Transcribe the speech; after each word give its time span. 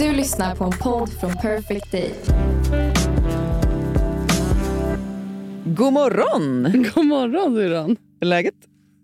Du 0.00 0.12
lyssnar 0.12 0.56
på 0.56 0.64
en 0.64 0.70
podd 0.70 1.12
från 1.12 1.32
Perfect 1.32 1.92
Day. 1.92 2.14
God 5.64 5.92
morgon! 5.92 6.62
God 6.94 7.06
morgon 7.06 7.54
syrran. 7.56 7.88
Hur 7.88 7.96
är 8.20 8.26
läget? 8.26 8.54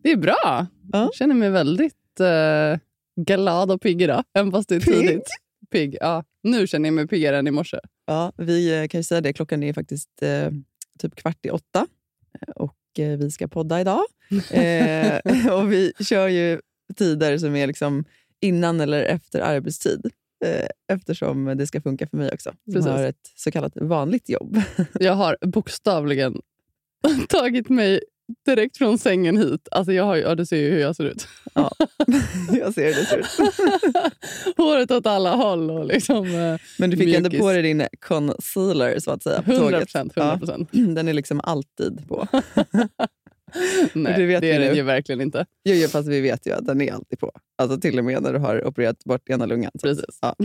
Det 0.03 0.11
är 0.11 0.17
bra. 0.17 0.37
Ja. 0.43 0.67
Jag 0.93 1.15
känner 1.15 1.35
mig 1.35 1.51
väldigt 1.51 2.21
uh, 2.21 2.79
glad 3.25 3.71
och 3.71 3.81
pigg 3.81 4.03
idag. 4.03 4.25
Även 4.35 4.53
fast 4.53 4.69
det 4.69 4.77
är 4.77 4.81
Pigg? 4.81 4.95
tidigt. 4.95 5.29
Pigg? 5.71 5.97
Ja. 6.01 6.25
Nu 6.43 6.67
känner 6.67 6.87
jag 6.87 6.95
mig 6.95 7.09
piggare 7.09 7.39
än 7.39 7.47
i 7.47 7.51
morse. 7.51 7.79
Ja, 8.07 8.33
vi 8.37 8.83
eh, 8.83 8.89
kan 8.89 9.01
ju 9.01 9.05
säga 9.05 9.21
det. 9.21 9.33
Klockan 9.33 9.63
är 9.63 9.73
faktiskt 9.73 10.23
eh, 10.23 10.51
typ 10.99 11.15
kvart 11.15 11.47
i 11.47 11.51
åtta 11.51 11.87
Eh, 12.41 12.53
och 12.53 12.99
eh, 12.99 13.19
vi 13.19 13.31
ska 13.31 13.49
podda 13.49 13.81
idag. 13.81 14.03
Eh, 14.51 15.53
och 15.53 15.73
vi 15.73 15.93
kör 16.01 16.29
ju 16.29 16.61
tider 16.97 17.39
som 17.39 17.57
är 17.57 17.67
liksom 17.67 18.05
innan 18.41 18.81
eller 18.81 19.03
efter 19.03 19.41
arbetstid. 19.41 20.11
Eh, 20.47 20.67
eftersom 20.97 21.45
det 21.57 21.67
ska 21.67 21.81
funka 21.81 22.07
för 22.07 22.17
mig 22.17 22.31
också. 22.33 22.51
Som 22.65 22.73
Precis. 22.73 22.91
har 22.91 23.05
ett 23.05 23.33
så 23.37 23.51
kallat 23.51 23.73
vanligt 23.77 24.29
jobb. 24.29 24.61
Jag 25.01 25.13
har 25.13 25.37
bokstavligen 25.41 26.41
tagit 27.29 27.69
mig 27.69 28.01
direkt 28.47 28.77
från 28.77 28.99
sängen 28.99 29.37
hit. 29.37 29.69
Alltså 29.71 29.93
jag 29.93 30.05
har, 30.05 30.17
ja, 30.17 30.35
du 30.35 30.47
ser 30.47 30.57
ju 30.57 30.71
hur 30.71 30.79
jag 30.81 30.97
ser 30.97 31.05
ut. 31.05 31.29
Ja, 31.55 31.71
jag 32.53 32.75
ser 32.75 32.87
hur 32.87 32.95
det 32.95 33.05
ser 33.05 33.19
ut. 33.19 34.55
Håret 34.57 34.91
åt 34.91 35.07
alla 35.07 35.35
håll. 35.35 35.71
Och 35.71 35.87
liksom, 35.87 36.27
eh, 36.27 36.61
Men 36.79 36.91
du 36.91 36.97
fick 36.97 37.15
ändå 37.15 37.29
Mjukis. 37.29 37.41
på 37.41 37.53
dig 37.53 37.63
din 37.63 37.87
concealer 38.01 38.99
så 38.99 39.11
att 39.11 39.23
säga 39.23 39.43
på 39.43 39.51
100 39.53 39.71
tåget. 39.71 39.81
procent. 39.81 40.13
Ja, 40.17 40.39
100%. 40.43 40.67
den 40.95 41.09
är 41.09 41.13
liksom 41.13 41.41
alltid 41.45 42.09
på. 42.09 42.29
Nej, 43.93 44.15
det 44.17 44.27
vet 44.27 44.41
det 44.41 44.53
är 44.53 44.61
den 44.61 44.77
ju 44.77 44.83
verkligen 44.83 45.21
inte. 45.21 45.47
Jo, 45.65 45.75
jo, 45.75 45.89
fast 45.89 46.09
vi 46.09 46.21
vet 46.21 46.47
ju 46.47 46.53
att 46.53 46.67
den 46.67 46.81
är 46.81 46.93
alltid 46.93 47.19
på. 47.19 47.31
Alltså 47.59 47.81
till 47.81 47.99
och 47.99 48.05
med 48.05 48.23
när 48.23 48.33
du 48.33 48.39
har 48.39 48.67
opererat 48.67 49.05
bort 49.05 49.29
ena 49.29 49.47
lungan. 49.47 49.71
Så. 49.75 49.87
Precis. 49.87 50.19
Ja. 50.23 50.37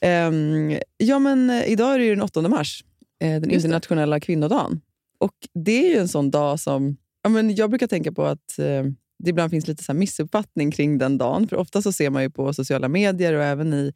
Ehm, 0.00 0.78
ja, 0.96 1.18
men 1.18 1.50
eh, 1.50 1.72
idag 1.72 1.94
är 1.94 1.98
det 1.98 2.04
ju 2.04 2.14
den 2.14 2.24
8 2.24 2.42
mars, 2.42 2.84
eh, 3.22 3.40
den 3.40 3.50
internationella 3.50 4.20
kvinnodagen. 4.20 4.80
Och 5.18 5.34
det 5.54 5.86
är 5.86 5.90
ju 5.90 6.00
en 6.00 6.08
sån 6.08 6.30
dag 6.30 6.60
som... 6.60 6.96
Ja, 7.22 7.30
men 7.30 7.54
jag 7.54 7.70
brukar 7.70 7.86
tänka 7.86 8.12
på 8.12 8.24
att 8.24 8.58
eh, 8.58 8.84
det 9.18 9.30
ibland 9.30 9.50
finns 9.50 9.68
lite 9.68 9.84
så 9.84 9.94
missuppfattning 9.94 10.70
kring 10.70 10.98
den 10.98 11.18
dagen. 11.18 11.48
För 11.48 11.56
ofta 11.56 11.82
så 11.82 11.92
ser 11.92 12.10
man 12.10 12.22
ju 12.22 12.30
på 12.30 12.52
sociala 12.52 12.88
medier 12.88 13.34
och 13.34 13.42
även 13.42 13.74
i 13.74 13.92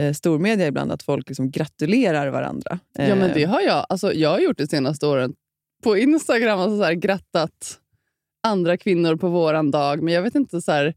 eh, 0.00 0.12
stormedia 0.12 0.66
ibland 0.66 0.92
att 0.92 1.02
folk 1.02 1.28
liksom 1.28 1.50
gratulerar 1.50 2.28
varandra. 2.28 2.78
Ja, 2.92 3.14
men 3.14 3.30
det 3.34 3.44
har 3.44 3.60
jag. 3.60 3.86
Alltså, 3.88 4.12
jag 4.12 4.30
har 4.30 4.38
gjort 4.38 4.58
det 4.58 4.70
senaste 4.70 5.06
åren 5.06 5.34
på 5.82 5.96
Instagram. 5.96 6.58
Alltså, 6.58 6.78
så 6.78 6.84
här, 6.84 6.92
grattat 6.94 7.80
andra 8.46 8.76
kvinnor 8.76 9.16
på 9.16 9.28
våran 9.28 9.70
dag. 9.70 10.02
Men 10.02 10.14
jag 10.14 10.22
vet 10.22 10.34
inte, 10.34 10.60
så 10.62 10.72
här, 10.72 10.94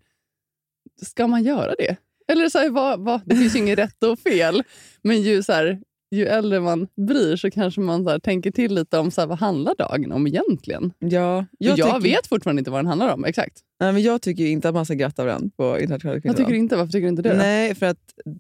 ska 1.02 1.28
man 1.28 1.44
göra 1.44 1.76
det? 1.78 1.96
Eller 2.28 2.50
så 2.50 2.58
här, 2.60 2.70
vad, 2.70 3.00
vad, 3.00 3.22
Det 3.26 3.36
finns 3.36 3.56
ju 3.56 3.60
inget 3.60 3.80
rätt 3.80 4.04
och 4.04 4.20
fel. 4.20 4.64
Men 5.02 5.22
ju, 5.22 5.44
så 5.44 5.54
här, 5.54 5.82
ju 6.12 6.26
äldre 6.28 6.60
man 6.60 6.88
blir 6.98 7.36
så 7.36 7.52
kanske 7.52 7.82
man 7.82 8.04
så 8.06 8.20
tänker 8.20 8.52
till 8.52 8.74
lite 8.76 8.98
om 8.98 9.12
så 9.12 9.26
vad 9.26 9.40
handlar 9.40 9.76
dagen 9.76 10.12
om 10.12 10.28
egentligen. 10.28 10.94
Ja, 11.00 11.08
Jag, 11.10 11.46
jag, 11.58 11.78
jag 11.80 11.88
tycker, 11.88 12.00
vet 12.00 12.28
fortfarande 12.28 12.60
inte 12.60 12.72
vad 12.72 12.80
den 12.80 12.88
handlar 12.88 13.14
om. 13.14 13.26
Exakt. 13.26 13.60
nej, 13.80 13.94
men 13.94 14.02
jag 14.02 14.22
tycker 14.22 14.46
inte 14.46 14.70
att 14.70 14.76
man 14.76 14.86
ska 14.86 14.94
gratta 14.94 15.26
varandra 15.26 15.50
på 15.58 15.80
internationella 15.80 16.16
Jag 16.16 16.22
kvinnodagen. 16.24 16.46
tycker 16.46 16.58
inte, 16.58 16.76
varför 16.76 16.92
tycker 16.92 17.02
du 17.02 17.10
inte 17.10 17.22
det? 17.22 17.30
då? 17.30 17.36
Nej, 17.36 17.76
för 17.76 17.86
att 17.86 17.98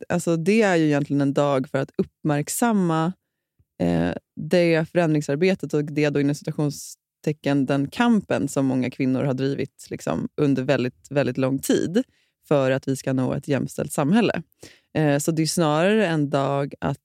alltså, 0.09 0.35
det 0.37 0.61
är 0.61 0.75
ju 0.75 0.85
egentligen 0.85 1.21
en 1.21 1.33
dag 1.33 1.69
för 1.69 1.77
att 1.77 1.91
uppmärksamma 1.97 3.13
eh, 3.81 4.11
det 4.35 4.89
förändringsarbetet 4.89 5.73
och 5.73 5.83
det 5.83 6.09
då 6.09 6.19
inom 6.19 6.35
citationstecken 6.35 7.65
den 7.65 7.87
kampen 7.87 8.47
som 8.47 8.65
många 8.65 8.89
kvinnor 8.89 9.23
har 9.23 9.33
drivit 9.33 9.87
liksom, 9.89 10.29
under 10.37 10.63
väldigt, 10.63 11.07
väldigt 11.09 11.37
lång 11.37 11.59
tid 11.59 12.03
för 12.47 12.71
att 12.71 12.87
vi 12.87 12.95
ska 12.95 13.13
nå 13.13 13.33
ett 13.33 13.47
jämställt 13.47 13.91
samhälle. 13.91 14.41
Eh, 14.93 15.17
så 15.17 15.31
det 15.31 15.41
är 15.41 15.45
snarare 15.45 16.07
en 16.07 16.29
dag 16.29 16.73
att 16.79 16.97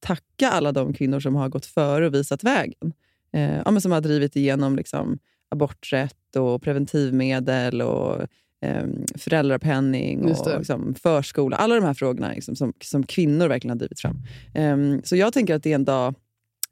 tacka 0.00 0.50
alla 0.50 0.72
de 0.72 0.94
kvinnor 0.94 1.20
som 1.20 1.34
har 1.34 1.48
gått 1.48 1.66
före 1.66 2.06
och 2.06 2.14
visat 2.14 2.44
vägen. 2.44 2.92
Eh, 3.32 3.56
ja, 3.56 3.70
men 3.70 3.80
som 3.80 3.92
har 3.92 4.00
drivit 4.00 4.36
igenom 4.36 4.76
liksom, 4.76 5.18
aborträtt 5.48 6.36
och 6.36 6.62
preventivmedel 6.62 7.82
och 7.82 8.20
eh, 8.60 8.86
föräldrapenning 9.14 10.24
och 10.24 10.58
liksom, 10.58 10.94
förskola. 10.94 11.56
Alla 11.56 11.74
de 11.74 11.84
här 11.84 11.94
frågorna 11.94 12.32
liksom, 12.32 12.56
som, 12.56 12.72
som 12.80 13.06
kvinnor 13.06 13.48
verkligen 13.48 13.70
har 13.70 13.78
drivit 13.78 14.00
fram. 14.00 14.16
Eh, 14.54 15.02
så 15.04 15.16
jag 15.16 15.32
tänker 15.32 15.54
att 15.54 15.62
det 15.62 15.70
är 15.70 15.74
en 15.74 15.84
dag 15.84 16.14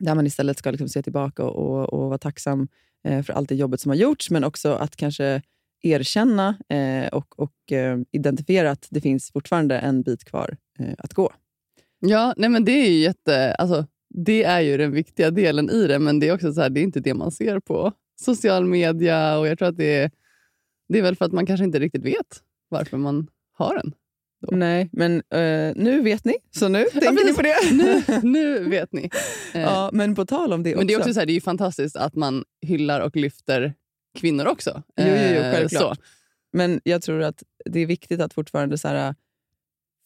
där 0.03 0.15
man 0.15 0.27
istället 0.27 0.59
ska 0.59 0.71
liksom 0.71 0.89
se 0.89 1.03
tillbaka 1.03 1.45
och, 1.45 1.57
och, 1.57 1.93
och 1.93 2.09
vara 2.09 2.19
tacksam 2.19 2.69
eh, 3.05 3.23
för 3.23 3.33
allt 3.33 3.49
det 3.49 3.55
jobbet 3.55 3.81
som 3.81 3.91
har 3.91 3.97
gjorts, 3.97 4.31
men 4.31 4.45
också 4.45 4.73
att 4.73 4.97
kanske 4.97 5.43
erkänna 5.83 6.57
eh, 6.69 7.09
och, 7.09 7.39
och 7.39 7.73
eh, 7.73 7.99
identifiera 8.13 8.71
att 8.71 8.87
det 8.91 9.01
finns 9.01 9.33
fortfarande 9.33 9.79
en 9.79 10.03
bit 10.03 10.25
kvar 10.25 10.57
eh, 10.79 10.95
att 10.99 11.15
gå. 11.15 11.33
Ja, 12.01 12.35
nej 12.37 12.49
men 12.49 12.65
det 12.65 12.73
är 12.73 12.91
ju 12.91 12.99
jätte... 12.99 13.55
Alltså, 13.55 13.87
det 14.15 14.45
är 14.45 14.61
ju 14.61 14.77
den 14.77 14.93
viktiga 14.93 15.31
delen 15.31 15.71
i 15.71 15.87
det, 15.87 15.99
men 15.99 16.21
det 16.21 16.29
är 16.29 16.35
också 16.35 16.53
så 16.53 16.61
här, 16.61 16.71
det 16.71 16.81
är 16.81 16.83
inte 16.83 17.01
det 17.01 17.15
man 17.15 17.33
ser 17.33 17.61
på 17.61 17.93
social 18.21 18.65
media. 18.65 19.39
Och 19.39 19.47
jag 19.47 19.59
tror 19.59 19.69
att 19.69 19.77
det 19.77 19.95
är, 19.97 20.11
det 20.89 20.99
är 20.99 21.03
väl 21.03 21.17
för 21.17 21.25
att 21.25 21.33
man 21.33 21.47
kanske 21.47 21.65
inte 21.65 21.79
riktigt 21.79 22.05
vet 22.05 22.43
varför 22.69 22.97
man 22.97 23.29
har 23.53 23.75
den. 23.77 23.95
Så. 24.49 24.57
Nej, 24.57 24.89
men 24.93 25.17
eh, 25.31 25.73
nu 25.77 26.03
vet 26.03 26.25
ni, 26.25 26.35
så 26.51 26.69
nu 26.69 26.85
tänker 26.85 27.11
ni 27.11 27.17
precis. 27.17 27.37
på 27.37 27.43
det. 27.43 27.73
Nu, 27.73 28.03
nu 28.23 28.69
vet 28.69 28.93
ni. 28.93 29.11
Eh, 29.55 29.61
ja, 29.61 29.91
men 29.93 30.15
på 30.15 30.27
tal 30.27 30.53
om 30.53 30.63
det 30.63 30.77
men 30.77 30.87
det 30.87 30.93
är 30.93 30.97
också. 30.97 31.09
också 31.09 31.15
så 31.15 31.21
här, 31.21 31.27
det 31.27 31.33
är 31.33 31.35
ju 31.35 31.41
fantastiskt 31.41 31.97
att 31.97 32.15
man 32.15 32.45
hyllar 32.67 33.01
och 33.01 33.17
lyfter 33.17 33.75
kvinnor 34.19 34.47
också. 34.47 34.83
Jo, 34.97 35.07
jo, 35.07 35.13
jo, 35.13 35.17
Eh, 35.17 35.53
självklart. 35.53 35.97
så. 35.97 36.03
Men 36.53 36.81
jag 36.85 37.03
tror 37.03 37.23
att 37.23 37.43
det 37.65 37.81
är 37.81 37.87
viktigt 37.87 38.21
att 38.21 38.35
fortfarande 38.35 38.79
så 38.79 38.89
här, 38.89 39.15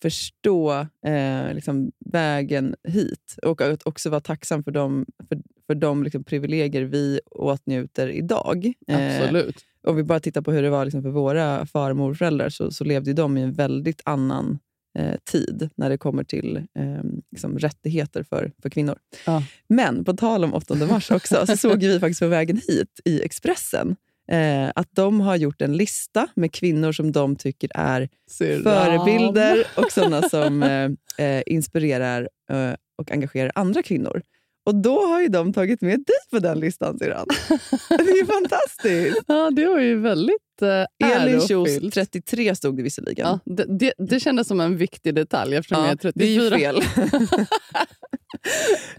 förstå 0.02 0.86
eh, 1.06 1.54
liksom, 1.54 1.92
vägen 1.98 2.74
hit 2.88 3.36
och 3.42 3.60
att 3.60 3.86
också 3.86 4.10
vara 4.10 4.20
tacksam 4.20 4.64
för 4.64 4.70
de, 4.70 5.06
för, 5.28 5.38
för 5.66 5.74
de 5.74 6.02
liksom, 6.02 6.24
privilegier 6.24 6.82
vi 6.82 7.20
åtnjuter 7.30 8.08
idag. 8.08 8.72
Eh, 8.88 9.20
Absolut. 9.20 9.56
om 9.86 9.96
vi 9.96 10.02
bara 10.02 10.20
tittar 10.20 10.42
på 10.42 10.52
hur 10.52 10.62
det 10.62 10.70
var 10.70 10.84
liksom, 10.84 11.02
för 11.02 11.10
våra 11.10 11.66
far 11.66 11.90
och 11.90 11.96
morföräldrar 11.96 12.48
så, 12.48 12.70
så 12.70 12.84
levde 12.84 13.12
de 13.12 13.38
i 13.38 13.42
en 13.42 13.52
väldigt 13.52 14.00
annan 14.04 14.58
eh, 14.98 15.14
tid 15.30 15.70
när 15.74 15.90
det 15.90 15.98
kommer 15.98 16.24
till 16.24 16.56
eh, 16.56 17.02
liksom, 17.30 17.58
rättigheter 17.58 18.22
för, 18.22 18.52
för 18.62 18.70
kvinnor. 18.70 18.98
Ja. 19.26 19.42
Men 19.68 20.04
på 20.04 20.12
tal 20.12 20.44
om 20.44 20.54
8 20.54 20.74
mars 20.74 21.10
också, 21.10 21.46
så 21.46 21.56
såg 21.56 21.78
vi 21.78 22.00
faktiskt 22.00 22.20
på 22.20 22.28
vägen 22.28 22.60
hit 22.68 23.00
i 23.04 23.22
Expressen 23.22 23.96
eh, 24.30 24.70
att 24.74 24.88
de 24.90 25.20
har 25.20 25.36
gjort 25.36 25.62
en 25.62 25.76
lista 25.76 26.28
med 26.34 26.52
kvinnor 26.52 26.92
som 26.92 27.12
de 27.12 27.36
tycker 27.36 27.70
är 27.74 28.08
Syrran. 28.30 28.62
förebilder 28.62 29.66
och 29.76 29.92
sådana 29.92 30.22
som 30.28 30.62
eh, 30.62 31.26
eh, 31.26 31.42
inspirerar 31.46 32.28
eh, 32.50 32.72
och 32.98 33.10
engagerar 33.10 33.52
andra 33.54 33.82
kvinnor. 33.82 34.22
Och 34.66 34.74
då 34.74 35.06
har 35.06 35.20
ju 35.22 35.28
de 35.28 35.52
tagit 35.52 35.80
med 35.80 35.98
dig 35.98 36.16
på 36.30 36.38
den 36.38 36.60
listan, 36.60 36.98
syrran. 36.98 37.26
Det 37.88 37.94
är 37.94 38.16
ju 38.16 38.26
fantastiskt! 38.26 39.22
Ja, 39.26 39.50
det 39.50 39.66
var 39.66 39.80
ju 39.80 40.00
väldigt 40.00 40.62
eh, 40.62 41.10
Elin 41.12 41.40
Kjos, 41.40 41.68
ärofyllt. 41.68 41.94
33 41.94 42.54
stod 42.54 42.76
det 42.76 42.82
visserligen. 42.82 43.26
Ja, 43.26 43.38
det, 43.44 43.78
det, 43.78 43.92
det 43.98 44.20
kändes 44.20 44.48
som 44.48 44.60
en 44.60 44.76
viktig 44.76 45.14
detalj 45.14 45.56
eftersom 45.56 45.82
jag 45.84 45.92
är 45.92 45.96
34. 45.96 46.12
det 46.14 46.24
är 46.24 46.44
ju 46.44 46.50
fel. 46.50 46.82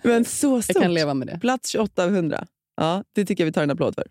Men 0.01 0.25
så 0.25 0.47
Jag 0.57 0.63
stort. 0.63 0.81
kan 0.81 0.93
leva 0.93 1.13
med 1.13 1.27
det. 1.27 1.39
Plats 1.39 1.69
28 1.69 2.03
av 2.03 2.09
100. 2.15 2.45
Ja, 2.77 3.03
det 3.15 3.25
tycker 3.25 3.43
jag 3.43 3.45
vi 3.45 3.51
tar 3.53 3.63
en 3.63 3.71
applåd 3.71 3.95
för. 3.95 4.05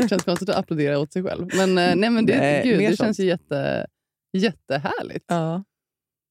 Det 0.00 0.08
känns 0.08 0.22
konstigt 0.24 0.48
att 0.48 0.56
applådera 0.56 0.98
åt 0.98 1.12
sig 1.12 1.22
själv. 1.22 1.48
Men, 1.54 1.78
eh, 1.78 1.96
nej, 1.96 2.10
men 2.10 2.26
det, 2.26 2.36
Nej, 2.38 2.62
gud, 2.64 2.78
det 2.78 2.86
sånt. 2.86 2.98
känns 2.98 3.20
ju 3.20 3.24
jätte, 3.24 3.86
jättehärligt. 4.32 5.24
Ja. 5.28 5.64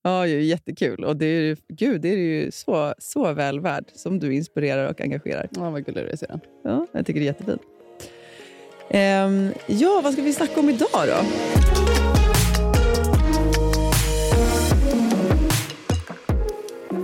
Ja, 0.05 0.27
ju 0.27 0.41
jättekul. 0.43 1.03
Och 1.03 1.15
det 1.17 1.25
är, 1.25 1.57
gud, 1.67 2.01
det 2.01 2.09
är 2.09 2.17
ju 2.17 2.51
så, 2.51 2.93
så 2.97 3.33
väl 3.33 3.59
värd 3.59 3.85
som 3.95 4.19
du 4.19 4.33
inspirerar 4.35 4.89
och 4.89 5.01
engagerar. 5.01 5.47
Ja, 5.51 5.69
vad 5.69 5.85
gullig 5.85 6.03
du 6.05 6.09
är 6.09 6.15
sedan. 6.15 6.39
Ja, 6.63 6.87
jag 6.91 7.05
tycker 7.05 7.19
det 7.19 7.25
är 7.25 7.27
jättefint. 7.27 7.61
Ehm, 8.89 9.49
ja, 9.67 10.01
vad 10.03 10.13
ska 10.13 10.21
vi 10.21 10.33
snacka 10.33 10.59
om 10.59 10.69
idag 10.69 10.89
då? 11.07 11.15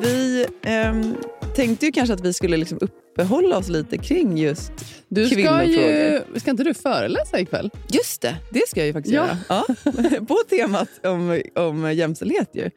Vi 0.01 0.45
ehm, 0.61 1.15
tänkte 1.55 1.85
ju 1.85 1.91
kanske 1.91 2.13
att 2.13 2.21
vi 2.25 2.33
skulle 2.33 2.57
liksom 2.57 2.77
uppehålla 2.81 3.57
oss 3.57 3.69
lite 3.69 3.97
kring 3.97 4.37
just... 4.37 4.71
Du 5.07 5.25
ska, 5.25 5.35
Kvinnofrågor. 5.35 5.91
ju, 6.33 6.39
ska 6.39 6.51
inte 6.51 6.63
du 6.63 6.73
föreläsa 6.73 7.39
ikväll? 7.39 7.69
Just 7.91 8.21
det, 8.21 8.35
det 8.51 8.67
ska 8.67 8.79
jag 8.79 8.87
ju 8.87 8.93
faktiskt 8.93 9.15
Ja. 9.15 9.27
göra. 9.27 9.37
Ja. 9.49 10.19
På 10.27 10.35
temat 10.49 10.89
om, 11.03 11.41
om 11.55 11.93
jämställdhet. 11.93 12.49
Ju. 12.53 12.69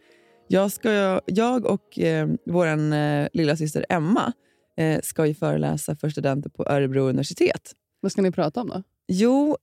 Jag, 0.53 0.73
ska, 0.73 1.21
jag 1.27 1.67
och 1.67 1.99
eh, 1.99 2.29
vår 2.47 2.67
eh, 2.67 3.29
lilla 3.33 3.57
syster 3.57 3.87
Emma 3.89 4.33
eh, 4.77 5.01
ska 5.03 5.27
ju 5.27 5.35
föreläsa 5.35 5.97
för 5.97 6.09
studenter 6.09 6.51
på 6.51 6.65
Örebro 6.69 7.01
universitet. 7.01 7.73
Vad 8.01 8.13
ska 8.13 8.23
ni 8.23 8.33
prata 8.33 8.61
om 8.61 8.69
då? 8.69 8.83
Jo, 9.09 9.57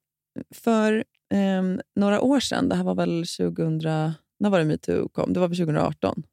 för 0.56 1.04
ehm, 1.34 1.82
några 1.96 2.22
år 2.22 2.40
sedan, 2.40 2.70
det 2.70 2.76
här 2.76 2.84
var 2.84 2.96
väl 2.96 3.26
2000... 3.38 3.82
När 4.40 4.50
var 4.50 4.60
det 4.60 4.66
metoo 4.66 5.10
kom? 5.10 5.34
Det 5.34 5.40
var 5.40 5.48
väl 5.48 5.58
2018? 5.58 6.24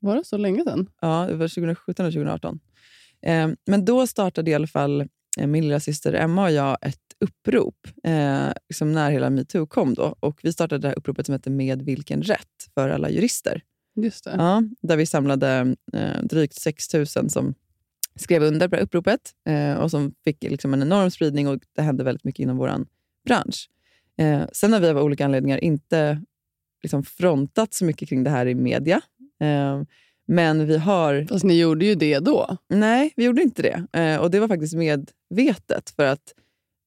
Var 0.00 0.16
det 0.16 0.24
så 0.24 0.36
länge 0.36 0.64
sedan? 0.64 0.90
Ja, 1.00 1.26
det 1.28 1.36
var 1.36 1.48
2017 1.48 2.06
och 2.06 2.12
2018. 2.12 2.60
Ehm, 3.22 3.56
men 3.66 3.84
då 3.84 4.06
startade 4.06 4.50
i 4.50 4.54
alla 4.54 4.66
fall 4.66 5.00
eh, 5.40 5.46
min 5.46 5.64
lilla 5.64 5.80
syster 5.80 6.12
Emma 6.12 6.44
och 6.44 6.52
jag 6.52 6.78
ett 6.80 6.98
upprop 7.20 7.86
eh, 8.04 8.48
liksom 8.68 8.92
när 8.92 9.10
hela 9.10 9.30
metoo 9.30 9.66
kom. 9.66 9.94
Då. 9.94 10.16
Och 10.20 10.40
vi 10.42 10.52
startade 10.52 10.82
det 10.82 10.88
här 10.88 10.98
uppropet 10.98 11.26
som 11.26 11.32
heter 11.32 11.50
Med 11.50 11.82
vilken 11.82 12.22
rätt? 12.22 12.48
för 12.74 12.88
alla 12.88 13.10
jurister. 13.10 13.62
Just 13.96 14.24
det. 14.24 14.34
Ja, 14.38 14.62
där 14.80 14.96
vi 14.96 15.06
samlade 15.06 15.76
eh, 15.92 16.22
drygt 16.22 16.54
6 16.54 16.94
000 16.94 17.06
som 17.06 17.54
skrev 18.16 18.42
under 18.42 18.68
på 18.68 18.70
det 18.70 18.76
här 18.76 18.84
uppropet 18.84 19.20
eh, 19.48 19.74
och 19.74 19.90
som 19.90 20.14
fick 20.24 20.42
liksom 20.42 20.74
en 20.74 20.82
enorm 20.82 21.10
spridning 21.10 21.48
och 21.48 21.60
det 21.76 21.82
hände 21.82 22.04
väldigt 22.04 22.24
mycket 22.24 22.40
inom 22.40 22.56
vår 22.56 22.86
bransch. 23.26 23.70
Eh, 24.18 24.42
sen 24.52 24.72
har 24.72 24.80
vi 24.80 24.88
av 24.88 24.98
olika 24.98 25.24
anledningar 25.24 25.64
inte 25.64 26.22
liksom 26.82 27.04
frontat 27.04 27.74
så 27.74 27.84
mycket 27.84 28.08
kring 28.08 28.24
det 28.24 28.30
här 28.30 28.46
i 28.46 28.54
media. 28.54 29.00
Eh, 29.40 29.82
men 30.26 30.66
vi 30.66 30.78
har... 30.78 31.26
Fast 31.28 31.44
ni 31.44 31.58
gjorde 31.58 31.86
ju 31.86 31.94
det 31.94 32.18
då. 32.18 32.56
Nej, 32.68 33.12
vi 33.16 33.24
gjorde 33.24 33.42
inte 33.42 33.62
det. 33.62 34.00
Eh, 34.00 34.20
och 34.20 34.30
Det 34.30 34.40
var 34.40 34.48
faktiskt 34.48 34.74
medvetet. 34.74 35.90
För 35.96 36.06
att 36.06 36.34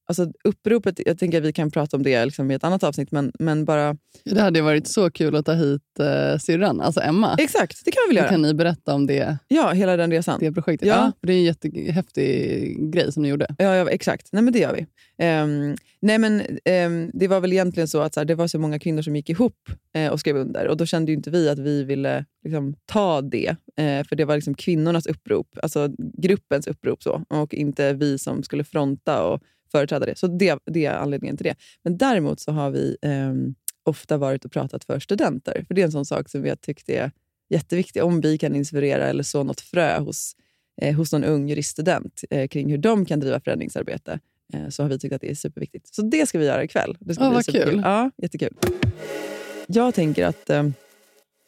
Alltså 0.08 0.32
uppropet, 0.44 1.00
jag 1.06 1.18
tänker 1.18 1.38
att 1.38 1.44
vi 1.44 1.52
kan 1.52 1.70
prata 1.70 1.96
om 1.96 2.02
det 2.02 2.24
liksom 2.24 2.50
i 2.50 2.54
ett 2.54 2.64
annat 2.64 2.82
avsnitt, 2.82 3.12
men, 3.12 3.32
men 3.38 3.64
bara... 3.64 3.96
Det 4.24 4.40
hade 4.40 4.62
varit 4.62 4.88
så 4.88 5.10
kul 5.10 5.36
att 5.36 5.46
ta 5.46 5.52
hit 5.52 5.82
uh, 6.00 6.38
syrran, 6.38 6.80
alltså 6.80 7.00
Emma. 7.00 7.36
Exakt, 7.38 7.84
det 7.84 7.90
kan 7.90 8.00
vi 8.04 8.08
väl 8.08 8.16
göra. 8.16 8.28
kan 8.28 8.42
ni 8.42 8.54
berätta 8.54 8.94
om 8.94 9.06
det, 9.06 9.38
ja, 9.48 9.70
hela 9.70 9.96
den 9.96 10.10
resan. 10.10 10.40
det 10.40 10.52
projektet. 10.52 10.88
Ja. 10.88 10.94
Ja. 10.94 11.12
det 11.22 11.32
är 11.32 11.36
en 11.36 11.44
jättehäftig 11.44 12.92
grej 12.92 13.12
som 13.12 13.22
ni 13.22 13.28
gjorde. 13.28 13.46
Ja, 13.58 13.74
ja 13.74 13.90
exakt. 13.90 14.28
Nej, 14.32 14.42
men 14.42 14.52
det 14.52 14.58
gör 14.58 14.74
vi. 14.74 14.86
Um, 15.24 15.76
nej, 16.00 16.18
men 16.18 16.40
um, 16.86 17.10
Det 17.14 17.28
var 17.28 17.40
väl 17.40 17.52
egentligen 17.52 17.88
så 17.88 18.00
att 18.00 18.14
så 18.14 18.20
här, 18.20 18.24
det 18.24 18.34
var 18.34 18.46
så 18.46 18.58
många 18.58 18.78
kvinnor 18.78 19.02
som 19.02 19.16
gick 19.16 19.30
ihop 19.30 19.70
uh, 19.98 20.08
och 20.08 20.20
skrev 20.20 20.36
under. 20.36 20.68
Och 20.68 20.76
Då 20.76 20.86
kände 20.86 21.12
inte 21.12 21.30
vi 21.30 21.48
att 21.48 21.58
vi 21.58 21.84
ville 21.84 22.24
liksom, 22.44 22.74
ta 22.86 23.20
det. 23.20 23.50
Uh, 23.50 24.04
för 24.08 24.16
det 24.16 24.24
var 24.24 24.34
liksom 24.34 24.54
kvinnornas 24.54 25.06
upprop, 25.06 25.46
alltså 25.62 25.88
gruppens 25.98 26.66
upprop. 26.66 27.02
så 27.02 27.22
Och 27.28 27.54
inte 27.54 27.92
vi 27.92 28.18
som 28.18 28.42
skulle 28.42 28.64
fronta 28.64 29.22
och 29.22 29.42
företräda 29.72 30.06
det. 30.06 30.18
Så 30.18 30.26
det, 30.26 30.58
det 30.66 30.86
är 30.86 30.94
anledningen 30.94 31.36
till 31.36 31.44
det. 31.44 31.54
Men 31.82 31.98
däremot 31.98 32.40
så 32.40 32.52
har 32.52 32.70
vi 32.70 32.96
eh, 33.02 33.32
ofta 33.82 34.16
varit 34.16 34.44
och 34.44 34.52
pratat 34.52 34.84
för 34.84 35.00
studenter. 35.00 35.64
För 35.66 35.74
Det 35.74 35.80
är 35.80 35.84
en 35.84 35.92
sån 35.92 36.06
sak 36.06 36.28
som 36.28 36.42
vi 36.42 36.48
har 36.48 36.56
tyckt 36.56 36.88
är 36.88 37.10
jätteviktig. 37.48 38.04
Om 38.04 38.20
vi 38.20 38.38
kan 38.38 38.56
inspirera 38.56 39.06
eller 39.06 39.22
så 39.22 39.42
något 39.42 39.60
frö 39.60 39.98
hos, 39.98 40.36
eh, 40.82 40.96
hos 40.96 41.12
någon 41.12 41.24
ung 41.24 41.48
juriststudent 41.48 42.24
eh, 42.30 42.48
kring 42.48 42.70
hur 42.70 42.78
de 42.78 43.04
kan 43.04 43.20
driva 43.20 43.40
förändringsarbete 43.40 44.20
eh, 44.54 44.68
så 44.68 44.82
har 44.82 44.90
vi 44.90 44.98
tyckt 44.98 45.14
att 45.14 45.20
det 45.20 45.30
är 45.30 45.34
superviktigt. 45.34 45.94
Så 45.94 46.02
det 46.02 46.26
ska 46.26 46.38
vi 46.38 46.46
göra 46.46 46.64
ikväll. 46.64 46.96
Det 47.00 47.14
ska 47.14 47.24
oh, 47.24 47.28
bli 47.28 47.34
vad 47.34 47.44
superkul. 47.44 47.70
kul. 47.70 47.80
Ja, 47.84 48.10
jättekul. 48.16 48.54
Jag 49.66 49.94
tänker 49.94 50.26
att, 50.26 50.50
eh, 50.50 50.68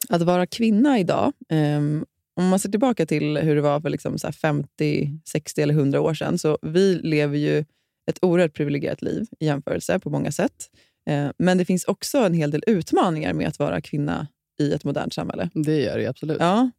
att 0.09 0.21
vara 0.21 0.45
kvinna 0.45 0.99
idag 0.99 1.33
ehm, 1.49 2.05
om 2.33 2.47
man 2.47 2.59
ser 2.59 2.69
tillbaka 2.69 3.05
till 3.05 3.37
hur 3.37 3.55
det 3.55 3.61
var 3.61 3.81
för 3.81 3.89
liksom 3.89 4.19
så 4.19 4.31
50, 4.31 5.19
60 5.25 5.61
eller 5.61 5.73
100 5.73 6.01
år 6.01 6.13
sedan. 6.13 6.37
Så 6.37 6.57
vi 6.61 6.95
lever 6.95 7.37
ju 7.37 7.65
ett 8.11 8.19
oerhört 8.21 8.53
privilegierat 8.53 9.01
liv 9.01 9.25
i 9.39 9.45
jämförelse 9.45 9.99
på 9.99 10.09
många 10.09 10.31
sätt. 10.31 10.69
Eh, 11.09 11.29
men 11.37 11.57
det 11.57 11.65
finns 11.65 11.85
också 11.85 12.17
en 12.17 12.33
hel 12.33 12.51
del 12.51 12.63
utmaningar 12.67 13.33
med 13.33 13.47
att 13.47 13.59
vara 13.59 13.81
kvinna 13.81 14.27
i 14.59 14.73
ett 14.73 14.83
modernt 14.83 15.13
samhälle. 15.13 15.49
Det 15.53 15.81
gör 15.81 15.97
det 15.97 16.07
absolut. 16.07 16.37
Ja, 16.39 16.71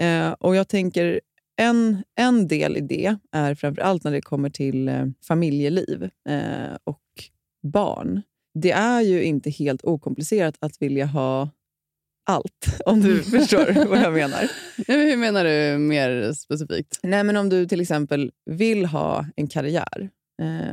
eh, 0.00 0.30
och 0.30 0.56
jag 0.56 0.68
tänker 0.68 1.20
en, 1.56 2.02
en 2.14 2.48
del 2.48 2.76
i 2.76 2.80
det 2.80 3.16
är 3.32 3.54
framför 3.54 3.82
allt 3.82 4.04
när 4.04 4.12
det 4.12 4.20
kommer 4.20 4.50
till 4.50 4.88
eh, 4.88 5.06
familjeliv 5.28 6.10
och 6.84 7.00
barn. 7.62 8.22
Det 8.54 8.70
är 8.70 9.00
ju 9.00 9.22
inte 9.22 9.50
helt 9.50 9.84
okomplicerat 9.84 10.54
att 10.60 10.82
vilja 10.82 11.06
ha 11.06 11.48
allt, 12.30 12.66
om 12.86 13.00
du 13.00 13.22
förstår 13.22 13.88
vad 13.88 13.98
jag 13.98 14.12
menar. 14.12 14.50
Hur 14.86 15.16
menar 15.16 15.44
du 15.44 15.78
mer 15.78 16.32
specifikt? 16.32 17.00
Nej, 17.02 17.24
men 17.24 17.36
Om 17.36 17.48
du 17.48 17.66
till 17.66 17.80
exempel 17.80 18.32
vill 18.50 18.86
ha 18.86 19.26
en 19.36 19.46
karriär 19.46 20.10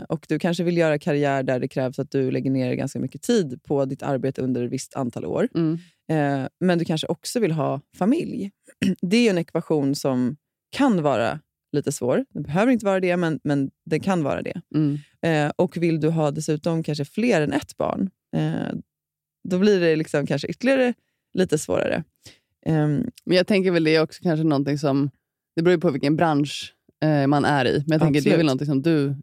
och 0.10 0.26
Du 0.30 0.40
kanske 0.40 0.64
vill 0.64 0.78
göra 0.78 1.00
karriär 1.00 1.44
där 1.44 1.60
det 1.60 1.68
krävs 1.68 2.00
att 2.00 2.12
du 2.12 2.32
lägger 2.32 2.52
ner 2.52 2.74
ganska 2.74 3.00
mycket 3.00 3.22
tid 3.22 3.64
på 3.64 3.86
ditt 3.86 4.04
arbete 4.04 4.42
under 4.42 4.64
ett 4.64 4.72
visst 4.72 4.96
antal 4.96 5.26
år. 5.26 5.48
Mm. 5.56 5.80
Eh, 6.10 6.48
men 6.60 6.80
du 6.80 6.86
kanske 6.86 7.08
också 7.08 7.40
vill 7.40 7.52
ha 7.52 7.82
familj. 7.98 8.52
Det 9.02 9.18
är 9.18 9.30
en 9.30 9.38
ekvation 9.38 9.96
som 9.96 10.38
kan 10.70 11.02
vara 11.02 11.40
lite 11.72 11.92
svår. 11.92 12.26
Den 12.30 12.44
behöver 12.44 12.72
inte 12.72 12.86
vara 12.86 13.00
det, 13.00 13.18
men, 13.18 13.40
men 13.44 13.72
den 13.86 14.00
kan 14.00 14.24
vara 14.24 14.42
det. 14.42 14.62
Mm. 14.76 14.98
Eh, 15.22 15.52
och 15.56 15.78
vill 15.78 16.00
du 16.00 16.10
ha 16.10 16.32
dessutom 16.32 16.84
kanske 16.84 17.06
fler 17.06 17.42
än 17.42 17.54
ett 17.54 17.78
barn, 17.78 18.10
eh, 18.36 18.78
då 19.50 19.60
blir 19.60 19.80
det 19.80 19.96
liksom 19.96 20.28
kanske 20.28 20.48
ytterligare 20.48 20.94
lite 21.34 21.58
svårare. 21.58 22.04
Ehm, 22.66 23.12
men 23.26 23.38
jag 23.38 23.48
tänker 23.48 23.72
väl 23.72 23.84
det 23.84 23.96
är 23.96 24.02
också 24.02 24.24
kanske 24.24 24.44
någonting 24.44 24.78
som... 24.78 25.10
Det 25.56 25.62
beror 25.62 25.76
ju 25.76 25.82
på 25.82 25.92
vilken 25.92 26.16
bransch 26.16 26.74
eh, 27.04 27.28
man 27.28 27.46
är 27.46 27.66
i. 27.66 27.84
Men 27.88 27.92
jag 27.92 28.02
tänker 28.02 28.22
det 28.22 28.34
är 28.34 28.38
väl 28.38 28.46
någonting 28.46 28.68
som 28.68 28.82
du 28.82 29.16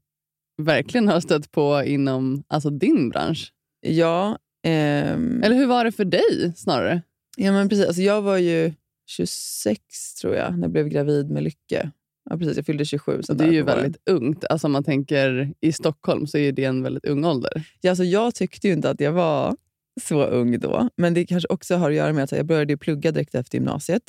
verkligen 0.63 1.09
har 1.09 1.21
stött 1.21 1.51
på 1.53 1.83
inom 1.85 2.43
alltså 2.49 2.71
din 2.71 3.09
bransch? 3.11 3.53
Ja. 3.87 4.39
Ehm, 4.67 5.43
Eller 5.43 5.57
hur 5.57 5.67
var 5.67 5.85
det 5.85 5.93
för 5.93 6.05
dig 6.05 6.53
snarare? 6.57 7.03
Ja, 7.37 7.53
men 7.53 7.69
precis. 7.69 7.87
Alltså, 7.87 8.03
jag 8.03 8.23
var 8.23 8.37
ju 8.39 8.73
26 9.11 9.81
tror 10.21 10.35
jag 10.35 10.53
när 10.55 10.63
jag 10.63 10.71
blev 10.71 10.89
gravid 10.89 11.31
med 11.31 11.43
Lycke. 11.43 11.91
Ja, 12.31 12.39
precis. 12.39 12.57
Jag 12.57 12.67
fyllde 12.67 12.85
27. 12.85 13.23
Så 13.23 13.35
det 13.35 13.45
är 13.45 13.53
ju 13.53 13.63
väldigt 13.63 14.03
ungt. 14.11 14.45
Alltså, 14.45 14.67
om 14.67 14.73
man 14.73 14.85
tänker 14.85 15.53
I 15.61 15.73
Stockholm 15.73 16.27
så 16.27 16.39
är 16.39 16.53
det 16.53 16.65
en 16.65 16.83
väldigt 16.83 17.05
ung 17.05 17.25
ålder. 17.25 17.65
Ja, 17.81 17.91
alltså, 17.91 18.05
jag 18.05 18.35
tyckte 18.35 18.67
ju 18.69 18.73
inte 18.75 18.91
att 18.91 19.01
jag 19.01 19.13
var 19.13 19.57
så 20.03 20.25
ung 20.25 20.59
då. 20.61 20.89
Men 20.97 21.15
det 21.15 21.27
kanske 21.27 21.49
också 21.49 21.77
har 21.77 21.91
att 21.91 21.97
göra 21.97 22.13
med 22.13 22.25
att 22.25 22.33
jag 22.33 22.47
började 22.47 22.77
plugga 22.77 23.13
direkt 23.13 23.35
efter 23.35 23.59
gymnasiet. 23.59 24.03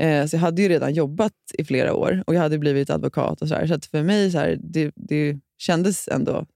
Eh, 0.00 0.26
så 0.26 0.36
jag 0.36 0.40
hade 0.40 0.62
ju 0.62 0.68
redan 0.68 0.94
jobbat 0.94 1.32
i 1.54 1.64
flera 1.64 1.94
år 1.94 2.22
och 2.26 2.34
jag 2.34 2.40
hade 2.40 2.58
blivit 2.58 2.90
advokat. 2.90 3.42
och 3.42 3.48
Så, 3.48 3.54
här. 3.54 3.66
så 3.66 3.80
för 3.90 4.02
mig 4.02 4.30
så 4.30 4.38
här, 4.38 4.58
det, 4.60 4.92
det 4.96 5.38
kändes 5.58 6.08
ändå 6.08 6.46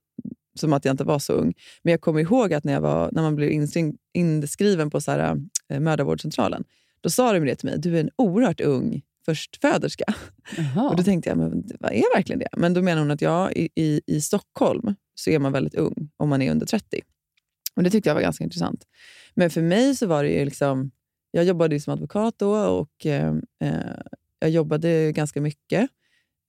som 0.59 0.73
att 0.73 0.85
jag 0.85 0.93
inte 0.93 1.03
var 1.03 1.19
så 1.19 1.33
ung. 1.33 1.53
Men 1.83 1.91
jag 1.91 2.01
kommer 2.01 2.19
ihåg 2.19 2.53
att 2.53 2.63
när, 2.63 2.73
jag 2.73 2.81
var, 2.81 3.09
när 3.11 3.21
man 3.21 3.35
blev 3.35 3.51
inskriven 4.13 4.89
på 4.89 5.01
så 5.01 5.11
här, 5.11 5.37
eh, 5.69 5.79
mödravårdscentralen, 5.79 6.63
då 7.01 7.09
sa 7.09 7.33
de 7.33 7.39
det 7.39 7.55
till 7.55 7.69
mig, 7.69 7.79
du 7.79 7.95
är 7.95 8.01
en 8.01 8.09
oerhört 8.15 8.61
ung 8.61 9.01
förstföderska. 9.25 10.05
Och 10.89 10.95
Då 10.95 11.03
tänkte 11.03 11.29
jag, 11.29 11.37
men 11.37 11.63
vad 11.79 11.91
är 11.91 12.15
verkligen 12.15 12.39
det? 12.39 12.49
Men 12.57 12.73
då 12.73 12.81
menar 12.81 13.01
hon 13.01 13.11
att 13.11 13.21
ja, 13.21 13.51
i, 13.51 13.69
i, 13.75 14.01
i 14.07 14.21
Stockholm 14.21 14.95
så 15.15 15.29
är 15.29 15.39
man 15.39 15.51
väldigt 15.51 15.75
ung 15.75 16.09
om 16.17 16.29
man 16.29 16.41
är 16.41 16.51
under 16.51 16.65
30. 16.65 17.01
Och 17.75 17.83
Det 17.83 17.89
tyckte 17.89 18.09
jag 18.09 18.15
var 18.15 18.21
ganska 18.21 18.43
intressant. 18.43 18.85
Men 19.33 19.49
för 19.49 19.61
mig 19.61 19.95
så 19.95 20.07
var 20.07 20.23
det 20.23 20.29
ju 20.29 20.45
liksom... 20.45 20.91
Jag 21.31 21.43
jobbade 21.43 21.79
som 21.79 21.93
advokat 21.93 22.35
då 22.37 22.55
och 22.55 23.05
eh, 23.05 23.35
eh 23.63 23.95
jag 24.39 24.49
jobbade 24.49 25.11
ganska 25.11 25.41
mycket. 25.41 25.81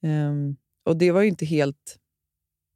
Eh, 0.02 0.32
och 0.84 0.96
det 0.96 1.12
var 1.12 1.22
ju 1.22 1.28
inte 1.28 1.46
helt 1.46 1.98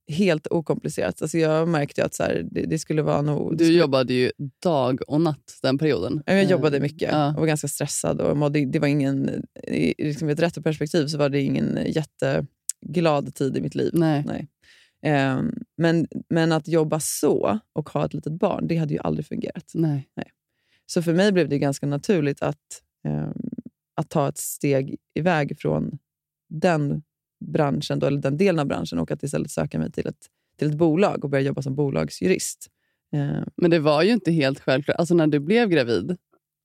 helt 0.08 0.46
okomplicerat. 0.46 1.22
Alltså 1.22 1.38
jag 1.38 1.68
märkte 1.68 2.04
att 2.04 2.14
så 2.14 2.22
här, 2.22 2.46
det, 2.50 2.62
det, 2.62 2.78
skulle 2.78 3.02
vara 3.02 3.22
nog... 3.22 3.56
Du 3.58 3.72
jobbade 3.72 4.14
ju 4.14 4.32
dag 4.62 5.00
och 5.08 5.20
natt 5.20 5.58
den 5.62 5.78
perioden. 5.78 6.22
Jag 6.26 6.44
jobbade 6.44 6.80
mycket 6.80 7.12
ja. 7.12 7.28
och 7.28 7.40
var 7.40 7.46
ganska 7.46 7.68
stressad. 7.68 8.20
Och 8.20 8.36
mådde, 8.36 8.64
det 8.64 8.78
var 8.78 8.88
ingen, 8.88 9.44
I 9.66 9.94
liksom 9.98 10.28
ett 10.28 10.40
retroperspektiv 10.40 11.06
så 11.06 11.18
var 11.18 11.28
det 11.28 11.40
ingen 11.40 11.78
jätteglad 11.86 13.34
tid 13.34 13.56
i 13.56 13.60
mitt 13.60 13.74
liv. 13.74 13.90
Nej. 13.92 14.24
Nej. 14.26 14.48
Um, 15.06 15.54
men, 15.76 16.06
men 16.28 16.52
att 16.52 16.68
jobba 16.68 17.00
så 17.00 17.58
och 17.72 17.88
ha 17.88 18.04
ett 18.04 18.14
litet 18.14 18.32
barn, 18.32 18.68
det 18.68 18.76
hade 18.76 18.94
ju 18.94 19.00
aldrig 19.00 19.26
fungerat. 19.26 19.70
Nej. 19.74 20.08
Nej. 20.16 20.30
Så 20.86 21.02
för 21.02 21.12
mig 21.12 21.32
blev 21.32 21.48
det 21.48 21.58
ganska 21.58 21.86
naturligt 21.86 22.42
att, 22.42 22.82
um, 23.08 23.50
att 23.94 24.10
ta 24.10 24.28
ett 24.28 24.38
steg 24.38 24.96
iväg 25.14 25.58
från 25.58 25.98
den 26.48 27.02
branschen, 27.44 27.98
då, 27.98 28.06
eller 28.06 28.20
den 28.20 28.36
delen 28.36 28.58
av 28.58 28.66
branschen 28.66 28.98
och 28.98 29.10
att 29.10 29.22
istället 29.22 29.50
söka 29.50 29.78
mig 29.78 29.92
till 29.92 30.06
ett, 30.06 30.26
till 30.58 30.68
ett 30.68 30.74
bolag 30.74 31.24
och 31.24 31.30
börja 31.30 31.44
jobba 31.44 31.62
som 31.62 31.74
bolagsjurist. 31.74 32.66
Eh. 33.14 33.44
Men 33.56 33.70
det 33.70 33.78
var 33.78 34.02
ju 34.02 34.12
inte 34.12 34.32
helt 34.32 34.60
självklart. 34.60 34.96
Alltså 34.96 35.14
när 35.14 35.26
du 35.26 35.40
blev 35.40 35.68
gravid 35.68 36.16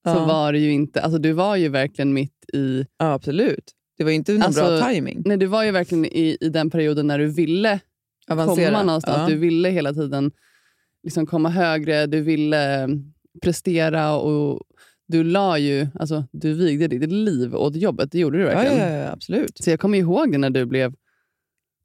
ja. 0.04 0.14
så 0.14 0.26
var 0.26 0.54
det 0.54 0.60
ju 0.60 0.72
inte... 0.72 1.02
Alltså 1.02 1.20
du 1.20 1.32
var 1.32 1.56
ju 1.56 1.70
verkligen 1.70 2.14
mitt 2.14 2.50
i... 2.54 2.86
Ja, 2.98 3.14
absolut. 3.14 3.72
Det 3.98 4.04
var 4.04 4.12
inte 4.12 4.34
någon 4.34 4.42
alltså, 4.42 4.62
bra 4.62 4.90
timing. 4.90 5.22
Nej, 5.26 5.38
du 5.38 5.46
var 5.46 5.64
ju 5.64 5.72
verkligen 5.72 6.06
i, 6.06 6.38
i 6.42 6.50
den 6.50 6.70
perioden 6.70 7.08
när 7.08 7.20
du 7.20 7.28
ville 7.28 7.80
Avancera. 8.28 8.66
komma 8.66 8.84
någonstans. 8.84 9.18
Ja. 9.18 9.28
Du 9.28 9.36
ville 9.36 9.70
hela 9.70 9.94
tiden 9.94 10.32
liksom 11.04 11.26
komma 11.26 11.50
högre, 11.50 12.06
du 12.06 12.22
ville 12.22 12.90
prestera 13.42 14.16
och 14.16 14.62
du 15.12 15.24
la 15.24 15.58
ju, 15.58 15.88
alltså, 16.00 16.26
du 16.32 16.54
vigde 16.54 16.88
ditt 16.88 17.12
liv 17.12 17.56
åt 17.56 17.76
jobbet. 17.76 18.12
Det 18.12 18.20
gjorde 18.20 18.38
du 18.38 18.44
verkligen. 18.44 18.78
Ja, 18.78 18.90
ja, 18.90 18.98
ja, 18.98 19.12
absolut. 19.12 19.58
Så 19.58 19.70
jag 19.70 19.80
kommer 19.80 19.98
ihåg 19.98 20.32
det 20.32 20.38
när 20.38 20.50
du 20.50 20.66
blev, 20.66 20.94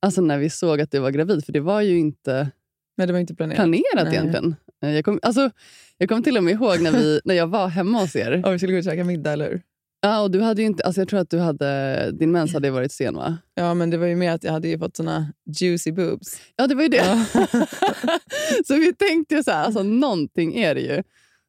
alltså 0.00 0.20
när 0.20 0.38
vi 0.38 0.50
såg 0.50 0.80
att 0.80 0.90
du 0.90 0.98
var 0.98 1.10
gravid. 1.10 1.44
För 1.44 1.52
det 1.52 1.60
var 1.60 1.80
ju 1.80 1.98
inte, 1.98 2.50
Nej, 2.96 3.06
det 3.06 3.12
var 3.12 3.20
inte 3.20 3.34
planerat, 3.34 3.56
planerat 3.56 4.12
egentligen. 4.12 4.56
Eh, 4.82 4.90
jag 4.90 5.04
kommer 5.04 5.20
alltså, 5.22 5.50
jag 5.98 6.08
kom 6.08 6.22
till 6.22 6.36
och 6.36 6.44
med 6.44 6.54
ihåg 6.54 6.80
när, 6.80 6.92
vi, 6.92 7.20
när 7.24 7.34
jag 7.34 7.46
var 7.46 7.68
hemma 7.68 8.00
hos 8.00 8.16
er. 8.16 8.46
Och 8.46 8.54
vi 8.54 8.58
skulle 8.58 8.72
gå 8.72 8.78
och 8.78 8.84
käka 8.84 9.04
middag, 9.04 9.32
eller 9.32 9.50
hur? 9.50 9.62
Ja, 10.00 10.20
och 10.20 10.30
du 10.30 10.40
hade 10.40 10.62
inte, 10.62 10.84
alltså 10.84 11.00
jag 11.00 11.08
tror 11.08 11.20
att 11.20 11.30
du 11.30 11.38
hade, 11.38 12.10
din 12.12 12.32
mens 12.32 12.52
hade 12.54 12.70
varit 12.70 12.92
sen 12.92 13.14
va? 13.14 13.38
Ja, 13.54 13.74
men 13.74 13.90
det 13.90 13.96
var 13.96 14.06
ju 14.06 14.16
mer 14.16 14.30
att 14.30 14.44
jag 14.44 14.52
hade 14.52 14.78
fått 14.78 14.96
såna 14.96 15.32
juicy 15.60 15.92
boobs. 15.92 16.40
Ja, 16.56 16.66
det 16.66 16.74
var 16.74 16.82
ju 16.82 16.88
det. 16.88 16.96
Ja. 16.96 17.26
så 18.66 18.74
vi 18.74 18.92
tänkte 18.94 19.34
ju 19.34 19.42
så 19.42 19.50
här, 19.50 19.64
alltså 19.64 19.82
någonting 19.82 20.56
är 20.56 20.74
det 20.74 20.80
ju. 20.80 21.02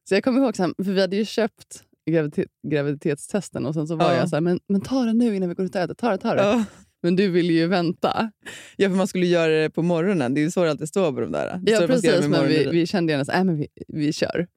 Så 0.09 0.15
jag 0.15 0.23
kommer 0.23 0.41
ihåg, 0.41 0.55
för 0.55 0.91
vi 0.91 1.01
hade 1.01 1.15
ju 1.15 1.25
köpt 1.25 1.83
graviditet, 2.11 2.51
graviditetstesten 2.67 3.65
och 3.65 3.73
sen 3.73 3.87
så 3.87 3.95
var 3.95 4.11
ja. 4.11 4.17
jag 4.17 4.29
så 4.29 4.35
här, 4.35 4.41
men, 4.41 4.59
men 4.67 4.81
ta 4.81 5.03
det 5.03 5.13
nu 5.13 5.35
innan 5.35 5.49
vi 5.49 5.55
går 5.55 5.65
ut 5.65 5.75
och 5.75 5.81
äter. 5.81 5.93
Ta 5.93 6.11
det, 6.11 6.17
ta 6.17 6.33
det. 6.33 6.41
Ja. 6.41 6.65
Men 7.03 7.15
du 7.15 7.27
ville 7.27 7.53
ju 7.53 7.67
vänta. 7.67 8.31
Ja, 8.75 8.89
för 8.89 8.95
man 8.95 9.07
skulle 9.07 9.25
göra 9.25 9.51
det 9.51 9.69
på 9.69 9.81
morgonen. 9.81 10.33
Det 10.33 10.39
är 10.39 10.43
ju 10.43 10.51
så 10.51 10.63
det 10.63 10.71
alltid 10.71 10.87
står 10.87 11.11
på 11.11 11.19
de 11.19 11.31
där. 11.31 11.61
Ja, 11.65 11.87
precis. 11.87 12.27
Men 12.27 12.47
vi, 12.47 12.69
vi 12.71 12.87
kände 12.87 13.13
gärna 13.13 13.21
att 13.21 13.47
äh, 13.47 13.53
vi, 13.53 13.67
vi 13.87 14.13
kör. 14.13 14.47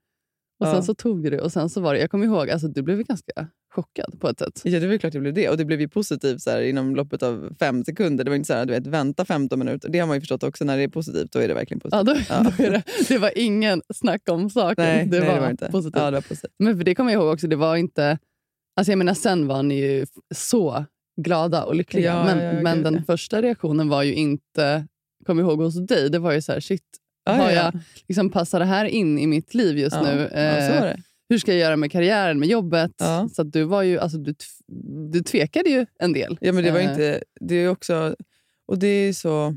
Och 0.61 0.67
Ja. 0.67 0.73
sen 0.73 0.83
så 0.83 0.95
tog 0.95 1.23
du 1.23 1.31
det 1.31 1.41
och 1.41 1.53
sen 1.53 1.71
så 1.71 1.81
var 1.81 1.95
det, 1.95 2.01
jag 2.01 2.11
kommer 2.11 2.27
ihåg, 2.27 2.51
alltså 2.51 2.69
du 2.69 2.83
blev 2.83 3.03
ganska 3.03 3.49
chockad 3.75 4.21
på 4.21 4.29
ett 4.29 4.39
sätt. 4.39 4.61
Ja, 4.65 4.81
det 4.81 4.87
var 4.87 4.97
klart 4.99 5.13
det 5.13 5.21
blev 5.21 5.35
det. 5.35 5.49
Och 5.49 5.57
det 5.57 5.65
blev 5.65 5.81
ju 5.81 5.89
positivt 5.89 6.41
så 6.43 6.51
här, 6.51 6.63
inom 6.63 6.97
loppet 6.97 7.23
av 7.23 7.55
fem 7.59 7.85
sekunder. 7.85 8.25
Det 8.25 8.31
var 8.31 8.37
inte 8.37 8.47
så 8.47 8.55
här, 8.55 8.67
du 8.67 8.73
vet, 8.73 8.87
vänta 8.87 9.25
15 9.25 9.59
minuter. 9.59 9.89
Det 9.89 9.99
har 9.99 10.07
man 10.07 10.17
ju 10.17 10.21
förstått 10.21 10.43
också. 10.43 10.65
När 10.65 10.77
det 10.77 10.83
är 10.83 10.89
positivt, 10.89 11.33
då 11.33 11.39
är 11.39 11.49
det 11.49 11.55
verkligen 11.55 11.81
positivt. 11.81 12.27
Ja, 12.29 12.37
då, 12.39 12.51
Ja. 12.59 12.65
Då 12.65 12.71
det, 12.73 12.83
det 13.09 13.19
var 13.19 13.39
ingen 13.39 13.83
snack 13.95 14.23
om 14.31 14.51
saken. 14.51 14.85
Nej, 14.85 15.07
det, 15.07 15.19
nej, 15.21 15.29
var 15.29 15.35
det 15.35 15.41
var 15.41 15.51
inte. 15.51 15.69
positivt. 15.71 16.01
Ja, 16.01 16.05
det 16.11 16.17
var 16.17 16.21
positivt. 16.23 16.53
Men 16.59 16.77
för 16.77 16.85
det 16.85 16.95
kommer 16.95 17.13
jag 17.13 17.23
ihåg 17.23 17.33
också, 17.33 17.47
det 17.47 17.57
var 17.57 17.77
inte... 17.77 18.19
Alltså 18.77 18.93
jag 18.93 18.99
menar, 18.99 19.15
sen 19.15 19.47
var 19.47 19.63
ni 19.63 19.75
ju 19.81 20.07
så 20.35 20.85
glada 21.21 21.65
och 21.65 21.75
lyckliga. 21.75 22.05
Ja, 22.13 22.25
men 22.25 22.45
ja, 22.57 22.63
men 22.63 22.83
den 22.83 23.05
första 23.05 23.43
reaktionen 23.43 23.89
var 23.89 24.03
ju 24.03 24.15
inte, 24.15 24.87
kom 25.27 25.39
jag 25.39 25.49
ihåg 25.49 25.63
hos 25.63 25.87
dig, 25.87 26.11
det 26.11 26.19
var 26.19 26.33
ju 26.33 26.43
så 26.43 26.53
här, 26.53 26.61
shit, 26.61 26.83
Ja, 27.31 27.43
har 27.43 27.51
ja, 27.51 27.63
jag, 27.63 27.83
liksom, 28.09 28.31
passar 28.31 28.59
det 28.59 28.65
här 28.65 28.85
in 28.85 29.19
i 29.19 29.27
mitt 29.27 29.55
liv 29.55 29.79
just 29.79 29.97
ja. 29.97 30.03
nu? 30.03 30.27
Eh, 30.27 30.97
hur 31.29 31.39
ska 31.39 31.53
jag 31.53 31.61
göra 31.61 31.77
med 31.77 31.93
karriären, 31.93 32.39
med 32.39 32.49
jobbet? 32.49 32.93
Så 33.33 33.43
du 33.43 33.63
var 33.63 33.83
ju, 33.83 33.99
alltså 33.99 34.19
du, 34.19 34.35
du 35.13 35.23
tvekade 35.23 35.71
ju 35.71 35.87
en 35.99 36.13
del. 36.13 36.39
Ja, 36.41 36.53
men 36.53 36.65
det 36.65 36.71
var 36.71 36.81
Eh, 36.81 36.91
inte... 36.91 37.23
Det 37.41 37.55
är 37.55 37.69
också... 37.69 38.17
Och 38.67 38.79
det 38.79 38.87
är 38.87 39.13
så... 39.13 39.57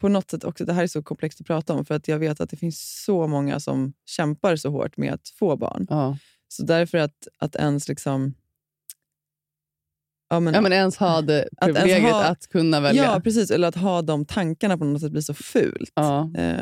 På 0.00 0.08
något 0.08 0.30
sätt 0.30 0.44
också, 0.44 0.64
det 0.64 0.72
här 0.72 0.82
är 0.82 0.86
så 0.86 1.02
komplext 1.02 1.40
att 1.40 1.46
prata 1.46 1.74
om 1.74 1.84
för 1.84 1.94
att 1.94 2.08
jag 2.08 2.18
vet 2.18 2.40
att 2.40 2.50
det 2.50 2.56
finns 2.56 3.02
så 3.04 3.26
många 3.26 3.60
som 3.60 3.92
kämpar 4.06 4.56
så 4.56 4.70
hårt 4.70 4.96
med 4.96 5.12
att 5.12 5.28
få 5.28 5.56
barn. 5.56 5.86
Så 6.48 6.62
därför 6.62 6.98
att, 6.98 7.28
att 7.38 7.56
ens 7.56 7.88
liksom... 7.88 8.34
Ja, 10.32 10.40
men, 10.40 10.54
ja, 10.54 10.60
men 10.60 10.72
ens 10.72 10.96
ha 10.96 11.20
det 11.20 11.48
Att 11.56 11.66
privilegiet 11.66 12.12
ha- 12.12 12.24
att 12.24 12.48
kunna 12.48 12.80
välja. 12.80 13.04
ja, 13.04 13.20
precis. 13.20 13.50
Eller 13.50 13.68
att 13.68 13.76
ha 13.76 14.02
de 14.02 14.24
tankarna 14.24 14.78
på 14.78 14.84
något 14.84 15.00
sätt 15.00 15.12
blir 15.12 15.22
så 15.22 15.34
fult. 15.34 15.92
Ja. 15.94 16.30
Eh, 16.36 16.54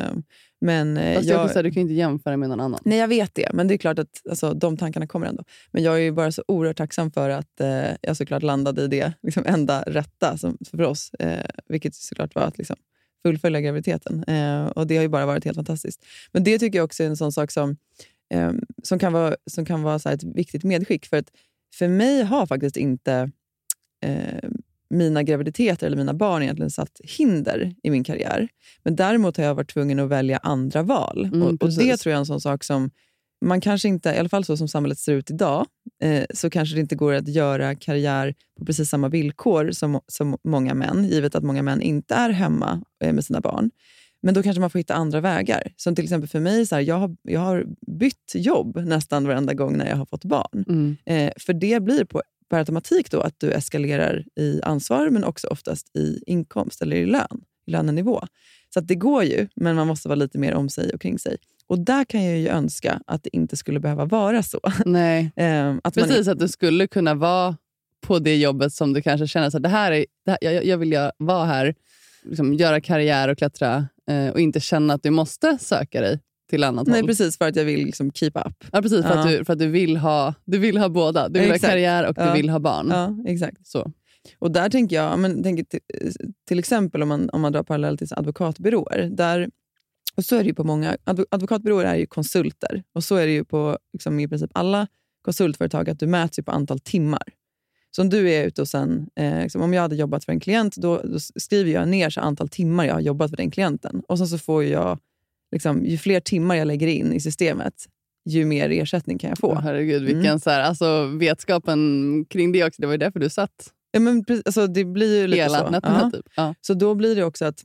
men 0.61 0.97
eh, 0.97 1.15
Fast 1.15 1.29
jag... 1.29 1.49
jag, 1.55 1.63
du 1.65 1.71
kan 1.71 1.75
ju 1.75 1.81
inte 1.81 1.93
jämföra 1.93 2.37
med 2.37 2.49
någon 2.49 2.59
annan. 2.59 2.79
Nej, 2.85 2.97
jag 2.97 3.07
vet 3.07 3.35
det. 3.35 3.49
Men 3.53 3.67
det 3.67 3.73
är 3.73 3.77
klart 3.77 3.99
att 3.99 4.21
alltså, 4.29 4.53
de 4.53 4.77
tankarna 4.77 5.07
kommer 5.07 5.27
ändå. 5.27 5.43
Men 5.71 5.83
jag 5.83 5.95
är 5.95 5.99
ju 5.99 6.11
bara 6.11 6.31
så 6.31 6.43
oerhört 6.47 6.77
tacksam 6.77 7.11
för 7.11 7.29
att 7.29 7.61
eh, 7.61 7.91
jag 8.01 8.17
såklart 8.17 8.43
landade 8.43 8.81
i 8.83 8.87
det 8.87 9.13
liksom, 9.23 9.43
enda 9.45 9.81
rätta 9.81 10.37
som, 10.37 10.57
för 10.71 10.81
oss. 10.81 11.13
Eh, 11.13 11.45
vilket 11.69 11.95
såklart 11.95 12.35
var 12.35 12.43
att 12.43 12.57
liksom, 12.57 12.75
fullfölja 13.25 13.61
graviditeten. 13.61 14.23
Eh, 14.23 14.65
och 14.65 14.87
Det 14.87 14.95
har 14.95 15.01
ju 15.03 15.09
bara 15.09 15.25
varit 15.25 15.45
helt 15.45 15.55
fantastiskt. 15.55 16.05
Men 16.31 16.43
det 16.43 16.59
tycker 16.59 16.79
jag 16.79 16.85
också 16.85 17.03
är 17.03 17.07
en 17.07 17.17
sån 17.17 17.31
sak 17.31 17.51
som, 17.51 17.77
eh, 18.33 18.51
som 18.83 18.99
kan 18.99 19.13
vara, 19.13 19.35
som 19.51 19.65
kan 19.65 19.83
vara 19.83 19.99
så 19.99 20.09
ett 20.09 20.23
viktigt 20.23 20.63
medskick. 20.63 21.05
För 21.05 21.17
att 21.17 21.31
för 21.75 21.87
mig 21.87 22.23
har 22.23 22.45
faktiskt 22.45 22.77
inte 22.77 23.31
eh, 24.01 24.49
mina 24.89 25.23
graviditeter 25.23 25.87
eller 25.87 25.97
mina 25.97 26.13
barn 26.13 26.43
egentligen 26.43 26.71
satt 26.71 27.01
hinder 27.03 27.75
i 27.83 27.89
min 27.89 28.03
karriär. 28.03 28.47
Men 28.83 28.95
däremot 28.95 29.37
har 29.37 29.43
jag 29.43 29.55
varit 29.55 29.73
tvungen 29.73 29.99
att 29.99 30.09
välja 30.09 30.37
andra 30.37 30.83
val. 30.83 31.25
Mm, 31.25 31.41
och, 31.41 31.63
och 31.63 31.69
Det 31.69 31.97
tror 31.97 32.11
jag 32.11 32.17
är 32.17 32.19
en 32.19 32.25
sån 32.25 32.41
sak 32.41 32.63
som 32.63 32.91
man 33.45 33.61
kanske 33.61 33.87
inte, 33.87 34.09
i 34.09 34.17
alla 34.17 34.29
fall 34.29 34.45
så 34.45 34.57
som 34.57 34.67
samhället 34.67 34.99
ser 34.99 35.13
ut 35.13 35.29
idag, 35.29 35.65
eh, 36.03 36.25
så 36.33 36.49
kanske 36.49 36.75
det 36.75 36.81
inte 36.81 36.95
går 36.95 37.13
att 37.13 37.27
göra 37.27 37.75
karriär 37.75 38.35
på 38.59 38.65
precis 38.65 38.89
samma 38.89 39.09
villkor 39.09 39.71
som, 39.71 39.99
som 40.07 40.37
många 40.43 40.73
män, 40.73 41.03
givet 41.03 41.35
att 41.35 41.43
många 41.43 41.63
män 41.63 41.81
inte 41.81 42.15
är 42.15 42.29
hemma 42.29 42.81
eh, 43.03 43.13
med 43.13 43.25
sina 43.25 43.41
barn. 43.41 43.71
Men 44.23 44.33
då 44.33 44.43
kanske 44.43 44.61
man 44.61 44.69
får 44.69 44.79
hitta 44.79 44.93
andra 44.93 45.21
vägar. 45.21 45.73
Som 45.75 45.95
till 45.95 46.03
exempel 46.03 46.29
för 46.29 46.39
mig, 46.39 46.65
så 46.65 46.75
här, 46.75 46.81
jag, 46.81 46.95
har, 46.95 47.15
jag 47.21 47.39
har 47.39 47.65
bytt 47.99 48.33
jobb 48.35 48.77
nästan 48.77 49.27
varenda 49.27 49.53
gång 49.53 49.77
när 49.77 49.89
jag 49.89 49.97
har 49.97 50.05
fått 50.05 50.25
barn. 50.25 50.65
Mm. 50.67 50.97
Eh, 51.05 51.33
för 51.37 51.53
det 51.53 51.83
blir 51.83 52.05
på, 52.05 52.21
per 52.51 52.59
automatik 52.59 53.11
då 53.11 53.21
att 53.21 53.39
du 53.39 53.51
eskalerar 53.51 54.25
i 54.35 54.61
ansvar, 54.63 55.09
men 55.09 55.23
också 55.23 55.47
oftast 55.47 55.95
i 55.95 56.23
inkomst 56.27 56.81
eller 56.81 56.95
i 56.95 57.05
lön, 57.05 57.41
i 57.67 57.71
lönenivå. 57.71 58.21
Så 58.73 58.79
det 58.79 58.95
går 58.95 59.23
ju, 59.23 59.47
men 59.55 59.75
man 59.75 59.87
måste 59.87 60.07
vara 60.07 60.15
lite 60.15 60.37
mer 60.37 60.53
om 60.53 60.69
sig 60.69 60.93
och 60.93 61.01
kring 61.01 61.19
sig. 61.19 61.37
Och 61.67 61.79
där 61.79 62.03
kan 62.03 62.23
jag 62.25 62.37
ju 62.37 62.47
önska 62.47 63.01
att 63.07 63.23
det 63.23 63.35
inte 63.35 63.57
skulle 63.57 63.79
behöva 63.79 64.05
vara 64.05 64.43
så. 64.43 64.59
Nej. 64.85 65.31
Eh, 65.35 65.75
att 65.83 65.95
man, 65.95 66.07
Precis, 66.07 66.27
att 66.27 66.39
du 66.39 66.47
skulle 66.47 66.87
kunna 66.87 67.13
vara 67.13 67.57
på 68.01 68.19
det 68.19 68.35
jobbet 68.35 68.73
som 68.73 68.93
du 68.93 69.01
kanske 69.01 69.27
känner 69.27 69.47
att 69.47 69.63
det 69.63 69.69
här 69.69 69.91
är, 69.91 70.05
det 70.25 70.31
här, 70.31 70.37
jag, 70.41 70.65
jag 70.65 70.77
vill 70.77 70.91
göra- 70.91 71.11
vara 71.17 71.45
här, 71.45 71.75
liksom, 72.23 72.53
göra 72.53 72.81
karriär 72.81 73.27
och 73.27 73.37
klättra 73.37 73.87
eh, 74.09 74.27
och 74.29 74.39
inte 74.39 74.59
känna 74.59 74.93
att 74.93 75.03
du 75.03 75.09
måste 75.09 75.57
söka 75.61 76.01
dig 76.01 76.19
till 76.51 76.63
annat 76.63 76.87
nej, 76.87 76.99
håll. 77.01 77.07
precis, 77.07 77.37
för 77.37 77.47
att 77.47 77.55
jag 77.55 77.65
vill 77.65 77.85
liksom 77.85 78.11
keep 78.11 78.31
up. 78.35 78.63
Ja, 78.71 78.81
precis, 78.81 79.01
för, 79.05 79.09
Ja. 79.15 79.19
att 79.19 79.27
du, 79.27 79.45
för 79.45 79.53
att 79.53 79.59
du 79.59 79.67
vill 79.67 79.97
ha, 79.97 80.33
du 80.45 80.57
vill 80.57 80.77
ha 80.77 80.89
båda. 80.89 81.29
Du 81.29 81.39
vill 81.39 81.49
ha 81.49 81.55
Exakt. 81.55 81.71
karriär 81.71 82.07
och 82.07 82.13
du 82.15 82.21
Ja. 82.21 82.33
vill 82.33 82.49
ha 82.49 82.59
barn. 82.59 82.87
Ja, 82.91 83.31
exakt. 83.31 83.67
Så. 83.67 83.91
Och 84.39 84.51
där 84.51 84.69
tänker 84.69 84.95
jag, 84.95 85.19
men, 85.19 85.43
tänker 85.43 85.63
till, 85.63 85.79
till 86.47 86.59
exempel 86.59 87.01
om 87.01 87.09
man, 87.09 87.29
om 87.29 87.41
man 87.41 87.51
drar 87.51 87.63
parallell 87.63 87.97
till 87.97 88.07
advokatbyråer. 88.11 89.09
Där, 89.11 89.49
och 90.15 90.25
så 90.25 90.35
är 90.35 90.39
det 90.39 90.47
ju 90.47 90.53
på 90.53 90.63
många, 90.63 90.95
advo- 91.05 91.25
advokatbyråer 91.31 91.85
är 91.85 91.95
ju 91.95 92.05
konsulter. 92.05 92.83
Och 92.95 93.03
så 93.03 93.15
är 93.15 93.25
det 93.25 93.33
ju 93.33 93.43
på 93.45 93.77
liksom, 93.93 94.19
i 94.19 94.27
princip 94.27 94.51
alla 94.53 94.87
konsultföretag 95.25 95.89
att 95.89 95.99
du 95.99 96.07
mäts 96.07 96.39
ju 96.39 96.43
på 96.43 96.51
antal 96.51 96.79
timmar. 96.79 97.21
Så 97.95 98.01
om 98.01 98.09
du 98.09 98.29
är 98.31 98.45
ute 98.47 98.61
och 98.61 98.67
sen, 98.67 99.07
eh, 99.15 99.39
liksom, 99.43 99.61
om 99.61 99.73
jag 99.73 99.81
hade 99.81 99.95
jobbat 99.95 100.25
för 100.25 100.31
en 100.31 100.39
klient, 100.39 100.75
då, 100.75 101.01
då 101.03 101.19
skriver 101.19 101.71
jag 101.71 101.87
ner 101.87 102.09
så 102.09 102.21
antal 102.21 102.49
timmar 102.49 102.85
jag 102.85 102.93
har 102.93 103.01
jobbat 103.01 103.29
för 103.29 103.37
den 103.37 103.51
klienten. 103.51 104.01
Och 104.07 104.17
sen 104.17 104.27
så 104.27 104.37
får 104.37 104.63
jag, 104.63 104.99
liksom, 105.51 105.85
ju 105.85 105.97
fler 105.97 106.19
timmar 106.19 106.55
jag 106.55 106.67
lägger 106.67 106.87
in 106.87 107.13
i 107.13 107.19
systemet, 107.19 107.73
ju 108.29 108.45
mer 108.45 108.69
ersättning 108.69 109.17
kan 109.17 109.29
jag 109.29 109.37
få. 109.39 109.47
Åh, 109.47 109.59
herregud, 109.61 110.03
vilken 110.03 110.25
Mm. 110.25 110.39
så 110.39 110.49
här, 110.49 110.61
alltså, 110.61 111.05
vetskapen 111.05 112.25
kring 112.29 112.51
det 112.51 112.63
också. 112.63 112.81
Det 112.81 112.87
var 112.87 112.93
ju 112.93 112.97
därför 112.97 113.19
du 113.19 113.29
satt 113.29 113.71
Ja, 113.93 113.99
men, 113.99 114.25
alltså, 114.45 114.67
det 114.67 114.85
blir 114.85 115.19
ju 115.21 115.27
lite 115.27 115.41
hela 115.43 115.57
så. 115.59 115.69
nätterna. 115.69 116.11
Typ. 116.11 116.25
Ja. 116.35 116.55
Så 116.61 116.73
då 116.73 116.95
blir 116.95 117.15
det 117.15 117.23
också 117.23 117.45
att 117.45 117.63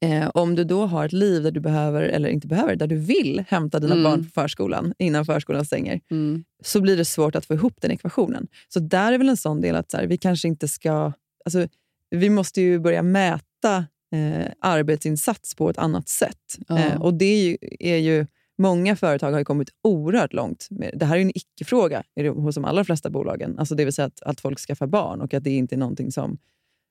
eh, 0.00 0.28
om 0.34 0.54
du 0.54 0.64
då 0.64 0.86
har 0.86 1.04
ett 1.06 1.12
liv 1.12 1.42
där 1.42 1.50
du 1.50 1.60
behöver, 1.60 2.02
eller 2.02 2.28
inte 2.28 2.46
behöver, 2.46 2.76
där 2.76 2.86
du 2.86 2.96
vill 2.96 3.44
hämta 3.48 3.78
dina 3.78 3.92
Mm. 3.92 4.04
barn 4.04 4.24
på 4.24 4.30
förskolan 4.30 4.94
innan 4.98 5.24
förskolan 5.24 5.64
stänger, 5.64 6.00
Mm. 6.10 6.44
så 6.64 6.80
blir 6.80 6.96
det 6.96 7.04
svårt 7.04 7.36
att 7.36 7.44
få 7.46 7.54
ihop 7.54 7.74
den 7.80 7.90
ekvationen. 7.90 8.46
Så 8.68 8.80
där 8.80 9.12
är 9.12 9.18
väl 9.18 9.28
en 9.28 9.36
sån 9.36 9.60
del 9.60 9.76
att 9.76 9.90
så 9.90 9.96
här, 9.96 10.06
vi 10.06 10.18
kanske 10.18 10.48
inte 10.48 10.68
ska... 10.68 11.12
Alltså, 11.44 11.66
vi 12.10 12.30
måste 12.30 12.60
ju 12.60 12.78
börja 12.78 13.02
mäta 13.02 13.86
eh, 14.12 14.46
arbetsinsats 14.60 15.54
på 15.54 15.70
ett 15.70 15.78
annat 15.78 16.08
sätt. 16.08 16.58
Ja. 16.68 16.78
Eh, 16.78 17.02
och 17.02 17.14
det 17.14 17.24
är 17.24 17.44
ju, 17.44 17.56
är 17.80 17.96
ju 17.96 18.26
Många 18.58 18.96
företag 18.96 19.32
har 19.32 19.44
kommit 19.44 19.68
oerhört 19.82 20.32
långt. 20.32 20.68
Med, 20.70 20.90
det 20.96 21.06
här 21.06 21.14
är 21.14 21.18
ju 21.18 21.22
en 21.22 21.36
icke-fråga 21.36 22.02
hos 22.34 22.54
de 22.54 22.64
allra 22.64 22.84
flesta 22.84 23.10
bolagen. 23.10 23.58
Alltså 23.58 23.74
det 23.74 23.84
vill 23.84 23.92
säga 23.92 24.06
att, 24.06 24.22
att 24.22 24.40
folk 24.40 24.58
skaffar 24.58 24.86
barn 24.86 25.20
och 25.20 25.34
att 25.34 25.44
det 25.44 25.50
inte 25.50 25.74
är 25.74 25.78
någonting 25.78 26.12
som 26.12 26.38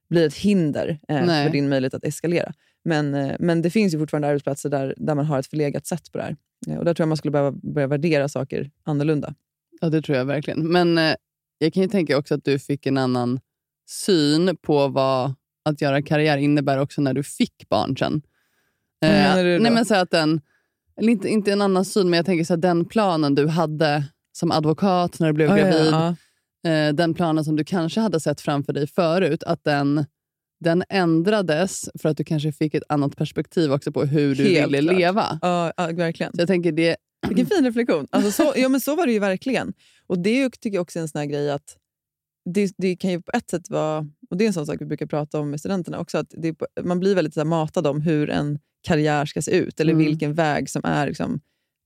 blir 0.10 0.28
ett 0.28 0.36
hinder 0.36 1.00
eh, 1.08 1.26
för 1.26 1.50
din 1.50 1.70
möjlighet 1.70 1.94
att 1.94 2.04
eskalera. 2.04 2.54
Men, 2.84 3.14
eh, 3.16 3.36
men 3.40 3.62
det 3.62 3.70
finns 3.70 3.94
ju 3.94 4.00
fortfarande 4.00 4.28
arbetsplatser 4.28 4.70
där, 4.70 4.96
där 4.98 5.16
man 5.16 5.26
har 5.26 5.40
ett 5.40 5.48
förlegat 5.48 5.86
sätt 5.86 6.12
på 6.12 6.18
det 6.18 6.24
här. 6.24 6.36
Eh, 6.68 6.78
och 6.78 6.86
där 6.86 6.94
tror 6.94 7.04
jag 7.04 7.08
man 7.08 7.18
skulle 7.18 7.32
behöva 7.32 7.52
börja 7.52 7.88
värdera 7.88 8.30
saker 8.30 8.72
annorlunda. 8.84 9.36
Ja, 9.82 9.90
det 9.90 10.02
tror 10.02 10.18
jag 10.18 10.26
verkligen. 10.26 10.72
Men 10.72 10.98
eh, 10.98 11.16
jag 11.58 11.74
kan 11.74 11.84
ju 11.84 11.90
tänka 11.90 12.18
också 12.18 12.36
att 12.36 12.44
du 12.44 12.60
fick 12.60 12.86
en 12.86 12.98
annan 12.98 13.40
syn 13.90 14.58
på 14.62 14.88
vad 14.88 15.34
att 15.66 15.82
göra 15.82 16.02
karriär 16.02 16.38
innebär 16.38 16.78
också 16.78 17.02
när 17.02 17.14
du 17.14 17.24
fick 17.24 17.70
barn 17.70 17.98
sen. 17.98 18.22
Vad 19.00 19.12
menar 19.12 19.44
du 19.44 19.58
då? 19.58 19.64
nej, 19.64 19.72
men 19.72 19.86
så 19.86 19.96
att 19.96 20.12
den, 20.12 20.42
eller 21.00 21.12
inte, 21.12 21.30
inte 21.30 21.52
en 21.52 21.62
annan 21.62 21.86
syn, 21.86 22.10
men 22.10 22.18
jag 22.18 22.26
tänker 22.26 22.44
så 22.44 22.54
att 22.54 22.62
den 22.62 22.86
planen 22.86 23.36
du 23.36 23.48
hade 23.48 24.04
som 24.32 24.52
advokat 24.52 25.20
när 25.20 25.28
du 25.28 25.34
blev 25.34 25.50
Ja, 25.50 25.58
ja, 25.58 25.64
gravid, 25.66 25.92
ja. 25.92 26.16
eh, 26.72 26.94
den 26.94 27.14
planen 27.14 27.46
som 27.46 27.56
du 27.56 27.64
kanske 27.64 28.00
hade 28.00 28.20
sett 28.20 28.42
framför 28.42 28.74
dig 28.74 28.88
förut, 28.88 29.44
att 29.44 29.64
den, 29.64 30.06
den 30.60 30.84
ändrades 30.90 31.90
för 32.02 32.10
att 32.10 32.18
du 32.18 32.24
kanske 32.24 32.52
fick 32.52 32.74
ett 32.74 32.84
annat 32.90 33.16
perspektiv 33.18 33.72
också 33.74 33.92
på 33.92 34.04
hur 34.06 34.36
du 34.36 34.44
Helt 34.44 34.72
ville 34.74 34.82
klart. 34.82 35.00
leva. 35.00 35.40
Ja, 35.42 35.74
ja, 35.78 35.88
verkligen. 35.88 36.34
Så 36.36 36.42
jag 36.42 36.48
tänker 36.48 36.72
det, 36.72 36.96
Vilken 37.28 37.46
fin 37.46 37.64
reflektion. 37.66 38.08
Alltså 38.12 38.32
så, 38.32 38.54
ja, 38.56 38.70
men 38.70 38.82
så 38.82 38.96
var 38.96 39.06
det 39.06 39.12
ju 39.14 39.20
verkligen. 39.20 39.74
Och 40.08 40.20
Det 40.20 40.30
är 40.30 40.44
ju, 40.44 40.50
tycker 40.50 40.76
jag 40.76 40.82
också 40.82 41.00
är 41.00 41.02
en 41.02 41.08
sån 41.10 41.20
här 41.20 41.26
grej 41.26 41.52
att 41.52 41.78
det, 42.54 42.74
det 42.78 42.96
kan 42.96 43.12
ju 43.12 43.22
på 43.22 43.32
ett 43.34 43.50
sätt 43.50 43.70
vara, 43.70 44.08
och 44.32 44.38
det 44.38 44.46
är 44.46 44.48
en 44.48 44.54
sån 44.54 44.66
sak 44.66 44.82
vi 44.82 44.86
brukar 44.86 45.06
prata 45.06 45.40
om 45.40 45.50
med 45.50 45.60
studenterna 45.60 46.00
också, 46.00 46.18
att 46.18 46.34
det, 46.38 46.56
man 46.84 47.00
blir 47.00 47.16
väldigt 47.16 47.34
så 47.34 47.40
här, 47.40 47.46
matad 47.46 47.88
om 47.88 48.02
hur 48.02 48.30
en 48.30 48.60
karriär 48.82 49.26
ska 49.26 49.42
se 49.42 49.52
ut, 49.52 49.80
eller 49.80 49.94
Mm. 49.94 50.06
vilken 50.06 50.34
väg 50.34 50.70
som 50.70 50.82
är, 50.86 51.08
liksom, 51.08 51.40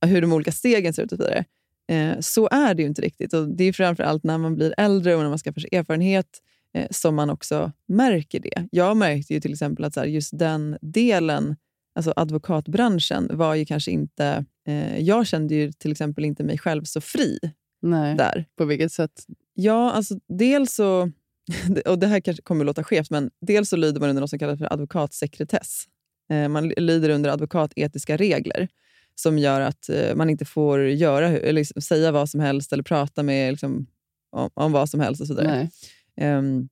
hur 0.05 0.21
de 0.21 0.33
olika 0.33 0.51
stegen 0.51 0.93
ser 0.93 1.03
ut 1.03 1.11
och 1.11 1.17
så 1.17 1.23
vidare. 1.23 1.45
Eh, 1.87 2.19
så 2.19 2.49
är 2.51 2.73
det 2.73 2.81
ju 2.81 2.87
inte 2.87 3.01
riktigt. 3.01 3.33
Och 3.33 3.47
Det 3.47 3.63
är 3.63 3.73
framför 3.73 4.03
allt 4.03 4.23
när 4.23 4.37
man 4.37 4.55
blir 4.55 4.73
äldre 4.77 5.15
och 5.15 5.21
när 5.21 5.29
man 5.29 5.37
skaffar 5.37 5.61
sig 5.61 5.69
erfarenhet 5.73 6.27
eh, 6.73 6.87
som 6.91 7.15
man 7.15 7.29
också 7.29 7.71
märker 7.87 8.39
det. 8.39 8.67
Jag 8.71 8.97
märkte 8.97 9.33
ju 9.33 9.39
till 9.39 9.51
exempel 9.51 9.85
att 9.85 9.93
så 9.93 9.99
här, 9.99 10.07
just 10.07 10.39
den 10.39 10.77
delen, 10.81 11.55
alltså 11.95 12.13
advokatbranschen, 12.15 13.29
var 13.33 13.55
ju 13.55 13.65
kanske 13.65 13.91
inte... 13.91 14.45
Eh, 14.67 14.99
jag 14.99 15.27
kände 15.27 15.55
ju 15.55 15.71
till 15.71 15.91
exempel 15.91 16.25
inte 16.25 16.43
mig 16.43 16.57
själv 16.57 16.83
så 16.83 17.01
fri 17.01 17.39
nej, 17.81 18.15
där. 18.15 18.45
på 18.57 18.65
vilket 18.65 18.91
sätt? 18.91 19.25
Ja, 19.53 19.91
alltså 19.91 20.15
dels 20.27 20.73
så... 20.75 21.11
Och 21.85 21.99
det 21.99 22.07
här 22.07 22.19
kanske 22.19 22.43
kommer 22.43 22.61
att 22.61 22.65
låta 22.65 22.83
skevt, 22.83 23.09
men 23.09 23.31
dels 23.41 23.69
så 23.69 23.75
lyder 23.75 23.99
man 23.99 24.09
under 24.09 24.21
något 24.21 24.29
som 24.29 24.39
kallas 24.39 24.59
för 24.59 24.73
advokatsekretess. 24.73 25.83
Eh, 26.31 26.47
man 26.47 26.69
lyder 26.69 27.09
under 27.09 27.29
advokatetiska 27.29 28.17
regler 28.17 28.67
som 29.15 29.37
gör 29.37 29.61
att 29.61 29.89
eh, 29.89 30.15
man 30.15 30.29
inte 30.29 30.45
får 30.45 30.87
göra, 30.87 31.27
eller 31.27 31.53
liksom 31.53 31.81
säga 31.81 32.11
vad 32.11 32.29
som 32.29 32.39
helst 32.39 32.73
eller 32.73 32.83
prata 32.83 33.23
med 33.23 33.53
liksom, 33.53 33.87
om, 34.31 34.49
om 34.53 34.71
vad 34.71 34.89
som 34.89 34.99
helst 34.99 35.21
och 35.21 35.27
så 35.27 35.35
vidare. 35.35 35.57
Nej. 35.57 35.69
Ehm, 36.17 36.69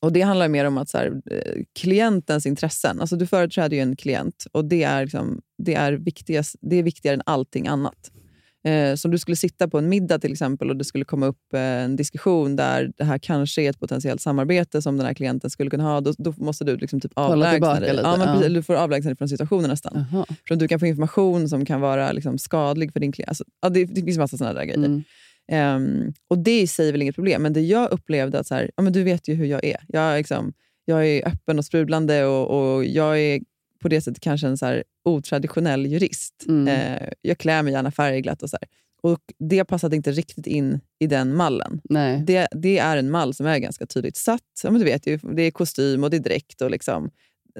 och 0.00 0.12
Det 0.12 0.20
handlar 0.20 0.48
mer 0.48 0.64
om 0.64 0.78
att 0.78 0.88
så 0.88 0.98
här, 0.98 1.22
eh, 1.30 1.62
klientens 1.72 2.46
intressen. 2.46 3.00
Alltså 3.00 3.16
du 3.16 3.26
företräder 3.26 3.76
ju 3.76 3.82
en 3.82 3.96
klient 3.96 4.46
och 4.52 4.64
det 4.64 4.82
är, 4.82 5.02
liksom, 5.02 5.42
det 5.58 5.74
är, 5.74 5.92
viktigast, 5.92 6.56
det 6.60 6.76
är 6.76 6.82
viktigare 6.82 7.14
än 7.14 7.22
allting 7.26 7.66
annat. 7.68 8.10
Eh, 8.64 8.94
så 8.94 9.08
om 9.08 9.12
du 9.12 9.18
skulle 9.18 9.36
sitta 9.36 9.68
på 9.68 9.78
en 9.78 9.88
middag 9.88 10.18
till 10.18 10.32
exempel 10.32 10.70
och 10.70 10.76
det 10.76 10.84
skulle 10.84 11.04
komma 11.04 11.26
upp 11.26 11.54
eh, 11.54 11.60
en 11.60 11.96
diskussion 11.96 12.56
där 12.56 12.92
det 12.96 13.04
här 13.04 13.18
kanske 13.18 13.62
är 13.62 13.70
ett 13.70 13.80
potentiellt 13.80 14.20
samarbete 14.20 14.82
som 14.82 14.96
den 14.96 15.06
här 15.06 15.14
klienten 15.14 15.50
skulle 15.50 15.70
kunna 15.70 15.84
ha, 15.84 16.00
då, 16.00 16.12
då 16.18 16.34
måste 16.36 16.64
du 16.64 16.76
liksom 16.76 17.00
typ 17.00 17.12
avlägsna 17.14 17.80
dig. 17.80 18.00
Ja, 18.02 18.16
men 18.16 18.42
ja. 18.42 18.48
Du 18.48 18.62
får 18.62 18.74
avlägsna 18.74 19.08
dig 19.08 19.16
från 19.16 19.28
situationen 19.28 19.70
nästan. 19.70 19.96
Aha. 19.96 20.26
För 20.48 20.56
du 20.56 20.68
kan 20.68 20.80
få 20.80 20.86
information 20.86 21.48
som 21.48 21.64
kan 21.64 21.80
vara 21.80 22.12
liksom 22.12 22.38
skadlig 22.38 22.92
för 22.92 23.00
din 23.00 23.12
klient. 23.12 23.28
Alltså, 23.28 23.44
ja, 23.62 23.68
det, 23.68 23.84
det 23.84 24.02
finns 24.02 24.18
massa 24.18 24.36
sådana 24.36 24.58
där 24.58 24.64
grejer. 24.64 24.78
Mm. 24.78 25.02
Ehm, 25.52 26.12
och 26.28 26.38
Det 26.38 26.60
i 26.60 26.66
sig 26.66 26.88
är 26.88 26.92
väl 26.92 27.02
inget 27.02 27.14
problem, 27.14 27.42
men 27.42 27.52
det 27.52 27.60
jag 27.60 27.92
upplevde 27.92 28.38
att 28.38 28.46
så 28.46 28.54
här, 28.54 28.70
ja, 28.76 28.82
men 28.82 28.92
du 28.92 29.02
vet 29.02 29.28
ju 29.28 29.34
hur 29.34 29.46
jag 29.46 29.64
är. 29.64 29.76
Jag 29.88 30.02
är, 30.02 30.18
liksom, 30.18 30.52
jag 30.84 31.06
är 31.06 31.28
öppen 31.28 31.58
och 31.58 31.64
sprudlande 31.64 32.24
och, 32.24 32.74
och 32.74 32.84
jag 32.84 33.20
är 33.20 33.40
på 33.82 33.88
det 33.88 34.00
sättet 34.00 34.22
kanske 34.22 34.46
en 34.46 34.58
så 34.58 34.66
här 34.66 34.84
otraditionell 35.04 35.86
jurist. 35.86 36.44
Mm. 36.48 36.68
Eh, 36.68 37.08
jag 37.22 37.38
klär 37.38 37.62
mig 37.62 37.72
gärna 37.72 37.90
färgglatt 37.90 38.42
och 38.42 38.50
så 38.50 38.56
här. 38.60 38.68
Och 39.02 39.20
Det 39.38 39.64
passade 39.64 39.96
inte 39.96 40.12
riktigt 40.12 40.46
in 40.46 40.80
i 40.98 41.06
den 41.06 41.34
mallen. 41.34 41.80
Nej. 41.84 42.22
Det, 42.26 42.48
det 42.52 42.78
är 42.78 42.96
en 42.96 43.10
mall 43.10 43.34
som 43.34 43.46
är 43.46 43.58
ganska 43.58 43.86
tydligt 43.86 44.16
satt. 44.16 44.42
Ja, 44.62 44.70
men 44.70 44.78
du 44.80 44.84
vet 44.84 45.02
det 45.36 45.42
är 45.42 45.50
kostym 45.50 46.04
och 46.04 46.10
det 46.10 46.16
är 46.16 46.20
dräkt. 46.20 46.60
Och 46.60 46.70
liksom, 46.70 47.10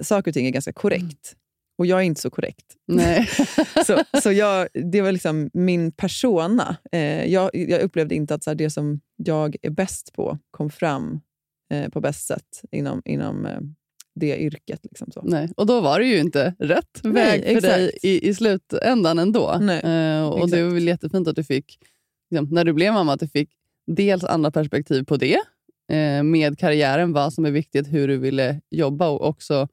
saker 0.03 0.31
och 0.31 0.35
ting 0.35 0.47
är 0.47 0.51
ganska 0.51 0.73
korrekt. 0.73 1.35
Och 1.79 1.87
jag 1.87 1.99
är 1.99 2.03
inte 2.03 2.21
så 2.21 2.31
korrekt. 2.31 2.77
Nej. 2.87 3.29
så 3.87 4.03
så 4.23 4.33
jag, 4.33 4.69
det 4.73 5.01
var 5.01 5.13
liksom 5.13 5.51
min 5.53 5.93
persona. 5.93 6.77
Eh, 6.93 7.25
jag, 7.33 7.51
jag 7.55 7.81
upplevde 7.81 8.15
inte 8.15 8.35
att 8.35 8.45
så 8.45 8.51
här, 8.51 8.55
det 8.55 8.71
som 8.71 9.01
jag 9.17 9.57
är 9.63 9.71
bäst 9.71 10.13
på 10.13 10.39
kom 10.51 10.71
fram 10.71 11.21
eh, 11.73 11.89
på 11.89 12.01
bäst 12.01 12.27
sätt 12.27 12.63
inom, 12.71 13.03
inom 13.05 13.47
eh, 13.47 13.61
det 14.19 14.39
yrket. 14.39 14.81
Liksom 14.83 15.11
så. 15.13 15.23
Nej. 15.23 15.49
Och 15.57 15.67
då 15.67 15.81
var 15.81 16.01
det 16.01 16.07
ju 16.07 16.19
inte 16.19 16.55
rätt 16.59 17.01
Nej, 17.03 17.13
väg 17.13 17.43
för 17.45 17.57
exakt. 17.57 17.75
dig 17.77 17.99
i, 18.03 18.29
i 18.29 18.35
slutändan 18.35 19.19
ändå. 19.19 19.59
Nej, 19.61 19.81
Eh, 19.85 20.29
och 20.29 20.51
det 20.51 20.57
var 20.57 20.69
exakt. 20.69 20.77
väl 20.77 20.87
jättefint 20.89 21.29
att 21.29 21.37
du 21.37 21.45
fick, 21.45 21.79
liksom, 22.31 22.49
när 22.51 22.65
du 22.65 22.73
blev 22.73 22.93
mamma, 22.93 23.13
att 23.13 23.21
du 23.21 23.29
fick 23.29 23.51
dels 23.87 24.25
andra 24.25 24.51
perspektiv 24.51 25.05
på 25.05 25.17
det, 25.17 25.39
eh, 25.93 26.23
med 26.23 26.59
karriären, 26.59 27.13
vad 27.13 27.33
som 27.33 27.45
är 27.45 27.51
viktigt, 27.51 27.93
hur 27.93 28.09
du 28.09 28.17
ville 28.17 28.61
jobba 28.71 29.09
och 29.09 29.27
också 29.29 29.69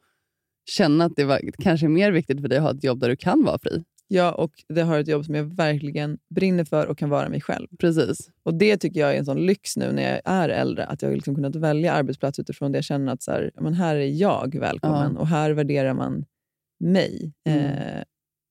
känna 0.77 1.05
att 1.05 1.15
det 1.15 1.23
var 1.23 1.39
kanske 1.63 1.87
mer 1.87 2.11
viktigt 2.11 2.41
för 2.41 2.47
dig 2.47 2.57
att 2.57 2.63
ha 2.63 2.71
ett 2.71 2.83
jobb 2.83 2.99
där 2.99 3.09
du 3.09 3.15
kan 3.15 3.43
vara 3.43 3.59
fri. 3.59 3.83
Ja, 4.07 4.31
och 4.31 4.51
det 4.69 4.81
har 4.81 4.99
ett 4.99 5.07
jobb 5.07 5.25
som 5.25 5.35
jag 5.35 5.43
verkligen 5.43 6.17
brinner 6.35 6.63
för 6.63 6.87
och 6.87 6.97
kan 6.97 7.09
vara 7.09 7.29
mig 7.29 7.41
själv. 7.41 7.67
Precis. 7.79 8.29
Och 8.43 8.53
Det 8.53 8.77
tycker 8.77 8.99
jag 8.99 9.13
är 9.13 9.19
en 9.19 9.25
sån 9.25 9.45
lyx 9.45 9.77
nu 9.77 9.91
när 9.91 10.11
jag 10.11 10.21
är 10.25 10.49
äldre. 10.49 10.85
Att 10.85 11.01
jag 11.01 11.09
har 11.09 11.15
liksom 11.15 11.35
kunnat 11.35 11.55
välja 11.55 11.93
arbetsplats 11.93 12.39
utifrån 12.39 12.71
det 12.71 12.77
jag 12.77 12.85
känner 12.85 13.13
att 13.13 13.23
så 13.23 13.31
här, 13.31 13.51
men 13.61 13.73
här 13.73 13.95
är 13.95 14.07
jag 14.21 14.55
välkommen 14.59 15.11
Ja. 15.13 15.19
och 15.19 15.27
här 15.27 15.51
värderar 15.51 15.93
man 15.93 16.25
mig. 16.79 17.33
Mm. 17.49 17.65
Eh, 17.65 18.03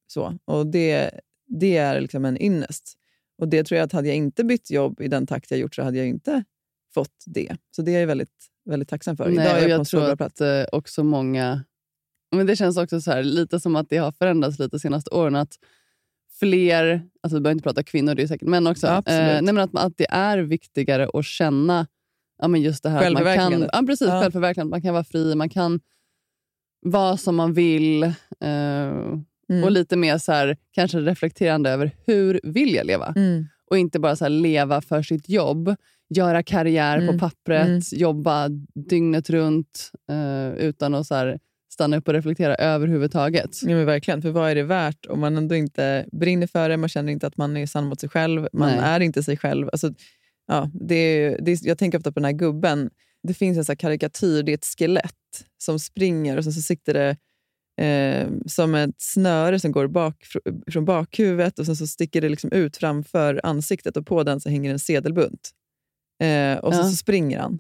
så. 0.07 0.39
Och 0.45 0.67
det, 0.67 1.11
det 1.47 1.77
är 1.77 2.01
liksom 2.01 2.25
en 2.25 2.43
ynnest. 2.43 2.95
Och 3.39 3.49
det 3.49 3.65
tror 3.65 3.77
jag 3.79 3.85
att 3.87 3.93
hade 3.93 4.09
jag 4.09 4.17
inte 4.17 4.45
bytt 4.45 4.71
jobb 4.71 5.01
i 5.01 5.09
den 5.09 5.27
takt 5.27 5.51
jag 5.51 5.61
gjort 5.61 5.75
så 5.75 5.83
hade 5.83 5.99
jag 5.99 6.07
inte 6.07 6.45
fått 6.95 7.25
det. 7.27 7.57
Så 7.77 7.83
det 7.83 7.95
är 7.95 8.01
jag 8.01 8.07
väldigt, 8.07 8.47
väldigt 8.65 8.89
tacksam 8.89 9.17
för. 9.17 9.31
Idag 9.31 9.45
är 9.47 9.55
och 9.55 9.57
jag, 9.57 9.61
på 9.61 9.65
en 9.65 9.71
jag 9.71 9.87
så 9.87 9.97
bra 9.97 10.07
tror 10.07 10.17
plats. 10.17 10.41
att 10.41 10.69
eh, 10.73 10.79
också 10.79 11.05
många... 11.05 11.65
Men 12.35 12.47
det 12.47 12.57
känns 12.57 12.77
också 12.77 13.01
så 13.01 13.11
här, 13.11 13.23
lite 13.23 13.61
som 13.61 13.77
att 13.77 13.89
det 13.89 13.97
har 13.97 14.13
förändrats 14.13 14.59
lite 14.59 14.77
de 14.77 14.81
senaste 14.81 15.11
åren. 15.11 15.37
Att 15.37 15.55
fler, 16.41 17.03
alltså 17.23 17.37
vi 17.37 17.41
behöver 17.41 17.55
inte 17.55 17.63
prata 17.63 17.83
kvinnor, 17.83 18.15
det 18.15 18.23
är 18.23 18.27
säkert 18.27 18.49
män 18.49 18.67
också. 18.67 18.87
Absolut. 18.87 19.43
nej, 19.43 19.55
men 19.55 19.59
att, 19.59 19.77
att 19.77 19.97
det 19.97 20.07
är 20.11 20.39
viktigare 20.39 21.09
att 21.15 21.25
känna 21.25 21.87
ja, 22.39 22.49
men 22.49 22.63
just 22.63 22.83
det 22.83 22.89
här 22.89 23.11
man 23.11 23.25
kan, 23.37 23.69
ja, 23.73 23.83
precis, 23.87 24.09
Ja. 24.09 24.21
självförverkligandet. 24.23 24.71
Man 24.71 24.83
kan 24.83 24.93
vara 24.95 25.05
fri, 25.05 25.35
man 25.35 25.49
kan 25.49 25.81
vara 26.87 27.17
som 27.17 27.37
man 27.37 27.53
vill. 27.53 28.03
Eh, 28.41 28.93
Mm. 29.49 29.65
Och 29.65 29.71
lite 29.71 29.97
mer 29.97 30.19
så 30.19 30.33
här, 30.33 30.57
kanske 30.73 30.99
reflekterande 31.01 31.71
över 31.71 31.91
hur 32.07 32.41
vill 32.45 32.75
jag 32.75 32.87
leva? 32.87 33.13
Mm. 33.17 33.47
Och 33.71 33.79
inte 33.79 34.01
bara 34.01 34.17
så 34.17 34.25
här, 34.25 34.31
leva 34.31 34.81
för 34.81 35.03
sitt 35.03 35.29
jobb, 35.29 35.75
göra 36.09 36.43
karriär 36.43 36.97
på 36.99 37.03
Mm. 37.03 37.19
pappret, 37.19 37.67
Mm. 37.67 37.81
jobba 37.93 38.49
dygnet 38.89 39.31
runt 39.31 39.91
eh, 40.11 40.55
utan 40.65 40.95
att 40.95 41.07
så 41.07 41.15
här, 41.15 41.39
stanna 41.75 41.97
upp 41.97 42.09
och 42.09 42.15
reflektera 42.15 42.55
överhuvudtaget. 42.55 43.63
Ja, 43.63 43.69
men 43.69 43.87
verkligen. 43.87 44.23
För 44.23 44.31
vad 44.31 44.51
är 44.51 44.55
det 44.55 44.63
värt 44.63 45.07
om 45.07 45.21
man 45.21 45.37
ändå 45.37 45.55
inte 45.55 46.07
brinner 46.13 46.47
för 46.47 46.69
det, 46.69 46.77
man 46.77 46.89
känner 46.89 47.13
inte 47.13 47.27
att 47.27 47.37
man 47.37 47.57
är 47.57 47.67
sann 47.67 47.87
mot 47.87 48.01
sig 48.01 48.09
själv, 48.09 48.49
man 48.53 48.69
Nej. 48.71 48.79
är 48.83 49.01
inte 49.01 49.23
sig 49.23 49.37
själv. 49.37 49.69
Alltså, 49.73 49.95
ja, 50.47 50.71
det 50.75 50.95
är, 50.95 51.39
det 51.43 51.53
är, 51.53 51.59
jag 51.69 51.79
tänker 51.79 51.99
ofta 51.99 52.13
på 52.13 52.21
den 52.21 52.25
här 52.25 52.33
gubben. 52.33 52.91
Det 53.23 53.35
finns 53.35 53.59
en 53.59 53.65
sån 53.65 53.77
karikatyr, 53.77 54.43
det 54.43 54.53
är 54.53 54.55
ett 54.55 54.65
skelett 54.79 55.45
som 55.59 55.79
springer 55.79 56.37
och 56.37 56.45
sen 56.45 56.53
så 56.53 56.63
sitter 56.63 56.95
det 56.95 57.17
eh, 57.85 58.29
som 58.47 58.75
ett 58.75 58.95
snöre 58.99 59.61
som 59.61 59.73
går 59.73 59.87
bak, 59.87 60.17
fr- 60.35 60.71
från 60.73 60.85
bakhuvudet 60.85 61.59
och 61.59 61.67
sen 61.67 61.77
så 61.77 61.87
sticker 61.87 62.21
det 62.21 62.29
liksom 62.29 62.53
ut 62.53 62.77
framför 62.77 63.41
ansiktet 63.45 63.97
och 63.97 64.07
på 64.07 64.23
den 64.23 64.41
så 64.41 64.49
hänger 64.49 64.71
en 64.71 64.79
sedelbunt. 64.79 65.51
Eh, 66.23 66.59
och 66.59 66.75
så, 66.75 66.81
Ja. 66.81 66.85
så 66.85 66.97
springer 66.97 67.39
han. 67.39 67.59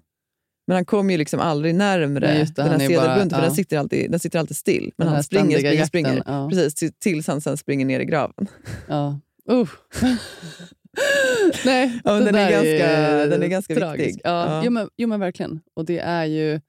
Men 0.66 0.74
han 0.74 0.84
kommer 0.84 1.12
ju 1.14 1.18
liksom 1.18 1.40
aldrig 1.40 1.74
närmre 1.74 2.26
det, 2.26 2.52
den 2.56 2.66
här 2.70 2.78
är 2.78 2.88
ju 2.88 2.96
bara- 2.96 3.04
sedelbunten 3.04 3.38
för 3.38 3.46
den, 3.46 3.54
sitter 3.54 3.78
alltid, 3.78 4.10
den 4.10 4.20
sitter 4.20 4.38
alltid 4.38 4.56
still. 4.56 4.92
Men 4.96 5.06
Den 5.06 5.14
han 5.14 5.24
springer, 5.24 5.58
springer, 5.58 5.70
jakten, 5.72 5.86
springer. 5.86 6.22
ja. 6.26 6.48
Precis, 6.50 6.74
till- 6.74 6.92
tills 6.92 7.26
han 7.26 7.40
sen 7.40 7.56
springer 7.56 7.86
ner 7.86 8.00
i 8.00 8.04
graven. 8.04 8.46
Ja. 8.88 9.20
Uh. 9.52 9.68
Nej, 11.64 12.00
Ja, 12.04 12.12
den 12.12 12.34
är 12.34 12.50
ganska- 12.50 13.26
den 13.26 13.42
är 13.42 13.46
ganska 13.46 13.74
tragiskt. 13.74 14.06
viktig. 14.08 14.20
Ja, 14.24 14.46
Ja. 14.46 14.62
Jo, 14.64 14.70
men, 14.70 14.88
jo, 14.96 15.08
men 15.08 15.20
verkligen. 15.20 15.60
Och 15.76 15.84
det 15.84 15.98
är 15.98 16.24
ju 16.24 16.60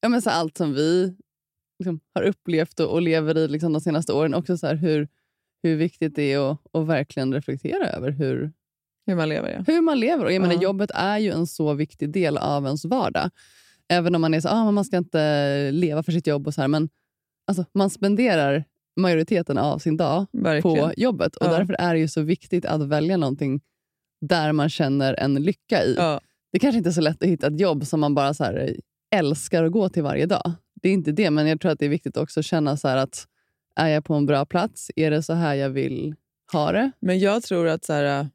ja, 0.00 0.08
men 0.08 0.22
så 0.22 0.30
allt 0.30 0.56
som 0.56 0.74
vi 0.74 1.14
liksom, 1.78 2.00
har 2.14 2.22
upplevt 2.22 2.80
och, 2.80 2.92
och 2.92 3.02
lever 3.02 3.38
i 3.38 3.48
liksom, 3.48 3.72
de 3.72 3.80
senaste 3.80 4.12
åren. 4.12 4.34
Också 4.34 4.58
så 4.58 4.66
här, 4.66 4.74
hur, 4.74 5.08
hur 5.62 5.76
viktigt 5.76 6.14
det 6.14 6.32
är 6.32 6.50
att, 6.52 6.58
att 6.72 6.86
verkligen 6.86 7.34
reflektera 7.34 7.88
över 7.90 8.10
hur, 8.10 8.52
Hur 9.06 9.14
man 9.14 9.28
lever, 9.28 9.48
ja. 9.50 9.64
hur 9.72 9.80
man 9.80 10.00
lever. 10.00 10.24
Och 10.24 10.32
jag 10.32 10.42
menar, 10.42 10.54
Ja. 10.54 10.62
Jobbet 10.62 10.90
är 10.94 11.18
ju 11.18 11.30
en 11.30 11.46
så 11.46 11.74
viktig 11.74 12.10
del 12.12 12.38
av 12.38 12.64
ens 12.64 12.84
vardag. 12.84 13.30
Även 13.88 14.14
om 14.14 14.20
man 14.20 14.34
är 14.34 14.40
så 14.40 14.48
ah, 14.48 14.70
man 14.70 14.84
ska 14.84 14.96
inte 14.96 15.70
leva 15.70 16.02
för 16.02 16.12
sitt 16.12 16.26
jobb. 16.26 16.46
och 16.46 16.54
så 16.54 16.60
här, 16.60 16.68
Men 16.68 16.88
alltså, 17.46 17.64
man 17.74 17.90
spenderar 17.90 18.64
majoriteten 18.96 19.58
av 19.58 19.78
sin 19.78 19.96
dag 19.96 20.26
Verkligen. 20.32 20.76
på 20.88 20.92
jobbet. 20.96 21.36
Och 21.36 21.46
Ja. 21.46 21.50
Därför 21.50 21.76
är 21.78 21.94
det 21.94 22.00
ju 22.00 22.08
så 22.08 22.22
viktigt 22.22 22.64
att 22.64 22.82
välja 22.88 23.16
någonting 23.16 23.60
där 24.20 24.52
man 24.52 24.68
känner 24.68 25.14
en 25.14 25.34
lycka 25.34 25.84
i. 25.84 25.94
Ja. 25.98 26.20
Det 26.52 26.58
kanske 26.58 26.78
inte 26.78 26.90
är 26.90 26.92
så 26.92 27.00
lätt 27.00 27.22
att 27.22 27.28
hitta 27.28 27.46
ett 27.46 27.60
jobb 27.60 27.86
som 27.86 28.00
man 28.00 28.14
bara 28.14 28.34
så 28.34 28.44
här, 28.44 28.76
älskar 29.14 29.64
att 29.64 29.72
gå 29.72 29.88
till 29.88 30.02
varje 30.02 30.26
dag. 30.26 30.52
Det 30.82 30.88
är 30.88 30.92
inte 30.92 31.12
det, 31.12 31.30
men 31.30 31.46
jag 31.46 31.60
tror 31.60 31.72
att 31.72 31.78
det 31.78 31.84
är 31.84 31.90
viktigt 31.90 32.16
också 32.16 32.40
att 32.40 32.46
känna 32.46 32.76
så 32.76 32.88
att 32.88 33.26
är 33.76 33.88
jag 33.88 34.04
på 34.04 34.14
en 34.14 34.26
bra 34.26 34.44
plats? 34.46 34.90
Är 34.96 35.10
det 35.10 35.22
så 35.22 35.32
här 35.32 35.54
jag 35.54 35.70
vill 35.70 36.14
ha 36.52 36.72
det? 36.72 36.90
Men 37.00 37.18
jag 37.18 37.42
tror 37.42 37.68
att, 37.68 37.84
så 37.84 37.92
här, 37.92 38.28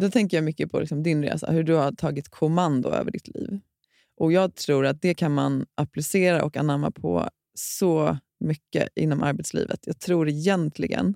då 0.00 0.10
tänker 0.10 0.36
jag 0.36 0.44
mycket 0.44 0.70
på 0.70 0.80
liksom 0.80 1.02
din 1.02 1.22
resa, 1.24 1.50
hur 1.52 1.62
du 1.62 1.74
har 1.74 1.92
tagit 1.92 2.28
kommando 2.28 2.88
över 2.90 3.10
ditt 3.10 3.28
liv. 3.28 3.60
Och 4.16 4.32
Jag 4.32 4.54
tror 4.54 4.86
att 4.86 5.02
det 5.02 5.14
kan 5.14 5.32
man 5.34 5.66
applicera 5.74 6.44
och 6.44 6.56
anamma 6.56 6.90
på 6.90 7.28
så 7.54 8.18
mycket 8.40 8.88
inom 8.96 9.22
arbetslivet. 9.22 9.80
Jag 9.86 9.98
tror 10.00 10.28
egentligen 10.28 11.14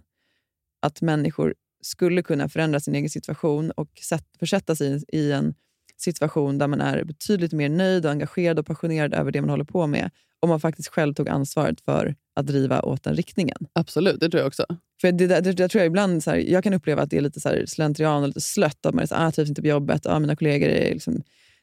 att 0.82 1.00
människor 1.00 1.54
skulle 1.82 2.22
kunna 2.22 2.48
förändra 2.48 2.80
sin 2.80 2.94
egen 2.94 3.10
situation 3.10 3.70
och 3.70 3.90
sätt, 4.02 4.24
försätta 4.38 4.76
sig 4.76 4.96
i- 5.12 5.16
i 5.18 5.32
en 5.32 5.54
situation 6.00 6.58
där 6.58 6.66
man 6.66 6.80
är 6.80 7.04
betydligt 7.04 7.52
mer 7.52 7.68
nöjd, 7.68 8.04
och 8.04 8.10
engagerad 8.12 8.58
och 8.58 8.66
passionerad 8.66 9.14
över 9.14 9.32
det 9.32 9.40
man 9.40 9.50
håller 9.50 9.64
på 9.64 9.86
med 9.86 10.10
om 10.40 10.48
man 10.48 10.60
faktiskt 10.60 10.88
själv 10.88 11.14
tog 11.14 11.28
ansvaret 11.28 11.80
för 11.80 12.14
att 12.36 12.46
driva 12.46 12.82
åt 12.82 13.02
den 13.02 13.14
riktningen. 13.16 13.56
Absolut, 13.72 14.20
det 14.20 14.28
tror 14.30 14.40
jag 14.40 14.46
också. 14.46 14.66
För 15.00 15.12
det, 15.12 15.26
det, 15.26 15.40
det 15.52 15.68
tror 15.68 15.80
jag 15.80 15.86
ibland, 15.86 16.22
så 16.24 16.30
här, 16.30 16.36
jag 16.38 16.64
kan 16.64 16.74
uppleva 16.74 17.02
att 17.02 17.10
det 17.10 17.16
är 17.16 17.20
lite 17.20 17.40
så 17.40 17.48
här 17.48 17.64
slentrian 17.66 18.22
och 18.22 18.28
lite 18.28 18.40
slött. 18.40 18.86
Att 18.86 18.94
man 18.94 19.02
är 19.02 19.06
så 19.06 19.14
ah, 19.14 19.30
trivs 19.30 19.48
inte 19.48 19.62
på 19.62 19.68
jobbet, 19.68 20.06
ah, 20.06 20.18
mina 20.18 20.36
kollegor 20.36 20.68
är, 20.68 20.92
liksom, 20.94 21.22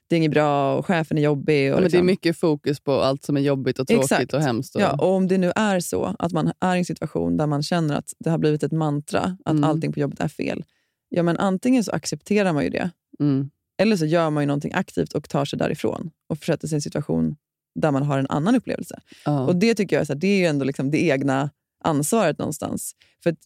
det 0.10 0.16
är 0.16 0.18
inget 0.18 0.32
bra 0.32 0.76
och 0.78 0.86
chefen 0.86 1.18
är 1.18 1.22
jobbig. 1.22 1.72
Och 1.74 1.78
Ja, 1.78 1.82
men 1.82 1.82
det 1.82 1.88
är 1.88 1.90
liksom. 1.90 2.06
mycket 2.06 2.38
fokus 2.38 2.80
på 2.80 2.92
allt 2.92 3.24
som 3.24 3.38
är 3.38 3.42
jobbigt 3.42 3.80
och 3.80 3.88
tråkigt 3.88 4.12
Exakt. 4.12 4.34
och 4.34 4.42
hemskt. 4.42 4.76
Och, 4.76 4.82
Ja, 4.82 4.92
och 4.92 5.08
om 5.10 5.28
det 5.28 5.38
nu 5.38 5.52
är 5.56 5.80
så 5.80 6.16
att 6.20 6.32
man 6.32 6.52
är 6.60 6.76
i 6.76 6.80
en 6.80 6.86
situation 6.86 7.38
där 7.38 7.48
man 7.48 7.64
känner 7.64 7.96
att 7.96 8.14
det 8.20 8.30
har 8.30 8.38
blivit 8.38 8.64
ett 8.64 8.72
mantra, 8.72 9.38
att 9.46 9.52
Mm. 9.52 9.64
allting 9.64 9.94
på 9.94 10.00
jobbet 10.00 10.20
är 10.20 10.28
fel. 10.28 10.64
Ja, 11.10 11.24
men 11.24 11.38
antingen 11.38 11.84
så 11.84 11.92
accepterar 11.92 12.54
man 12.54 12.64
ju 12.64 12.70
det, 12.70 12.90
mm, 13.20 13.50
eller 13.82 13.96
så 13.96 14.06
gör 14.06 14.30
man 14.30 14.44
ju 14.44 14.48
någonting 14.48 14.72
aktivt 14.74 15.14
och 15.14 15.30
tar 15.30 15.46
sig 15.46 15.60
därifrån 15.60 16.12
och 16.30 16.38
försätter 16.38 16.68
sig 16.68 16.76
i 16.76 16.78
en 16.78 16.82
situation 16.82 17.36
där 17.80 17.92
man 17.92 18.04
har 18.04 18.20
en 18.20 18.28
annan 18.30 18.56
upplevelse. 18.56 19.00
ja. 19.26 19.46
Och 19.46 19.56
Det 19.56 19.76
tycker 19.76 19.96
jag 19.96 20.02
är, 20.02 20.06
så 20.06 20.14
här, 20.14 20.20
det 20.20 20.28
är 20.28 20.38
ju 20.38 20.46
ändå 20.46 20.66
liksom 20.66 20.92
det 20.92 21.04
egna 21.04 21.50
ansvaret 21.84 22.40
någonstans. 22.40 22.96
För 23.24 23.30
att 23.30 23.38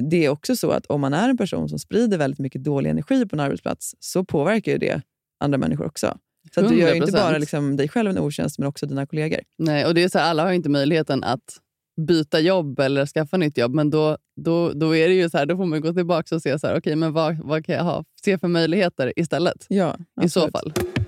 det 0.00 0.24
är 0.24 0.28
också 0.28 0.56
så 0.56 0.70
att 0.70 0.86
om 0.86 1.00
man 1.00 1.14
är 1.14 1.28
en 1.28 1.36
person 1.36 1.68
som 1.68 1.78
sprider 1.78 2.18
väldigt 2.18 2.40
mycket 2.40 2.64
dålig 2.64 2.90
energi 2.90 3.26
på 3.26 3.36
en 3.36 3.40
arbetsplats 3.40 3.94
så 4.00 4.24
påverkar 4.24 4.72
ju 4.72 4.78
det 4.78 5.02
andra 5.40 5.58
människor 5.58 5.86
också. 5.86 6.18
Så 6.54 6.60
du 6.60 6.80
gör 6.80 6.88
ju 6.88 6.96
inte 6.96 7.10
100%. 7.10 7.12
bara 7.12 7.38
liksom 7.38 7.76
dig 7.76 7.88
själv 7.88 8.10
en 8.10 8.18
otjänst 8.18 8.58
men 8.58 8.68
också 8.68 8.86
dina 8.86 9.06
kollegor. 9.06 9.40
Nej, 9.58 9.86
och 9.86 9.94
det 9.94 10.02
är 10.02 10.08
så 10.08 10.18
här, 10.18 10.30
alla 10.30 10.42
har 10.44 10.52
inte 10.52 10.68
möjligheten 10.68 11.24
att 11.24 11.58
byta 11.96 12.40
jobb 12.40 12.80
eller 12.80 13.06
skaffa 13.06 13.36
nytt 13.36 13.58
jobb. 13.58 13.74
Men 13.74 13.90
då, 13.90 14.16
då, 14.36 14.72
då 14.72 14.96
är 14.96 15.08
det 15.08 15.14
ju 15.14 15.30
så 15.30 15.38
här, 15.38 15.46
då 15.46 15.56
får 15.56 15.66
man 15.66 15.80
gå 15.80 15.92
tillbaka 15.92 16.34
och 16.34 16.42
se 16.42 16.58
så 16.58 16.66
här, 16.66 16.76
okay, 16.76 16.96
men 16.96 17.12
vad, 17.12 17.38
vad 17.38 17.66
kan 17.66 17.74
jag 17.74 17.84
ha, 17.84 18.04
se 18.24 18.38
för 18.38 18.48
möjligheter 18.48 19.12
istället. 19.16 19.66
Ja, 19.68 19.96
I 20.22 20.28
så 20.28 20.44
absolut. 20.44 20.78
fall. 20.78 21.01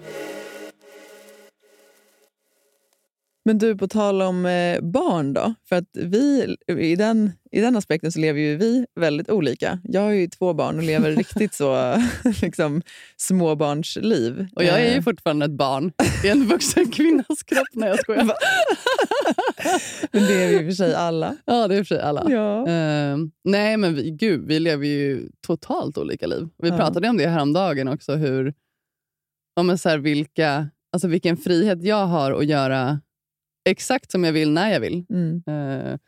Men 3.46 3.58
du, 3.58 3.76
på 3.76 3.88
tal 3.88 4.22
om 4.22 4.46
eh, 4.46 4.80
barn 4.80 5.32
då. 5.32 5.54
För 5.68 5.76
att 5.76 5.84
vi, 5.92 6.56
i, 6.68 6.96
den, 6.96 7.32
I 7.52 7.60
den 7.60 7.76
aspekten 7.76 8.12
så 8.12 8.18
lever 8.20 8.40
ju 8.40 8.56
vi 8.56 8.86
väldigt 9.00 9.30
olika. 9.30 9.78
Jag 9.84 10.00
har 10.00 10.10
ju 10.10 10.26
två 10.28 10.52
barn 10.54 10.76
och 10.76 10.82
lever 10.82 11.10
riktigt 11.16 11.54
så 11.54 11.94
liksom, 12.42 12.82
småbarnsliv. 13.16 14.46
Och 14.56 14.64
jag 14.64 14.80
är 14.80 14.90
ju 14.90 14.96
Eh, 14.96 15.02
fortfarande 15.02 15.46
ett 15.46 15.52
barn 15.52 15.92
i 16.24 16.28
en 16.28 16.46
vuxen 16.46 16.90
kvinnas 16.90 17.42
kropp. 17.46 17.66
Nej, 17.72 17.88
jag 17.88 17.98
skojar. 18.00 18.24
Men 20.12 20.22
det 20.22 20.44
är 20.44 20.48
vi 20.48 20.54
i 20.54 20.58
och 20.58 20.64
för 20.66 20.72
sig 20.84 20.94
alla. 20.94 21.36
Ja, 21.44 21.68
det 21.68 21.74
är 21.74 21.78
för 21.78 21.84
sig 21.94 22.00
alla. 22.00 22.26
Ja. 22.30 22.68
Eh, 22.68 23.16
nej, 23.44 23.76
men 23.76 23.94
vi, 23.94 24.10
gud, 24.10 24.46
vi 24.46 24.60
lever 24.60 24.86
ju 24.86 25.28
totalt 25.46 25.98
olika 25.98 26.26
liv. 26.26 26.48
Vi 26.58 26.68
Ja. 26.68 26.76
pratade 26.76 27.08
om 27.08 27.16
det 27.16 27.26
häromdagen 27.26 27.88
också. 27.88 28.14
Hur, 28.14 28.54
men 29.62 29.78
så 29.78 29.88
här, 29.88 29.98
vilka, 29.98 30.68
alltså 30.92 31.08
vilken 31.08 31.36
frihet 31.36 31.82
jag 31.82 32.06
har 32.06 32.32
att 32.32 32.46
göra 32.46 33.00
exakt 33.64 34.10
som 34.10 34.24
jag 34.24 34.32
vill 34.32 34.50
när 34.50 34.72
jag 34.72 34.80
vill. 34.80 35.06
Mm. 35.10 35.42
Eh, 35.46 35.98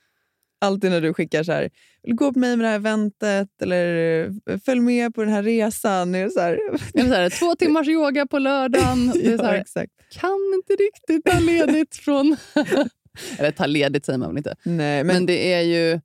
Alltid 0.58 0.90
när 0.90 1.00
du 1.00 1.14
skickar 1.14 1.42
så 1.42 1.52
här, 1.52 1.70
gå 2.02 2.32
på 2.32 2.38
mig 2.38 2.56
med 2.56 2.64
det 2.64 2.68
här 2.68 2.76
eventet 2.76 3.62
eller 3.62 4.24
eh, 4.46 4.58
följ 4.58 4.80
med 4.80 5.14
på 5.14 5.24
den 5.24 5.32
här 5.32 5.42
resan. 5.42 6.14
Är 6.14 6.24
det 6.24 6.30
så 6.30 6.40
här, 6.40 6.58
eller 6.94 7.08
så 7.08 7.14
här, 7.14 7.30
två 7.30 7.54
timmars 7.54 7.88
yoga 7.88 8.26
på 8.26 8.38
lördagen. 8.38 9.06
Det 9.14 9.32
är 9.32 9.38
så 9.38 9.44
ja, 9.44 9.48
här, 9.48 9.60
exakt. 9.60 9.92
kan 10.10 10.54
inte 10.54 10.72
riktigt 10.72 11.24
ta 11.24 11.38
ledigt 11.38 11.96
från... 11.96 12.36
eller 13.38 13.50
ta 13.50 13.66
ledigt 13.66 14.04
säger 14.04 14.18
man 14.18 14.28
väl 14.28 14.38
inte. 14.38 14.56
Nej, 14.62 15.04
Men, 15.04 15.06
men, 15.06 15.26
det 15.26 15.52
är 15.52 15.60
ju... 15.60 16.00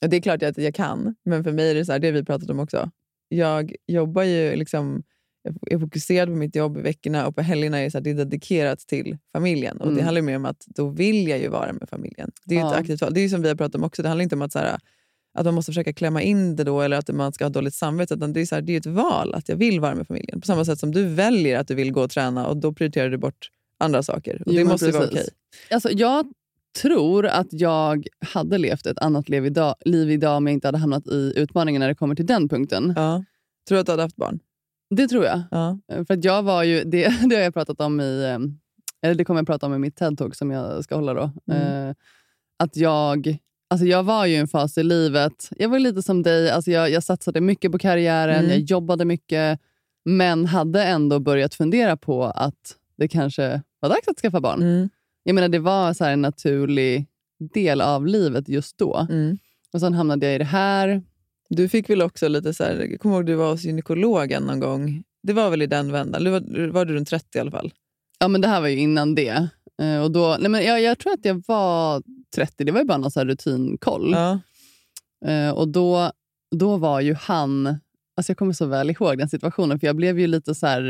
Ja, 0.00 0.08
det 0.08 0.16
är 0.16 0.20
klart 0.20 0.42
att 0.42 0.58
jag 0.58 0.74
kan, 0.74 1.14
men 1.24 1.44
för 1.44 1.52
mig 1.52 1.70
är 1.70 1.74
det 1.74 1.84
så 1.84 1.92
här, 1.92 1.98
det 1.98 2.10
vi 2.10 2.24
pratat 2.24 2.50
om 2.50 2.60
också. 2.60 2.90
Jag 3.28 3.74
jobbar 3.86 4.22
ju 4.22 4.56
liksom, 4.56 5.02
jag 5.42 5.72
är 5.72 5.78
fokuserad 5.78 6.28
på 6.28 6.34
mitt 6.34 6.56
jobb 6.56 6.78
i 6.78 6.80
veckorna 6.80 7.26
och 7.26 7.34
på 7.36 7.42
helgerna 7.42 7.78
är 7.78 7.84
det, 7.84 7.90
så 7.90 7.98
här, 7.98 8.02
det 8.04 8.10
är 8.10 8.14
dedikerat 8.14 8.78
till 8.78 9.18
familjen. 9.32 9.76
Och 9.80 9.86
Det 9.86 9.92
Mm. 9.92 10.04
handlar 10.04 10.22
mer 10.22 10.36
om 10.36 10.44
att 10.44 10.64
då 10.66 10.88
vill 10.88 11.28
jag 11.28 11.38
ju 11.38 11.48
vara 11.48 11.72
med 11.72 11.88
familjen. 11.88 12.30
Det 12.44 12.54
är 12.54 12.58
ju 12.58 12.64
Ja. 12.64 12.72
ett 12.74 12.80
aktivt 12.80 13.00
val. 13.00 13.14
Det 13.14 13.20
är 13.20 13.28
som 13.28 13.42
vi 13.42 13.48
har 13.48 13.54
pratat 13.56 13.74
om 13.74 13.84
också, 13.84 14.02
det 14.02 14.08
handlar 14.08 14.22
inte 14.22 14.34
om 14.34 14.42
att, 14.42 14.52
så 14.52 14.58
här, 14.58 14.78
att 15.34 15.44
man 15.44 15.54
måste 15.54 15.70
försöka 15.70 15.92
klämma 15.92 16.22
in 16.22 16.56
det 16.56 16.64
då 16.64 16.80
eller 16.80 16.96
att 16.96 17.08
man 17.14 17.32
ska 17.32 17.44
ha 17.44 17.50
dåligt 17.50 17.74
samvete. 17.74 18.14
Utan 18.14 18.32
det, 18.32 18.40
är 18.40 18.46
så 18.46 18.54
här, 18.54 18.62
det 18.62 18.72
är 18.72 18.76
ett 18.78 18.86
val 18.86 19.34
att 19.34 19.48
jag 19.48 19.56
vill 19.56 19.80
vara 19.80 19.94
med 19.94 20.06
familjen. 20.06 20.40
På 20.40 20.46
samma 20.46 20.64
sätt 20.64 20.78
som 20.78 20.92
du 20.92 21.04
väljer 21.04 21.58
att 21.58 21.68
du 21.68 21.74
vill 21.74 21.92
gå 21.92 22.02
och 22.02 22.10
träna 22.10 22.46
och 22.46 22.56
då 22.56 22.72
prioriterar 22.72 23.10
du 23.10 23.16
bort 23.18 23.50
andra 23.78 24.02
saker. 24.02 24.42
Och 24.46 24.52
Jo, 24.52 24.58
det 24.58 24.64
måste 24.64 24.90
vara 24.90 25.02
precis. 25.06 25.18
okej. 25.20 25.28
Alltså, 25.70 25.90
jag 25.90 26.32
tror 26.82 27.26
att 27.26 27.46
jag 27.50 28.06
hade 28.18 28.58
levt 28.58 28.86
ett 28.86 28.98
annat 28.98 29.28
liv 29.28 29.46
idag, 29.46 29.74
liv 29.84 30.10
idag 30.10 30.36
om 30.36 30.46
jag 30.46 30.54
inte 30.54 30.68
hade 30.68 30.78
hamnat 30.78 31.06
i 31.06 31.32
utmaningen 31.36 31.80
när 31.80 31.88
det 31.88 31.94
kommer 31.94 32.14
till 32.14 32.26
den 32.26 32.48
punkten. 32.48 32.92
Ja. 32.96 33.24
Tror 33.68 33.76
du 33.76 33.80
att 33.80 33.86
du 33.86 33.92
hade 33.92 34.02
haft 34.02 34.16
barn? 34.16 34.38
Det 34.90 35.08
tror 35.08 35.24
jag. 35.24 35.42
Ja. 35.50 35.78
Eh, 35.92 36.04
För 36.04 36.14
att 36.14 36.24
jag 36.24 36.42
var 36.42 36.62
ju, 36.62 36.84
det, 36.84 37.08
det 37.28 37.34
har 37.36 37.42
jag 37.42 37.54
pratat 37.54 37.80
om 37.80 38.00
i, 38.00 38.24
eh, 38.24 38.38
eller 39.02 39.14
det 39.14 39.24
kommer 39.24 39.40
jag 39.40 39.46
prata 39.46 39.66
om 39.66 39.74
i 39.74 39.78
mitt 39.78 40.00
TED-talk 40.00 40.34
som 40.34 40.50
jag 40.50 40.84
ska 40.84 40.94
hålla 40.94 41.14
då. 41.14 41.30
Mm. 41.52 41.88
Eh, 41.88 41.94
att 42.58 42.76
jag, 42.76 43.38
alltså 43.70 43.86
jag 43.86 44.02
var 44.02 44.26
ju 44.26 44.34
i 44.34 44.36
en 44.36 44.48
fas 44.48 44.78
i 44.78 44.82
livet, 44.82 45.48
jag 45.58 45.68
var 45.68 45.78
lite 45.78 46.02
som 46.02 46.22
dig, 46.22 46.50
alltså 46.50 46.70
jag, 46.70 46.90
jag 46.90 47.02
satsade 47.02 47.40
mycket 47.40 47.72
på 47.72 47.78
karriären, 47.78 48.38
Mm. 48.44 48.50
jag 48.50 48.58
jobbade 48.60 49.04
mycket, 49.04 49.60
men 50.04 50.46
hade 50.46 50.84
ändå 50.84 51.18
börjat 51.20 51.54
fundera 51.54 51.96
på 51.96 52.24
att 52.24 52.76
det 52.96 53.08
kanske 53.08 53.62
var 53.80 53.88
dags 53.88 54.08
att 54.08 54.18
skaffa 54.18 54.40
barn. 54.40 54.62
Mm. 54.62 54.88
Jag 55.22 55.34
menar, 55.34 55.48
det 55.48 55.58
var 55.58 55.92
så 55.92 56.04
en 56.04 56.22
naturlig 56.22 57.06
del 57.54 57.80
av 57.80 58.06
livet 58.06 58.48
just 58.48 58.78
då. 58.78 59.06
Mm. 59.10 59.38
Och 59.72 59.80
Sen 59.80 59.94
hamnade 59.94 60.26
jag 60.26 60.34
i 60.34 60.38
det 60.38 60.44
här. 60.44 61.02
Du 61.48 61.68
fick 61.68 61.90
väl 61.90 62.02
också 62.02 62.28
lite 62.28 62.54
så 62.54 62.64
här, 62.64 62.86
jag 62.90 63.00
kommer 63.00 63.16
ihåg 63.16 63.26
du 63.26 63.34
var 63.34 63.50
hos 63.50 63.64
gynekologen 63.64 64.42
någon 64.42 64.60
gång. 64.60 65.02
Det 65.22 65.32
var 65.32 65.50
väl 65.50 65.62
i 65.62 65.66
den 65.66 65.92
vändan? 65.92 66.24
Du 66.24 66.30
var, 66.30 66.68
var 66.68 66.84
du 66.84 66.94
runt 66.94 67.08
30 67.08 67.38
i 67.38 67.40
alla 67.40 67.50
fall? 67.50 67.72
Ja, 68.18 68.28
men 68.28 68.40
det 68.40 68.48
här 68.48 68.60
var 68.60 68.68
ju 68.68 68.78
innan 68.78 69.14
det. 69.14 69.48
Eh, 69.82 70.02
och 70.02 70.10
då, 70.10 70.36
nej 70.40 70.50
men 70.50 70.64
jag, 70.64 70.82
jag 70.82 70.98
tror 70.98 71.12
att 71.12 71.24
jag 71.24 71.42
var 71.46 72.02
30. 72.34 72.64
Det 72.64 72.72
var 72.72 72.80
ju 72.80 72.86
bara 72.86 72.98
någon 72.98 73.10
så 73.10 73.24
rutinkoll. 73.24 74.12
Ja. 74.12 74.40
Eh, 75.26 75.50
och 75.50 75.68
då, 75.68 76.12
då 76.56 76.76
var 76.76 77.00
ju 77.00 77.14
han... 77.14 77.66
Alltså 78.16 78.30
jag 78.30 78.38
kommer 78.38 78.52
så 78.52 78.66
väl 78.66 78.90
ihåg 78.90 79.18
den 79.18 79.28
situationen, 79.28 79.80
för 79.80 79.86
jag 79.86 79.96
blev 79.96 80.18
ju 80.20 80.26
lite 80.26 80.54
så 80.54 80.66
här... 80.66 80.84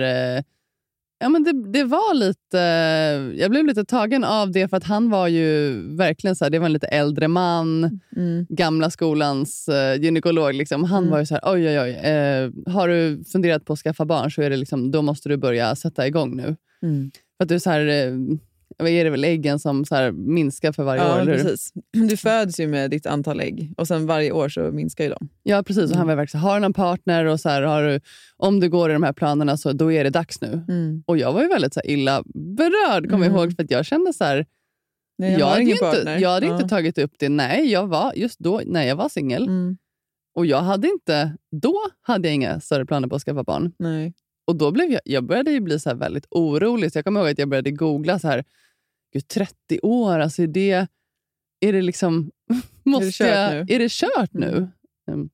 Ja, 1.21 1.29
men 1.29 1.45
det, 1.45 1.73
det 1.73 1.85
var 1.85 2.15
lite... 2.15 2.59
Jag 3.43 3.51
blev 3.51 3.65
lite 3.67 3.85
tagen 3.85 4.25
av 4.25 4.51
det, 4.53 4.69
för 4.69 4.77
att 4.77 4.85
han 4.85 5.11
var 5.11 5.29
ju 5.29 5.73
verkligen 5.97 6.37
så 6.37 6.45
här, 6.45 6.51
det 6.51 6.59
var 6.59 6.67
en 6.67 6.73
lite 6.73 6.87
äldre 6.87 7.29
man, 7.29 8.01
Mm. 8.17 8.47
gamla 8.49 8.91
skolans 8.91 9.69
eh, 9.69 10.01
gynekolog. 10.01 10.55
Liksom. 10.55 10.85
Han 10.85 10.99
Mm. 11.03 11.11
var 11.11 11.19
ju 11.19 11.27
så 11.27 11.35
här, 11.35 11.43
oj, 11.55 11.69
oj, 11.69 11.81
oj. 11.81 11.91
Eh, 11.91 12.73
har 12.75 12.89
du 12.89 13.25
funderat 13.33 13.65
på 13.65 13.73
att 13.73 13.79
skaffa 13.79 14.05
barn 14.05 14.31
så 14.31 14.43
är 14.43 14.51
det 14.51 14.57
liksom, 14.57 14.91
då 14.91 15.03
måste 15.03 15.29
du 15.29 15.37
börja 15.37 15.77
sätta 15.77 16.07
igång 16.07 16.37
nu. 16.37 16.57
Mm. 16.83 17.11
För 17.37 17.43
att 17.45 17.49
du 17.49 17.55
är 17.55 17.59
så 17.59 17.71
här, 17.71 17.87
eh, 17.87 18.13
vad 18.79 18.89
är 18.89 19.05
det 19.05 19.11
väl 19.11 19.25
äggen 19.25 19.59
som 19.59 19.85
så 19.85 20.13
minskar 20.13 20.73
för 20.73 20.83
varje 20.85 21.03
år? 21.03 21.07
Ja, 21.09 21.21
eller 21.21 21.37
hur? 21.37 21.43
precis. 21.43 21.73
Du 21.93 22.17
föds 22.17 22.61
ju 22.61 22.67
med 22.67 22.91
ditt 22.91 23.07
antal 23.07 23.41
ägg 23.41 23.73
och 23.77 23.89
sen 23.89 24.07
varje 24.07 24.33
år 24.33 24.49
så 24.49 24.61
minskar 24.61 25.05
ju 25.05 25.11
de. 25.11 25.29
Ja, 25.43 25.63
precis. 25.63 25.83
Och 25.85 25.89
han 25.97 25.97
Mm. 25.97 26.09
var 26.09 26.17
verkligen 26.17 26.43
har 26.43 26.55
du 26.55 26.61
någon 26.61 26.73
partner 26.73 27.25
och 27.25 27.41
så 27.41 27.49
här, 27.49 27.63
har 27.63 27.83
du, 27.83 28.01
om 28.37 28.61
du 28.61 28.69
går 28.71 28.91
i 28.91 28.93
de 28.93 29.03
här 29.03 29.13
planerna 29.13 29.57
så 29.57 29.73
då 29.73 29.93
är 29.93 30.05
det 30.05 30.11
dags 30.11 30.41
nu. 30.41 30.63
Och 31.07 31.19
jag 31.19 31.33
var 31.33 31.43
ju 31.43 31.49
väldigt 31.49 31.75
så 31.75 31.81
illa 31.85 32.23
berörd, 32.35 33.11
kommer 33.11 33.25
jag 33.27 33.33
Mm. 33.33 33.43
ihåg, 33.45 33.57
för 33.57 33.63
att 33.65 33.71
jag 33.71 33.87
kände 33.87 34.13
så 34.13 34.25
här, 34.25 34.47
Nej, 35.19 35.33
jag, 35.39 35.47
har 35.47 35.53
hade 35.53 35.63
inte, 35.63 36.17
jag 36.21 36.31
hade 36.31 36.47
Ja. 36.47 36.55
inte 36.57 36.69
tagit 36.69 36.99
upp 36.99 37.13
det. 37.19 37.29
Nej, 37.29 37.71
jag 37.73 37.87
var 37.87 38.13
just 38.17 38.39
då 38.39 38.61
när 38.67 38.83
jag 38.87 38.97
var 38.97 39.09
singel. 39.09 39.43
Mm. 39.43 39.77
Och 40.35 40.47
jag 40.47 40.61
hade 40.61 40.89
inte, 40.89 41.37
då 41.63 41.77
hade 42.03 42.29
jag 42.29 42.35
inga 42.35 42.61
större 42.61 42.87
planer 42.87 43.09
på 43.09 43.17
att 43.17 43.23
skaffa 43.23 43.43
barn. 43.43 43.73
Nej. 43.79 44.15
Och 44.47 44.57
då 44.57 44.71
blev 44.71 44.91
jag, 44.91 45.01
jag 45.05 45.25
började 45.25 45.51
ju 45.51 45.61
bli 45.61 45.81
så 45.81 45.89
här 45.89 45.97
väldigt 45.97 46.27
orolig. 46.31 46.93
Så 46.93 46.99
jag 46.99 47.05
kommer 47.05 47.21
ihåg 47.21 47.29
att 47.31 47.39
jag 47.39 47.49
började 47.49 47.71
googla 47.71 48.19
så 48.19 48.29
här, 48.29 48.45
gud 49.13 49.29
30 49.29 49.81
år, 49.83 50.19
alltså 50.19 50.43
är 50.43 50.47
det, 50.47 50.87
är 51.61 51.73
det 51.73 51.83
liksom, 51.83 52.31
måste 52.85 53.13
kört 53.13 53.29
jag, 53.29 53.53
nu? 53.53 53.75
är 53.75 53.79
det 53.79 53.91
kört 53.91 54.33
nu? 54.33 54.49
Mm. 54.49 54.69
Mm. 55.11 55.29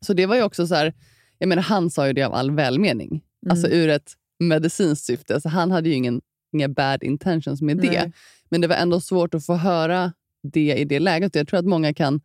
Så 0.00 0.12
det 0.12 0.26
var 0.26 0.36
ju 0.36 0.42
också 0.42 0.66
så 0.66 0.74
här, 0.74 0.94
jag 1.38 1.48
menar 1.48 1.62
han 1.62 1.90
sa 1.90 2.06
ju 2.06 2.12
det 2.12 2.22
av 2.22 2.34
all 2.34 2.50
välmening. 2.50 3.08
Mm. 3.10 3.50
Alltså 3.50 3.68
ur 3.68 3.88
ett 3.88 4.12
medicinskt 4.38 5.06
syfte. 5.06 5.34
Alltså 5.34 5.48
han 5.48 5.70
hade 5.70 5.88
ju 5.88 5.94
ingen, 5.94 6.20
inga 6.52 6.68
bad 6.68 7.02
intentions 7.02 7.62
med 7.62 7.76
det. 7.76 7.90
Nej. 7.90 8.12
Men 8.48 8.60
det 8.60 8.66
var 8.66 8.76
ändå 8.76 9.00
svårt 9.00 9.34
att 9.34 9.46
få 9.46 9.54
höra 9.54 10.12
det 10.42 10.74
i 10.74 10.84
det 10.84 11.00
läget. 11.00 11.34
Jag 11.34 11.48
tror 11.48 11.58
att 11.58 11.66
många 11.66 11.94
kan 11.94 12.20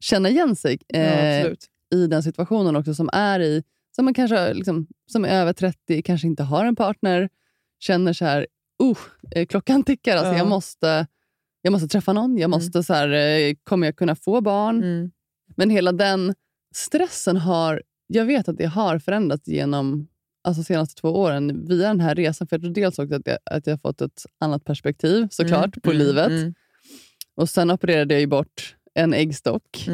känna 0.00 0.28
igen 0.28 0.56
sig 0.56 0.78
Ja, 0.86 0.98
eh, 0.98 1.38
absolut. 1.38 1.66
i 1.94 2.06
den 2.06 2.22
situationen 2.22 2.76
också, 2.76 2.94
som 2.94 3.10
är 3.12 3.40
i 3.40 3.62
som 3.96 4.04
man 4.04 4.14
kanske 4.14 4.54
liksom, 4.54 4.86
som 5.12 5.24
är 5.24 5.40
över 5.40 5.52
30, 5.52 6.02
kanske 6.02 6.26
inte 6.26 6.42
har 6.42 6.64
en 6.64 6.76
partner, 6.76 7.28
känner 7.78 8.12
så 8.12 8.24
här, 8.24 8.46
uh, 8.80 9.46
klockan 9.48 9.84
tickar, 9.84 10.16
alltså, 10.16 10.32
Ja. 10.32 10.38
jag, 10.38 10.46
måste, 10.48 11.06
jag 11.62 11.72
måste 11.72 11.88
träffa 11.88 12.12
någon, 12.12 12.30
jag 12.38 12.48
Mm. 12.48 12.50
måste 12.50 12.82
så 12.82 12.94
här, 12.94 13.08
eh, 13.08 13.54
kommer 13.64 13.86
jag 13.86 13.96
kunna 13.96 14.14
få 14.16 14.40
barn? 14.40 14.76
Mm. 14.84 15.10
Men 15.56 15.70
hela 15.70 15.92
den 15.92 16.34
stressen 16.74 17.36
har, 17.36 17.82
jag 18.06 18.24
vet 18.24 18.48
att 18.48 18.56
det 18.56 18.66
har 18.66 18.98
förändrats 18.98 19.48
genom 19.48 20.08
alltså 20.44 20.62
senaste 20.62 21.00
två 21.00 21.08
åren 21.08 21.66
via 21.68 21.88
den 21.88 22.00
här 22.00 22.14
resan. 22.14 22.46
För 22.46 22.58
jag 22.62 22.74
dels 22.74 22.98
också 22.98 23.14
att 23.14 23.22
jag, 23.26 23.38
att 23.44 23.66
jag 23.66 23.72
har 23.74 23.78
fått 23.78 24.00
ett 24.00 24.26
annat 24.40 24.64
perspektiv 24.64 25.28
såklart 25.30 25.64
Mm, 25.76 25.80
på 25.82 25.90
mm, 25.90 25.98
livet. 26.06 26.28
mm, 26.28 26.54
Och 27.36 27.48
sen 27.48 27.70
opererade 27.70 28.14
jag 28.14 28.20
ju 28.20 28.26
bort 28.26 28.76
en 28.94 29.14
äggstock. 29.14 29.84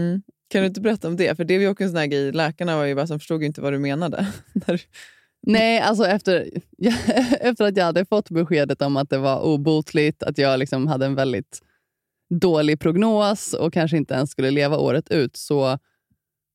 Kan 0.49 0.61
du 0.63 0.67
inte 0.67 0.81
berätta 0.81 1.09
om 1.09 1.17
det? 1.17 1.37
För 1.37 1.45
det 1.45 1.57
var 1.57 1.63
ju 1.63 1.69
också 1.69 1.85
en 1.85 1.91
sån 1.91 1.99
här 1.99 2.07
grej. 2.07 2.33
Läkarna 2.33 2.77
var 2.77 2.85
ju 2.85 2.95
bara 2.95 3.07
som 3.07 3.19
förstod 3.19 3.43
inte 3.43 3.61
vad 3.61 3.73
du 3.73 3.79
menade. 3.79 4.27
När- 4.53 4.81
Nej, 5.47 5.81
alltså 5.81 6.07
efter, 6.07 6.51
efter 7.41 7.65
att 7.65 7.77
jag 7.77 7.85
hade 7.85 8.05
fått 8.05 8.31
beskedet 8.31 8.83
om 8.83 8.97
att 8.97 9.11
det 9.11 9.19
var 9.19 9.41
obotligt, 9.41 10.23
att 10.23 10.39
jag 10.39 10.59
liksom 10.59 10.87
hade 10.87 11.07
en 11.07 11.15
väldigt 11.15 11.63
dålig 12.35 12.81
prognos 12.81 13.53
och 13.55 13.73
kanske 13.73 13.97
inte 13.97 14.15
ens 14.15 14.31
skulle 14.31 14.51
leva 14.51 14.79
året 14.79 15.11
ut, 15.11 15.37
så, 15.37 15.79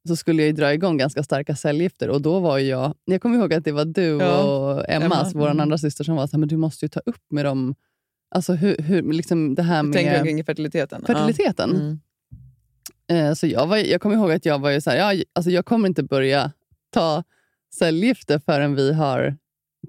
så 0.08 0.16
skulle 0.16 0.42
jag 0.42 0.48
ju 0.48 0.54
dra 0.54 0.74
igång 0.74 0.98
ganska 0.98 1.24
starka 1.24 1.56
cellgifter. 1.56 2.10
Och 2.10 2.22
då 2.22 2.40
var 2.40 2.60
jag, 2.60 2.94
jag 3.06 3.22
kommer 3.22 3.38
ihåg 3.38 3.54
att 3.54 3.64
det 3.64 3.72
var 3.72 3.86
du 3.86 4.18
Ja, 4.18 4.44
och 4.44 4.90
Emma, 4.90 5.06
Emma, 5.06 5.32
vår 5.34 5.48
mm. 5.48 5.60
andra 5.60 5.78
syster, 5.78 6.04
som 6.04 6.16
var 6.16 6.28
så 6.28 6.32
här, 6.32 6.40
men 6.40 6.50
du 6.50 6.58
måste 6.58 6.86
ju 6.86 6.90
ta 6.90 7.00
upp 7.00 7.32
med 7.32 7.46
dem, 7.46 7.76
alltså 8.36 8.54
hur, 8.54 8.78
hur, 8.78 9.14
liksom 9.14 9.56
det 9.56 9.64
här 9.64 9.84
Du 9.84 9.94
tänker 9.94 10.12
med 10.12 10.24
kring 10.24 10.44
fertiliteten? 10.44 11.06
fertiliteten. 11.06 11.70
Ja. 11.74 11.80
Mm. 11.80 13.30
Eh, 13.30 13.34
Så 13.34 13.48
jag, 13.48 13.68
var, 13.68 13.78
jag 13.78 14.02
kommer 14.02 14.16
ihåg 14.16 14.32
att 14.32 14.46
jag 14.46 14.60
var 14.60 14.70
ju 14.70 14.82
så 14.82 14.90
här, 14.90 15.14
ja, 15.14 15.24
alltså 15.34 15.52
jag 15.52 15.66
kommer 15.66 15.88
inte 15.88 16.04
börja 16.04 16.52
ta 16.90 17.24
cellgifter 17.74 18.40
förrän 18.46 18.76
vi 18.76 18.94
har 18.94 19.36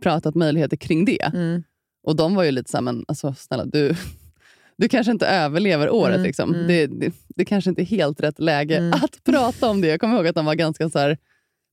pratat 0.02 0.34
möjligheter 0.34 0.76
kring 0.76 1.04
det. 1.04 1.22
Mm. 1.34 1.62
Och 2.06 2.16
de 2.16 2.34
var 2.34 2.42
ju 2.44 2.50
lite 2.50 2.70
så 2.70 2.76
här, 2.76 2.82
men 2.82 3.04
alltså, 3.08 3.34
snälla 3.34 3.64
du, 3.64 3.94
du 4.76 4.88
kanske 4.88 5.12
inte 5.12 5.26
överlever 5.26 5.90
året. 5.90 6.14
Mm, 6.16 6.26
Liksom. 6.26 6.54
mm. 6.54 6.66
Det, 6.66 6.86
det, 6.86 7.12
det 7.36 7.44
kanske 7.44 7.70
inte 7.70 7.82
är 7.82 7.86
helt 7.86 8.20
rätt 8.20 8.38
läge 8.38 8.76
Mm. 8.76 8.92
att 8.92 9.24
prata 9.24 9.70
om 9.70 9.80
det. 9.80 9.88
Jag 9.88 10.00
kommer 10.00 10.16
ihåg 10.16 10.26
att 10.26 10.34
de 10.34 10.44
var 10.44 10.54
ganska 10.54 10.90
så 10.90 10.98
här, 10.98 11.18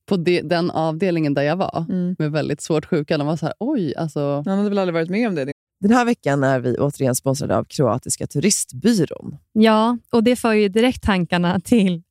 på 0.06 0.16
det, 0.16 0.40
den 0.40 0.70
avdelningen 0.70 1.34
där 1.34 1.42
jag 1.42 1.56
var, 1.56 1.84
Mm. 1.88 2.16
med 2.18 2.32
väldigt 2.32 2.60
svårt 2.60 2.86
sjuka, 2.86 3.18
de 3.18 3.26
var 3.26 3.36
så 3.36 3.46
här, 3.46 3.54
oj, 3.58 3.94
alltså... 3.96 4.42
Han 4.46 4.58
hade 4.58 4.68
väl 4.68 4.78
aldrig 4.78 4.94
varit 4.94 5.10
med 5.10 5.28
om 5.28 5.34
det? 5.34 5.52
Den 5.80 5.92
här 5.92 6.04
veckan 6.04 6.44
är 6.44 6.60
vi 6.60 6.76
återigen 6.78 7.14
sponsrade 7.14 7.56
av 7.56 7.64
Kroatiska 7.64 8.26
turistbyrån. 8.26 9.36
Ja, 9.52 9.98
och 10.12 10.24
det 10.24 10.36
för 10.36 10.52
ju 10.52 10.68
direkt 10.68 11.02
tankarna 11.02 11.60
till 11.60 12.02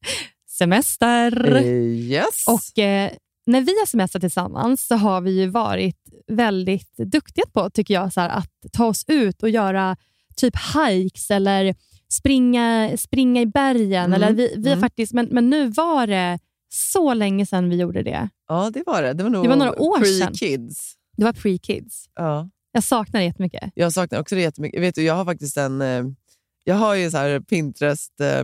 semester. 0.50 1.56
Eh, 1.56 1.64
Yes. 1.66 2.46
Och 2.48 2.80
eh, 2.80 3.12
när 3.52 3.62
vi 3.62 3.80
har 3.80 3.86
semestrat 3.86 4.22
tillsammans 4.22 4.88
så 4.88 4.96
har 4.96 5.22
vi 5.22 5.32
ju 5.40 5.48
varit 5.48 5.98
väldigt 6.28 6.98
duktiga 6.98 7.46
på, 7.54 7.70
tycker 7.70 7.94
jag, 7.94 8.14
så 8.14 8.22
här, 8.22 8.30
att 8.30 8.52
ta 8.72 8.86
oss 8.86 9.04
ut 9.08 9.44
och 9.44 9.50
göra 9.50 9.98
typ 10.36 10.54
hikes 10.76 11.32
eller 11.32 11.76
springa, 12.12 12.98
springa 12.98 13.42
i 13.42 13.46
bergen. 13.46 14.06
Mm, 14.06 14.14
Eller 14.14 14.34
vi, 14.34 14.54
vi 14.58 14.68
mm. 14.68 14.80
faktiskt, 14.80 15.14
men, 15.14 15.26
men 15.32 15.50
nu 15.50 15.68
var 15.68 16.08
det 16.08 16.40
så 16.74 17.14
länge 17.14 17.46
sedan 17.46 17.70
vi 17.70 17.76
gjorde 17.76 18.04
det. 18.04 18.30
Ja, 18.48 18.70
det 18.74 18.84
var 18.86 19.02
det. 19.02 19.14
Det 19.14 19.24
var 19.24 19.30
nog 19.30 19.44
Det 19.46 19.50
var 19.50 19.56
några 19.56 19.82
år 19.82 20.04
sedan. 20.20 20.34
pre-kids. 20.34 20.94
Det 21.18 21.24
var 21.24 21.34
pre-kids. 21.34 22.06
Ja. 22.16 22.50
Jag 22.72 22.84
saknar 22.84 23.20
det 23.20 23.26
jättemycket. 23.26 23.72
Jag 23.76 23.94
saknar 23.94 24.20
också 24.20 24.36
det 24.36 24.42
jättemycket. 24.42 24.82
Vet 24.82 24.96
du, 24.96 25.04
jag 25.04 25.14
har 25.16 25.26
faktiskt 25.26 25.58
en... 25.58 25.82
eh, 25.82 26.04
Jag 26.64 26.76
har 26.76 26.96
ju 26.96 27.12
så 27.12 27.18
här 27.18 27.40
Pinterest 27.40 28.20
eh, 28.22 28.44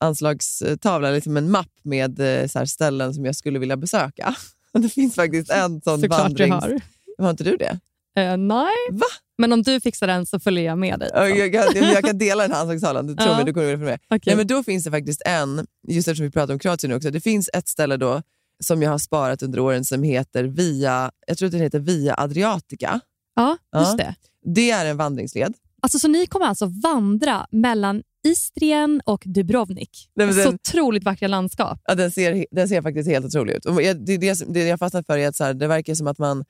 anslagstavla, 0.00 1.10
liksom 1.10 1.36
en 1.36 1.50
mapp 1.50 1.72
med 1.82 2.20
eh, 2.42 2.46
så 2.48 2.66
ställen 2.66 3.14
som 3.14 3.24
jag 3.24 3.36
skulle 3.36 3.58
vilja 3.58 3.76
besöka. 3.76 4.34
Det 4.72 4.88
finns 4.88 5.14
faktiskt 5.14 5.50
en 5.50 5.80
sån 5.84 6.00
Såklart 6.00 6.20
vandrings... 6.20 6.48
jag 6.50 6.60
har. 6.70 6.80
Har 7.18 7.30
inte 7.30 7.44
du 7.44 7.56
det? 7.56 7.78
Eh, 8.20 8.36
nej, 8.36 8.72
Va? 8.90 9.06
men 9.38 9.52
om 9.52 9.62
du 9.62 9.80
fixar 9.80 10.06
den 10.06 10.26
så 10.26 10.40
följer 10.40 10.64
jag 10.64 10.78
med 10.78 10.98
dig. 11.00 11.10
Ja, 11.14 11.28
Jag, 11.28 11.54
jag, 11.54 11.76
jag 11.94 12.04
kan 12.04 12.18
dela 12.18 12.42
den 12.42 12.52
här 12.52 12.60
anslagstavlan, 12.60 13.06
du 13.06 13.14
tror 13.14 13.28
Ja. 13.28 13.36
mig, 13.36 13.44
du 13.44 13.52
kommer 13.52 13.66
vilja 13.66 13.78
följa 13.78 13.90
med. 13.90 14.00
Okej. 14.06 14.20
Nej, 14.26 14.36
men 14.36 14.46
då 14.46 14.62
finns 14.62 14.84
det 14.84 14.90
faktiskt 14.90 15.22
en, 15.26 15.66
just 15.88 16.08
eftersom 16.08 16.24
vi 16.26 16.30
pratar 16.30 16.52
om 16.54 16.58
Kroatien 16.58 16.90
nu 16.90 16.96
också, 16.96 17.10
det 17.10 17.20
finns 17.20 17.50
ett 17.52 17.68
ställe 17.68 17.96
då 17.96 18.22
som 18.64 18.82
jag 18.82 18.90
har 18.90 18.98
sparat 18.98 19.42
under 19.42 19.58
åren 19.60 19.84
som 19.84 20.02
heter 20.02 20.44
Via, 20.44 21.10
jag 21.26 21.38
tror 21.38 21.46
att 21.46 21.52
den 21.52 21.60
heter 21.60 21.78
Via 21.78 22.14
Adriatica. 22.18 23.00
Ja, 23.34 23.56
just 23.76 23.90
Ja. 23.90 23.96
det. 23.96 24.14
Det 24.54 24.70
är 24.70 24.86
en 24.86 24.96
vandringsled. 24.96 25.54
Alltså, 25.82 25.98
så 25.98 26.08
ni 26.08 26.26
kommer 26.26 26.46
alltså 26.46 26.66
vandra 26.82 27.46
mellan 27.50 28.02
Istrien 28.24 29.00
och 29.04 29.22
Dubrovnik. 29.26 30.08
Men 30.14 30.34
så 30.34 30.40
den- 30.40 30.54
otroligt 30.54 31.04
vackra 31.04 31.28
landskap. 31.28 31.80
Ja, 31.84 31.94
den, 31.94 32.10
ser, 32.10 32.46
den 32.50 32.68
ser 32.68 32.82
faktiskt 32.82 33.08
helt 33.08 33.26
otrolig 33.26 33.54
ut. 33.54 33.64
Och 33.66 33.82
jag- 33.82 34.06
det, 34.06 34.16
det, 34.16 34.54
det 34.54 34.64
jag 34.66 34.78
fastnat 34.78 35.06
för 35.06 35.18
är 35.18 35.28
att 35.28 35.36
så 35.36 35.44
här, 35.44 35.54
det 35.54 35.66
verkar 35.66 35.94
som 35.94 36.06
att 36.06 36.18
man, 36.18 36.44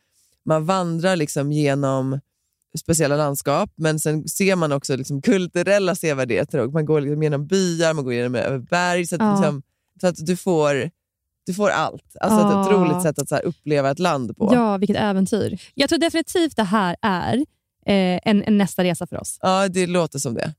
man 0.45 0.67
vandrar 0.67 1.17
liksom 1.17 1.53
genom 1.53 2.21
speciella 2.79 3.17
landskap, 3.17 3.71
men 3.77 4.01
sen 4.01 4.29
ser 4.29 4.57
man 4.57 4.73
också 4.73 4.97
liksom 4.97 5.23
kulturella 5.23 5.95
sevärdheter. 5.95 6.59
Och 6.59 6.73
man 6.73 6.85
går 6.85 7.01
liksom 7.01 7.23
genom 7.23 7.47
byar, 7.47 7.95
man 7.95 8.05
går 8.05 8.15
genom 8.15 8.35
över 8.35 8.59
berg. 8.59 9.07
Så 9.07 9.15
att, 9.15 9.21
Ja. 9.21 9.35
liksom, 9.37 9.63
så 10.01 10.07
att 10.07 10.27
du, 10.27 10.37
får, 10.37 10.91
du 11.47 11.55
får 11.55 11.71
allt. 11.71 12.17
Alltså 12.21 12.41
Ja. 12.41 12.63
ett 12.63 12.69
otroligt 12.69 13.03
sätt 13.03 13.19
att 13.19 13.29
så 13.29 13.37
uppleva 13.37 13.91
ett 13.91 13.99
land 13.99 14.37
på. 14.37 14.51
Ja, 14.55 14.77
vilket 14.77 14.97
äventyr. 14.97 15.59
Jag 15.75 15.89
tror 15.89 15.99
definitivt 15.99 16.57
det 16.57 16.63
här 16.63 16.97
är 17.03 17.37
eh, 17.87 18.21
en, 18.25 18.43
en 18.43 18.59
nästa 18.59 18.85
resa 18.85 19.07
för 19.07 19.21
oss. 19.21 19.39
Ja, 19.43 19.69
det 19.69 19.87
låter 19.87 20.19
som 20.19 20.35
det. 20.35 20.55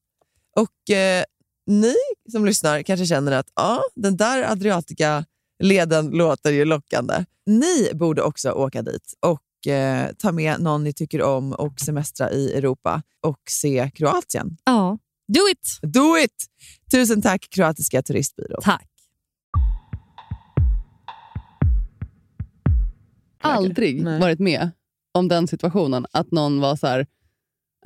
Och 0.57 0.95
eh, 0.95 1.23
ni 1.67 1.93
som 2.31 2.45
lyssnar 2.45 2.81
kanske 2.81 3.05
känner 3.05 3.31
att 3.31 3.51
ja, 3.55 3.81
den 3.95 4.17
där 4.17 4.51
Adriatica-leden 4.51 6.09
låter 6.09 6.51
ju 6.51 6.65
lockande. 6.65 7.25
Ni 7.45 7.89
borde 7.93 8.21
också 8.21 8.51
åka 8.51 8.81
dit 8.81 9.13
och 9.19 9.71
eh, 9.71 10.11
ta 10.17 10.31
med 10.31 10.61
någon 10.61 10.83
ni 10.83 10.93
tycker 10.93 11.21
om 11.21 11.53
och 11.53 11.79
semestra 11.79 12.31
i 12.31 12.53
Europa 12.53 13.01
och 13.21 13.39
se 13.49 13.91
Kroatien. 13.95 14.57
Ja. 14.63 14.97
Do 15.27 15.39
it! 15.51 15.79
Do 15.81 16.17
it! 16.17 16.45
Tusen 16.91 17.21
tack 17.21 17.47
Kroatiska 17.49 18.01
turistbyrå. 18.01 18.61
Tack. 18.61 18.87
aldrig 23.39 24.03
Nej. 24.03 24.19
varit 24.19 24.39
med 24.39 24.71
om 25.13 25.27
den 25.27 25.47
situationen. 25.47 26.05
Att 26.11 26.31
någon 26.31 26.59
var 26.59 26.75
så 26.75 26.87
här, 26.87 27.07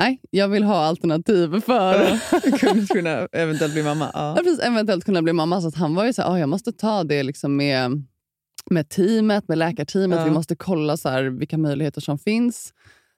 nej, 0.01 0.19
jag 0.31 0.47
vill 0.49 0.63
ha 0.63 0.75
alternativ 0.85 1.59
för 1.61 2.87
kunna 2.93 3.27
eventuellt 3.31 3.73
bli 3.73 3.83
mamma. 3.83 4.11
Ja. 4.13 4.19
att 4.31 4.37
precis, 4.37 4.59
eventuellt 4.59 5.05
kunna 5.05 5.21
bli 5.21 5.33
mamma. 5.33 5.61
Så 5.61 5.67
att 5.67 5.75
han 5.75 5.95
var 5.95 6.05
ju 6.05 6.13
så 6.13 6.21
här, 6.21 6.29
"Ah, 6.29 6.39
jag 6.39 6.49
måste 6.49 6.71
ta 6.71 7.03
det 7.03 7.23
liksom 7.23 7.55
med, 7.55 8.03
med 8.69 8.89
teamet, 8.89 9.47
med 9.47 9.57
läkarteamet. 9.57 10.19
Ja. 10.19 10.25
Vi 10.25 10.31
måste 10.31 10.55
kolla 10.55 10.97
så 10.97 11.09
här, 11.09 11.23
vilka 11.23 11.57
möjligheter 11.57 12.01
som 12.01 12.19
finns. 12.19 12.73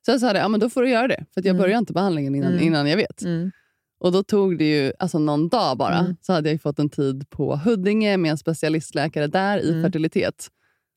Så 0.06 0.12
jag 0.12 0.20
sa 0.20 0.34
det, 0.34 0.40
ja, 0.40 0.48
men 0.48 0.60
då 0.60 0.70
får 0.70 0.82
du 0.82 0.90
göra 0.90 1.08
det. 1.08 1.26
För 1.34 1.42
jag 1.42 1.46
Mm. 1.46 1.58
börjar 1.62 1.78
inte 1.80 1.94
behandlingen 1.94 2.36
innan, 2.36 2.52
Mm. 2.52 2.64
innan 2.68 2.88
jag 2.88 2.98
vet. 2.98 3.22
Mm. 3.22 3.52
Och 4.00 4.12
Då 4.12 4.24
tog 4.24 4.58
det 4.58 4.66
ju 4.70 4.94
alltså 5.00 5.20
någon 5.20 5.50
dag 5.50 5.78
bara. 5.78 5.98
Mm. 6.00 6.16
Så 6.22 6.34
hade 6.34 6.52
jag 6.52 6.62
fått 6.62 6.80
en 6.80 6.90
tid 6.90 7.30
på 7.30 7.56
Huddinge 7.56 8.18
med 8.18 8.32
en 8.32 8.38
specialistläkare 8.38 9.28
där 9.28 9.58
i 9.58 9.70
Mm. 9.70 9.84
fertilitet. 9.84 10.48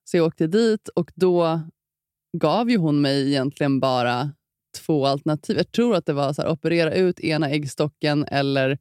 Så 0.05 0.17
jag 0.17 0.27
åkte 0.27 0.47
dit 0.47 0.89
och 0.89 1.11
då 1.15 1.61
gav 2.39 2.71
ju 2.71 2.77
hon 2.77 3.01
mig 3.01 3.29
egentligen 3.29 3.81
bara 3.81 4.31
två 4.77 5.07
alternativ. 5.07 5.57
Jag 5.57 5.73
tror 5.73 5.97
att 5.97 6.07
det 6.07 6.13
var 6.13 6.33
så 6.33 6.43
här, 6.43 6.49
operera 6.49 6.95
ut 6.95 7.21
ena 7.21 7.51
äggstocken 7.51 8.25
eller 8.25 8.79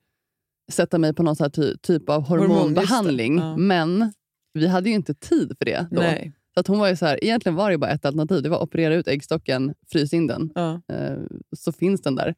sätta 0.71 0.97
mig 0.97 1.13
på 1.13 1.23
någon 1.23 1.35
så 1.35 1.49
ty- 1.49 1.77
typ 1.77 2.09
av 2.09 2.21
Hormon, 2.27 2.47
hormonbehandling. 2.51 3.37
Ja. 3.37 3.57
Men 3.57 4.13
vi 4.53 4.67
hade 4.67 4.89
ju 4.89 4.95
inte 4.95 5.13
tid 5.13 5.55
för 5.57 5.65
det 5.65 5.87
då. 5.91 6.01
Nej. 6.01 6.33
Så 6.53 6.59
att 6.59 6.67
hon 6.67 6.79
var 6.79 6.87
ju 6.89 6.95
så 6.95 7.05
här, 7.05 7.23
egentligen 7.23 7.55
var 7.55 7.71
det 7.71 7.77
bara 7.77 7.91
ett 7.91 8.05
alternativ. 8.05 8.41
Det 8.43 8.49
var 8.49 8.63
operera 8.63 8.95
ut 8.95 9.07
äggstocken, 9.07 9.73
frys 9.91 10.13
in 10.13 10.27
den, 10.27 10.51
Ja. 10.55 10.81
eh, 10.93 11.17
så 11.57 11.71
finns 11.71 12.01
den 12.01 12.15
där. 12.15 12.35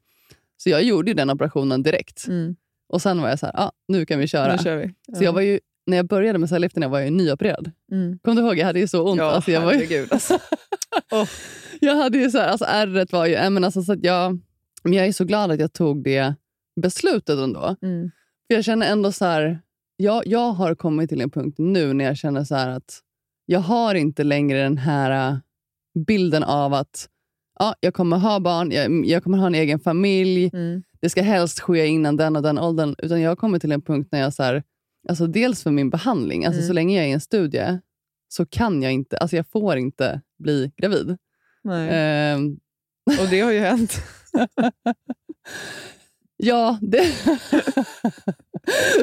Så 0.58 0.70
jag 0.70 0.84
gjorde 0.84 1.12
ju 1.12 1.13
den 1.15 1.30
operationen 1.30 1.84
direkt. 1.84 2.28
Mm. 2.28 2.56
Och 2.89 3.02
sen 3.02 3.22
var 3.22 3.30
jag 3.30 3.39
så 3.39 3.46
här, 3.46 3.54
ah, 3.60 3.72
nu 3.88 4.06
kan 4.06 4.20
vi 4.20 4.28
köra. 4.28 4.58
Vi. 4.78 4.93
Så 5.17 5.24
jag 5.24 5.34
var 5.34 5.41
ju, 5.41 5.60
när 5.86 5.98
jag 5.98 6.08
började 6.08 6.39
med 6.39 6.50
cellgifterna 6.50 6.88
var 6.88 7.00
jag 7.00 7.08
ju 7.10 7.15
nyopererad. 7.15 7.72
Mm. 7.91 8.20
Kommer 8.20 8.41
du 8.41 8.48
ihåg? 8.48 8.58
Jag 8.58 8.65
hade 8.65 8.80
ju 8.80 8.88
så 8.88 9.10
ont. 9.10 9.17
Ja, 9.17 9.32
alltså, 9.32 9.52
jag, 9.52 9.62
var 9.62 9.74
ju, 9.74 9.78
herregud. 9.80 10.08
Alltså. 10.13 10.39
Jag 11.79 11.95
hade 11.95 12.17
ju 12.17 12.29
så 12.29 12.38
här, 12.38 12.47
alltså 12.47 12.65
ärret 12.65 13.12
var 13.12 13.25
ju... 13.25 13.33
äh, 13.33 13.49
Men 13.49 13.63
alltså, 13.63 13.81
så 13.83 13.93
att 13.93 14.03
jag, 14.03 14.39
men 14.83 14.93
jag 14.93 15.07
är 15.07 15.12
så 15.12 15.25
glad 15.25 15.51
att 15.51 15.60
jag 15.60 15.73
tog 15.73 16.03
det 16.03 16.36
beslutet 16.81 17.39
ändå. 17.39 17.75
Mm. 17.81 18.12
För 18.47 18.55
jag 18.55 18.65
känner 18.65 18.91
ändå 18.91 19.12
så 19.12 19.25
här, 19.25 19.60
jag, 19.97 20.27
jag 20.27 20.51
har 20.51 20.75
kommit 20.75 21.10
till 21.10 21.21
en 21.21 21.29
punkt 21.29 21.55
nu 21.60 21.93
när 21.93 22.05
jag 22.05 22.17
känner 22.17 22.43
så 22.43 22.55
att 22.55 22.99
jag 23.45 23.60
har 23.60 23.95
inte 23.95 24.23
längre 24.23 24.63
den 24.63 24.77
här 24.77 25.39
bilden 26.07 26.43
av 26.43 26.73
att 26.73 27.10
ja, 27.60 27.75
jag 27.79 27.93
kommer 27.93 28.17
ha 28.17 28.39
barn, 28.39 28.71
jag, 28.71 29.05
jag 29.05 29.23
kommer 29.23 29.38
ha 29.38 29.47
en 29.47 29.55
egen 29.55 29.79
familj, 29.79 30.49
Mm. 30.53 30.83
det 31.01 31.10
ska 31.10 31.21
helst 31.21 31.60
ske 31.60 31.86
innan 31.88 32.17
den 32.17 32.36
och 32.36 32.41
den 32.41 32.60
åldern. 32.60 32.95
Utan 32.97 33.21
jag 33.21 33.31
har 33.31 33.36
kommit 33.36 33.62
till 33.62 33.71
en 33.71 33.81
punkt 33.81 34.10
när 34.12 34.19
jag 34.19 34.33
så 34.33 34.43
här, 34.43 34.63
alltså 35.10 35.27
dels 35.27 35.63
för 35.63 35.71
min 35.71 35.89
behandling, 35.89 36.45
alltså 36.45 36.60
Mm. 36.60 36.67
så 36.67 36.73
länge 36.73 36.95
jag 36.95 37.05
är 37.05 37.10
i 37.10 37.12
en 37.12 37.21
studie 37.21 37.79
så 38.29 38.45
kan 38.45 38.81
jag 38.81 38.91
inte, 38.93 39.17
alltså 39.17 39.36
jag 39.36 39.47
får 39.47 39.77
inte 39.77 40.21
bli 40.38 40.71
gravid. 40.78 41.17
Ehm, 41.69 42.60
Och 43.19 43.28
det 43.30 43.39
har 43.39 43.52
ju 43.52 43.60
hänt. 43.60 43.93
ja, 46.38 46.80
det, 46.82 46.97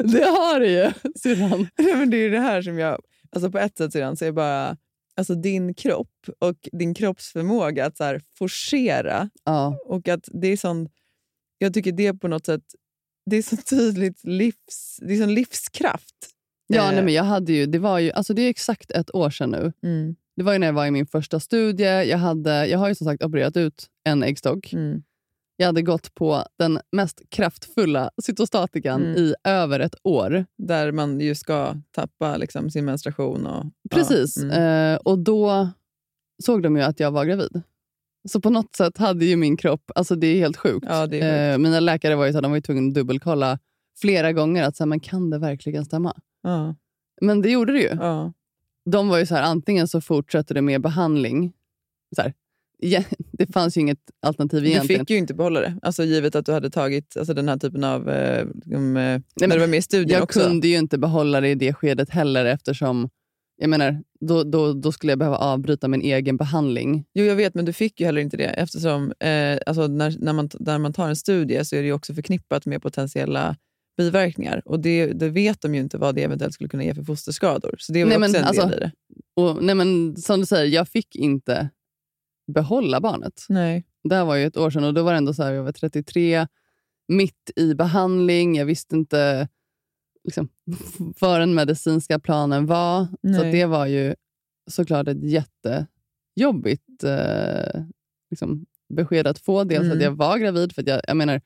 det 0.03 0.23
har 0.23 0.59
det 0.59 0.71
ju 0.71 0.91
syrran. 1.15 1.67
Men 1.77 2.09
det 2.09 2.17
är 2.17 2.29
det 2.29 2.39
här 2.39 2.61
som 2.61 2.79
jag... 2.79 3.01
Alltså 3.29 3.51
på 3.51 3.59
ett 3.59 3.77
sätt 3.77 3.93
sedan 3.93 4.17
så 4.17 4.25
är 4.25 4.31
bara 4.31 4.77
alltså 5.15 5.35
din 5.35 5.73
kropp 5.73 6.29
och 6.39 6.69
din 6.71 6.93
kroppsförmåga 6.93 7.85
att 7.85 7.97
så 7.97 8.03
här 8.03 8.21
forcera 8.37 9.29
Ja, 9.43 9.79
och 9.85 10.07
att 10.07 10.29
det 10.33 10.47
är 10.47 10.57
sån... 10.57 10.89
Jag 11.57 11.73
tycker 11.73 11.91
det 11.91 12.13
på 12.13 12.27
något 12.27 12.45
sätt... 12.45 12.63
Det 13.25 13.37
är 13.37 13.41
så 13.41 13.57
tydligt 13.57 14.23
livs... 14.23 14.97
Det 15.01 15.13
är 15.13 15.17
sån 15.17 15.33
livskraft. 15.33 16.15
ja 16.67 16.87
Eh. 16.89 16.93
nej, 16.95 17.03
men 17.03 17.13
jag 17.13 17.23
hade 17.23 17.53
ju, 17.53 17.65
det 17.65 17.79
var 17.79 17.99
ju, 17.99 18.11
alltså 18.11 18.33
det 18.33 18.41
är 18.41 18.49
exakt 18.49 18.91
ett 18.91 19.15
år 19.15 19.29
sedan 19.29 19.49
nu. 19.51 19.73
Mm. 19.83 20.15
Det 20.35 20.43
var 20.43 20.53
ju 20.53 20.59
när 20.59 20.67
jag 20.67 20.73
var 20.73 20.85
i 20.85 20.91
min 20.91 21.05
första 21.07 21.39
studie. 21.39 21.83
Jag, 22.09 22.17
hade, 22.17 22.67
jag 22.67 22.79
har 22.79 22.89
ju 22.89 22.95
som 22.95 23.05
sagt 23.05 23.23
opererat 23.23 23.57
ut 23.57 23.87
en 24.03 24.23
äggstock. 24.23 24.73
Mm. 24.73 25.03
Jag 25.57 25.65
hade 25.65 25.81
gått 25.81 26.15
på 26.15 26.43
den 26.59 26.79
mest 26.91 27.21
kraftfulla 27.29 28.09
cytostatikan 28.23 29.01
Mm. 29.03 29.17
i 29.17 29.33
över 29.43 29.79
ett 29.79 29.95
år. 30.03 30.45
Där 30.57 30.91
man 30.91 31.19
ju 31.19 31.35
ska 31.35 31.75
tappa 31.91 32.37
liksom, 32.37 32.69
sin 32.69 32.85
menstruation. 32.85 33.45
Och, 33.45 33.65
Precis. 33.91 34.37
Ja, 34.37 34.43
mm. 34.43 34.93
Eh, 34.93 34.99
och 34.99 35.19
då 35.19 35.69
såg 36.43 36.63
de 36.63 36.75
ju 36.77 36.81
att 36.83 36.99
jag 36.99 37.11
var 37.11 37.25
gravid. 37.25 37.61
Så 38.29 38.41
på 38.41 38.49
något 38.49 38.75
sätt 38.75 38.97
hade 38.97 39.25
ju 39.25 39.35
min 39.35 39.57
kropp, 39.57 39.91
alltså 39.95 40.15
det 40.15 40.27
är 40.27 40.39
helt 40.39 40.57
sjukt. 40.57 40.85
Ja, 40.89 41.07
är 41.11 41.51
Eh, 41.53 41.57
mina 41.57 41.79
läkare 41.79 42.15
var 42.15 42.25
ju, 42.25 42.33
så 42.33 42.41
de 42.41 42.51
var 42.51 42.57
ju 42.57 42.61
tvungna 42.61 42.87
att 42.87 42.93
dubbelkolla 42.93 43.59
flera 44.01 44.33
gånger. 44.33 44.63
att 44.63 44.75
så 44.75 44.89
här, 44.89 44.99
Kan 44.99 45.29
det 45.29 45.37
verkligen 45.37 45.85
stämma? 45.85 46.15
ja, 46.43 46.75
Men 47.21 47.41
det 47.41 47.49
gjorde 47.51 47.73
det 47.73 47.79
ju. 47.79 47.89
ja. 47.99 48.33
De 48.91 49.07
var 49.07 49.17
ju 49.17 49.25
så 49.25 49.35
här, 49.35 49.43
antingen 49.43 49.87
så 49.87 50.01
fortsätter 50.01 50.55
det 50.55 50.61
med 50.61 50.81
behandling. 50.81 51.53
Så 52.15 52.21
här, 52.21 52.33
ja, 52.77 53.03
det 53.31 53.53
fanns 53.53 53.77
ju 53.77 53.81
inget 53.81 53.99
alternativ 54.21 54.61
Du 54.61 54.69
egentligen. 54.69 54.99
fick 54.99 55.09
ju 55.09 55.17
inte 55.17 55.33
behålla 55.33 55.59
det, 55.59 55.79
alltså, 55.81 56.03
givet 56.03 56.35
att 56.35 56.45
du 56.45 56.51
hade 56.51 56.69
tagit 56.69 57.17
alltså, 57.17 57.33
den 57.33 57.49
här 57.49 57.57
typen 57.57 57.83
av... 57.83 58.09
Eh, 58.09 58.45
liksom, 58.53 58.97
eh, 58.97 59.21
när 59.41 59.47
du 59.47 59.59
var 59.59 59.67
med 59.67 59.79
i 59.79 59.81
studien 59.81 60.15
jag 60.15 60.23
också. 60.23 60.39
kunde 60.39 60.67
ju 60.67 60.77
inte 60.77 60.97
behålla 60.97 61.41
det 61.41 61.49
i 61.49 61.55
det 61.55 61.73
skedet 61.73 62.09
heller 62.09 62.45
eftersom 62.45 63.09
jag 63.57 63.69
menar, 63.69 64.03
då, 64.19 64.43
då, 64.43 64.73
då 64.73 64.91
skulle 64.91 65.11
jag 65.11 65.19
behöva 65.19 65.37
avbryta 65.37 65.87
min 65.87 66.01
egen 66.01 66.37
behandling. 66.37 67.05
Jo, 67.13 67.25
jag 67.25 67.35
vet, 67.35 67.55
men 67.55 67.65
du 67.65 67.73
fick 67.73 67.99
ju 67.99 68.05
heller 68.05 68.21
inte 68.21 68.37
det 68.37 68.45
eftersom 68.45 69.11
eh, 69.19 69.57
alltså, 69.65 69.87
när, 69.87 70.15
när, 70.19 70.33
man, 70.33 70.49
när 70.59 70.77
man 70.79 70.93
tar 70.93 71.09
en 71.09 71.15
studie 71.15 71.65
så 71.65 71.75
är 71.75 71.79
det 71.79 71.85
ju 71.85 71.93
också 71.93 72.13
förknippat 72.13 72.65
med 72.65 72.81
potentiella 72.81 73.55
biverkningar. 73.97 74.61
Och 74.65 74.79
det, 74.79 75.05
det 75.05 75.29
vet 75.29 75.61
de 75.61 75.75
ju 75.75 75.81
inte 75.81 75.97
vad 75.97 76.15
det 76.15 76.23
eventuellt 76.23 76.53
skulle 76.53 76.69
kunna 76.69 76.83
ge 76.83 76.95
för 76.95 77.03
fosterskador. 77.03 77.75
Så 77.79 77.93
det 77.93 78.01
är 78.01 78.05
Nej, 78.05 78.17
också 78.17 78.19
men 78.31 78.35
en 78.35 78.43
alltså- 78.47 78.67
del 78.67 78.73
i 78.77 78.79
det. 78.79 78.91
Och, 79.35 79.63
nej 79.63 79.75
men, 79.75 80.15
som 80.17 80.39
du 80.39 80.45
säger, 80.45 80.73
jag 80.75 80.89
fick 80.89 81.15
inte 81.15 81.69
behålla 82.53 83.01
barnet. 83.01 83.45
Nej. 83.49 83.85
Det 84.09 84.15
här 84.15 84.25
var 84.25 84.35
ju 84.35 84.45
ett 84.45 84.57
år 84.57 84.69
sedan 84.69 84.83
och 84.83 84.93
då 84.93 85.03
var 85.03 85.11
det 85.11 85.17
ändå 85.17 85.33
så 85.33 85.43
här, 85.43 85.51
jag 85.53 85.63
var 85.63 85.71
33, 85.71 86.47
mitt 87.07 87.51
i 87.55 87.73
behandling. 87.75 88.55
Jag 88.55 88.65
visste 88.65 88.95
inte 88.95 89.47
liksom, 90.23 90.49
vad 91.19 91.39
den 91.39 91.53
medicinska 91.53 92.19
planen 92.19 92.65
var. 92.65 93.05
Så 93.05 93.17
Nej. 93.21 93.45
att 93.45 93.51
det 93.51 93.65
var 93.65 93.85
ju 93.85 94.15
såklart 94.71 95.07
ett 95.07 95.23
jättejobbigt 95.23 97.03
eh, 97.03 97.81
liksom, 98.29 98.65
besked 98.93 99.27
att 99.27 99.39
få. 99.39 99.63
Dels 99.63 99.85
Mm. 99.85 99.97
att 99.97 100.03
jag 100.03 100.11
var 100.11 100.37
gravid, 100.37 100.71
för 100.75 100.83
jag, 100.89 101.01
jag 101.07 101.17
menar, 101.17 101.41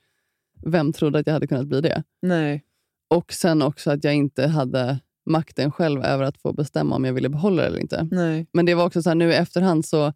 vem 0.66 0.94
trodde 0.94 1.20
att 1.20 1.28
jag 1.28 1.34
hade 1.34 1.48
kunnat 1.48 1.68
bli 1.68 1.82
det? 1.82 2.04
Nej. 2.22 2.64
Och 3.08 3.34
sen 3.34 3.62
också 3.62 3.92
att 3.92 4.04
jag 4.04 4.16
inte 4.16 4.48
hade 4.48 5.00
makten 5.26 5.72
själv 5.72 6.04
över 6.04 6.24
att 6.24 6.38
få 6.38 6.54
bestämma 6.54 6.96
om 6.96 7.06
jag 7.06 7.14
ville 7.14 7.30
behålla 7.30 7.62
det 7.62 7.68
eller 7.68 7.80
inte. 7.80 8.08
Nej. 8.12 8.48
Men 8.52 8.66
det 8.66 8.74
var 8.74 8.86
också 8.86 9.02
så 9.02 9.10
här, 9.10 9.16
nu 9.16 9.32
i 9.32 9.36
efterhand 9.36 9.86
så 9.86 10.14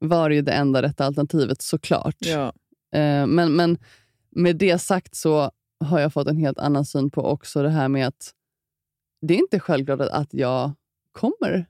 var 0.00 0.28
det 0.28 0.34
ju 0.34 0.42
det 0.42 0.52
enda 0.52 0.82
rätta 0.82 1.06
alternativet 1.06 1.62
såklart. 1.62 2.16
Ja. 2.18 2.52
Eh, 2.98 3.26
men, 3.26 3.52
men 3.52 3.78
med 4.30 4.56
det 4.56 4.78
sagt 4.78 5.14
så 5.14 5.50
har 5.80 6.00
jag 6.00 6.12
fått 6.12 6.28
en 6.28 6.36
helt 6.36 6.58
annan 6.58 6.84
syn 6.84 7.10
på 7.10 7.22
också 7.22 7.62
det 7.62 7.70
här 7.70 7.88
med 7.88 8.06
att 8.06 8.34
det 9.20 9.34
är 9.34 9.38
inte 9.38 9.60
självklart 9.60 10.00
att, 10.00 10.34
jag 10.34 10.72
kommer 11.12 11.66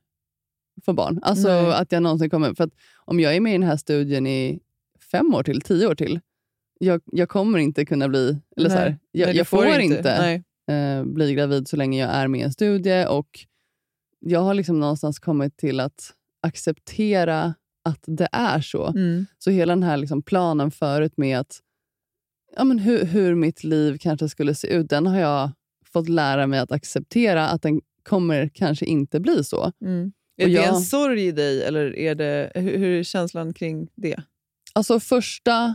få 0.84 0.92
barn. 0.92 1.20
Alltså 1.22 1.48
Nej. 1.48 1.72
att 1.72 1.92
jag 1.92 2.02
någonsin 2.02 2.30
kommer. 2.30 2.54
För 2.54 2.64
att 2.64 2.74
om 2.96 3.20
jag 3.20 3.36
är 3.36 3.40
med 3.40 3.54
i 3.54 3.58
den 3.58 3.68
här 3.68 3.76
studien 3.76 4.26
i 4.26 4.60
fem 5.10 5.34
år 5.34 5.42
till, 5.42 5.60
tio 5.60 5.86
år 5.86 5.94
till, 5.94 6.20
jag, 6.78 7.00
jag 7.04 7.28
kommer 7.28 7.58
inte 7.58 7.84
kunna 7.84 8.08
bli... 8.08 8.38
Eller 8.56 8.70
så 8.70 8.76
här, 8.76 8.88
Nej. 8.88 8.98
jag, 9.12 9.26
Nej, 9.26 9.36
jag 9.36 9.48
får, 9.48 9.66
inte, 9.80 10.18
Nej. 10.20 10.42
eh, 10.98 11.04
bli 11.04 11.34
gravid 11.34 11.68
så 11.68 11.76
länge 11.76 12.00
jag 12.00 12.10
är 12.10 12.28
med 12.28 12.40
i 12.40 12.44
en 12.44 12.52
studie. 12.52 13.06
Och 13.08 13.28
jag 14.20 14.40
har 14.40 14.54
liksom 14.54 14.80
någonstans 14.80 15.18
kommit 15.18 15.56
till 15.56 15.80
att 15.80 16.12
acceptera 16.42 17.54
att 17.84 18.04
det 18.06 18.28
är 18.32 18.60
så. 18.60 18.86
Mm. 18.86 19.26
Så 19.38 19.50
hela 19.50 19.72
den 19.72 19.82
här 19.82 19.96
liksom 19.96 20.22
planen 20.22 20.70
förut 20.70 21.12
med 21.16 21.38
att 21.38 21.60
ja, 22.56 22.64
men 22.64 22.78
hur, 22.78 23.04
hur 23.04 23.34
mitt 23.34 23.64
liv 23.64 23.98
kanske 24.00 24.28
skulle 24.28 24.54
se 24.54 24.68
ut, 24.68 24.88
den 24.90 25.06
har 25.06 25.18
jag 25.20 25.50
fått 25.92 26.08
lära 26.08 26.46
mig 26.46 26.58
att 26.60 26.72
acceptera 26.72 27.48
att 27.48 27.62
den 27.62 27.80
kommer 28.02 28.48
kanske 28.54 28.86
inte 28.86 29.20
bli 29.20 29.44
så. 29.44 29.72
Mm. 29.84 30.12
Är 30.36 30.44
Och 30.44 30.48
det 30.50 30.54
jag- 30.54 30.68
en 30.74 30.80
sorg 30.80 31.26
i 31.26 31.32
dig 31.32 31.62
eller 31.64 31.96
är 31.96 32.14
det, 32.14 32.52
hur, 32.54 32.78
hur 32.78 32.98
är 32.98 33.02
känslan 33.02 33.54
kring 33.54 33.88
det? 33.94 34.22
Alltså 34.72 35.00
första 35.00 35.74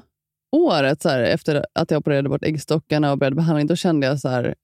året 0.51 1.01
så 1.01 1.09
här, 1.09 1.23
efter 1.23 1.65
att 1.73 1.91
jag 1.91 1.97
opererade 1.99 2.29
bort 2.29 2.43
äggstockarna 2.43 3.11
och 3.11 3.17
började 3.17 3.35
behandling, 3.35 3.67
då 3.67 3.75
kände 3.75 4.07
jag 4.07 4.19
så 4.19 4.29
här, 4.29 4.55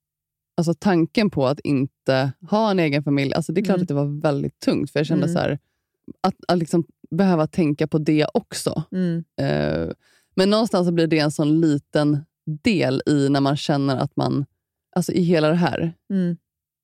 alltså 0.57 0.73
tanken 0.73 1.29
på 1.29 1.47
att 1.47 1.59
inte 1.59 2.31
ha 2.49 2.71
en 2.71 2.79
egen 2.79 3.03
familj, 3.03 3.33
alltså 3.33 3.53
det 3.53 3.61
är 3.61 3.65
klart 3.65 3.75
Mm. 3.75 3.81
att 3.83 3.87
det 3.87 3.93
var 3.93 4.21
väldigt 4.21 4.59
tungt. 4.59 4.91
För 4.91 4.99
jag 4.99 5.07
kände 5.07 5.23
Mm. 5.25 5.33
så 5.35 5.39
här, 5.39 5.59
att, 6.21 6.35
att 6.47 6.57
liksom 6.57 6.83
behöva 7.11 7.47
tänka 7.47 7.87
på 7.87 7.97
det 7.97 8.27
också. 8.33 8.83
Mm. 8.91 9.23
Eh, 9.41 9.89
men 10.35 10.49
någonstans 10.49 10.87
så 10.87 10.91
blir 10.91 11.07
det 11.07 11.19
en 11.19 11.31
sån 11.31 11.61
liten 11.61 12.25
del 12.63 13.01
i 13.05 13.29
när 13.29 13.41
man 13.41 13.57
känner 13.57 13.97
att 13.97 14.15
man, 14.15 14.45
alltså 14.95 15.11
i 15.11 15.21
hela 15.21 15.49
det 15.49 15.55
här. 15.55 15.93
Mm. 16.09 16.37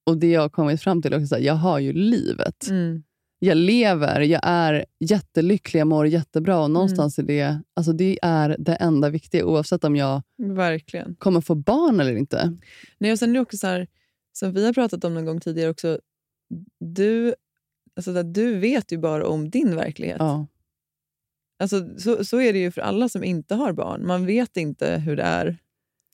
Och 0.06 0.18
det 0.18 0.28
jag 0.32 0.42
har 0.42 0.50
kommit 0.50 0.82
fram 0.82 1.02
till 1.02 1.14
också 1.14 1.36
att 1.36 1.42
jag 1.44 1.54
har 1.54 1.80
ju 1.80 1.94
livet. 1.94 2.68
Mm. 3.42 3.50
Jag 3.50 3.58
lever, 3.58 4.22
jag 4.22 4.42
är 4.44 4.86
jättelycklig, 5.00 5.80
jag 5.80 5.88
mår 5.88 6.08
jättebra. 6.08 6.60
Och 6.60 6.72
någonstans 6.72 7.20
är 7.20 7.24
det, 7.24 7.62
alltså 7.74 7.94
det 7.94 8.20
är 8.22 8.56
det 8.60 8.76
enda 8.76 9.10
viktiga 9.10 9.46
oavsett 9.46 9.84
om 9.84 9.96
jag 9.96 10.22
Verkligen. 10.38 11.16
kommer 11.16 11.42
få 11.42 11.56
barn 11.56 12.00
eller 12.00 12.16
inte. 12.16 12.58
Nej, 12.98 13.12
och 13.12 13.20
sen 13.20 13.30
är 13.30 13.34
det 13.34 13.40
också 13.40 13.58
så 13.58 13.68
här, 13.68 13.88
som 14.34 14.54
vi 14.54 14.66
har 14.66 14.74
pratat 14.74 15.04
om 15.04 15.14
någon 15.14 15.26
gång 15.26 15.40
tidigare 15.40 15.70
också, 15.70 16.00
du, 16.80 17.36
alltså 17.96 18.14
där, 18.14 18.24
du 18.24 18.60
vet 18.60 18.92
ju 18.92 18.98
bara 18.98 19.28
om 19.28 19.50
din 19.50 19.76
verklighet. 19.76 20.18
Ja. 20.20 20.48
Alltså, 21.60 22.00
så, 22.00 22.26
så 22.26 22.42
är 22.42 22.54
det 22.54 22.60
ju 22.60 22.72
för 22.72 22.82
alla 22.82 23.10
som 23.10 23.24
inte 23.24 23.56
har 23.56 23.74
barn. 23.74 24.08
Man 24.08 24.26
vet 24.26 24.58
inte 24.58 24.98
hur 24.98 25.16
det 25.16 25.24
är 25.24 25.58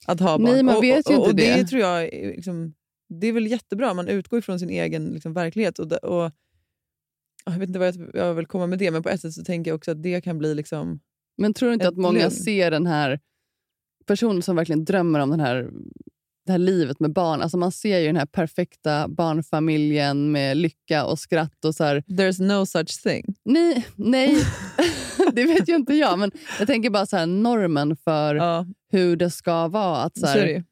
att 0.05 0.19
ha 0.19 0.37
barn. 0.37 0.53
Nej, 0.53 0.63
man 0.63 0.75
och, 0.75 0.83
vet 0.83 1.09
ju 1.09 1.15
och, 1.15 1.19
inte 1.19 1.29
och 1.29 1.35
det. 1.35 1.55
det. 1.55 1.67
tror 1.67 1.81
jag 1.81 2.03
liksom, 2.13 2.73
det 3.09 3.27
är 3.27 3.33
väl 3.33 3.47
jättebra. 3.47 3.93
Man 3.93 4.07
utgår 4.07 4.41
från 4.41 4.59
sin 4.59 4.69
egen 4.69 5.05
liksom, 5.05 5.33
verklighet. 5.33 5.79
Och, 5.79 5.91
och, 5.93 6.31
jag 7.51 7.59
vet 7.59 7.69
inte 7.69 7.79
vad 7.79 7.87
jag, 7.87 8.09
jag 8.13 8.33
vill 8.33 8.45
komma 8.45 8.67
med 8.67 8.79
det, 8.79 8.91
men 8.91 9.03
på 9.03 9.09
ett 9.09 9.21
sätt 9.21 9.33
så 9.33 9.43
tänker 9.43 9.71
jag 9.71 9.75
också 9.75 9.91
att 9.91 10.03
det 10.03 10.21
kan 10.21 10.37
bli... 10.37 10.55
liksom 10.55 10.99
Men 11.37 11.53
tror 11.53 11.69
du 11.69 11.73
inte 11.73 11.87
att 11.87 11.97
många 11.97 12.19
lugn. 12.19 12.31
ser 12.31 12.71
den 12.71 12.85
här 12.85 13.19
personen 14.05 14.41
som 14.41 14.55
verkligen 14.55 14.85
drömmer 14.85 15.19
om 15.19 15.29
den 15.29 15.39
här, 15.39 15.69
det 16.45 16.51
här 16.51 16.59
livet 16.59 16.99
med 16.99 17.13
barn? 17.13 17.41
Alltså 17.41 17.57
man 17.57 17.71
ser 17.71 17.99
ju 17.99 18.05
den 18.07 18.15
här 18.15 18.25
perfekta 18.25 19.07
barnfamiljen 19.07 20.31
med 20.31 20.57
lycka 20.57 21.05
och 21.05 21.19
skratt. 21.19 21.65
och 21.65 21.75
så 21.75 21.83
här, 21.83 22.03
There's 22.07 22.41
no 22.41 22.65
such 22.65 23.03
thing. 23.03 23.35
Nej, 23.45 23.87
nej 23.95 24.37
det 25.33 25.43
vet 25.43 25.69
ju 25.69 25.75
inte 25.75 25.93
jag. 25.93 26.19
Men 26.19 26.31
jag 26.59 26.67
tänker 26.67 26.89
bara 26.89 27.05
så 27.05 27.17
här, 27.17 27.25
normen 27.25 27.95
för 27.97 28.35
Ja, 28.35 28.65
hur 28.91 29.15
det 29.15 29.29
ska 29.29 29.67
vara. 29.67 29.97
Att 30.01 30.17
så 30.17 30.25
här, 30.25 30.63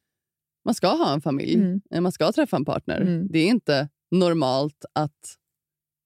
man 0.66 0.76
ska 0.76 0.88
ha 0.88 1.14
en 1.14 1.22
familj, 1.22 1.56
Mm. 1.56 2.04
man 2.04 2.12
ska 2.12 2.32
träffa 2.32 2.58
en 2.58 2.66
partner. 2.66 3.02
Mm. 3.02 3.28
Det 3.32 3.40
är 3.40 3.48
inte 3.48 3.90
normalt 4.12 4.86
att 4.94 5.36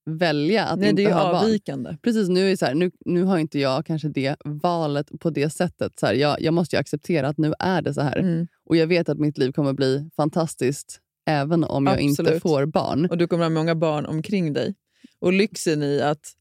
välja 0.06 0.64
att 0.64 0.78
Nej, 0.78 0.90
inte 0.90 1.02
det 1.02 1.08
är 1.08 1.14
ha 1.14 1.32
barn. 1.32 1.44
avvikande. 1.44 1.96
Precis, 2.02 2.28
nu, 2.28 2.46
är 2.46 2.50
det 2.50 2.56
så 2.56 2.66
här, 2.66 2.74
nu, 2.74 2.90
nu 3.04 3.22
har 3.22 3.38
inte 3.38 3.58
jag 3.58 3.86
kanske 3.86 4.08
det 4.08 4.36
valet 4.44 5.20
på 5.20 5.30
det 5.30 5.50
sättet. 5.50 5.98
Så 5.98 6.06
här, 6.06 6.14
jag, 6.14 6.40
jag 6.40 6.54
måste 6.54 6.76
ju 6.76 6.80
acceptera 6.80 7.28
att 7.28 7.38
nu 7.38 7.54
är 7.58 7.82
det 7.82 7.94
så 7.94 8.00
här. 8.00 8.16
Mm. 8.16 8.46
Och 8.64 8.76
jag 8.76 8.86
vet 8.86 9.08
att 9.08 9.18
mitt 9.18 9.38
liv 9.38 9.52
kommer 9.52 9.72
bli 9.72 10.10
fantastiskt 10.16 11.00
även 11.26 11.64
om 11.64 11.86
jag 11.86 12.00
inte 12.00 12.22
Absolut. 12.22 12.42
får 12.42 12.66
barn. 12.66 13.06
Och 13.10 13.18
du 13.18 13.26
kommer 13.26 13.44
ha 13.44 13.50
många 13.50 13.74
barn 13.74 14.06
omkring 14.06 14.52
dig. 14.52 14.74
Och 15.18 15.32
lyxen 15.32 15.82
i 15.82 16.00
att... 16.00 16.32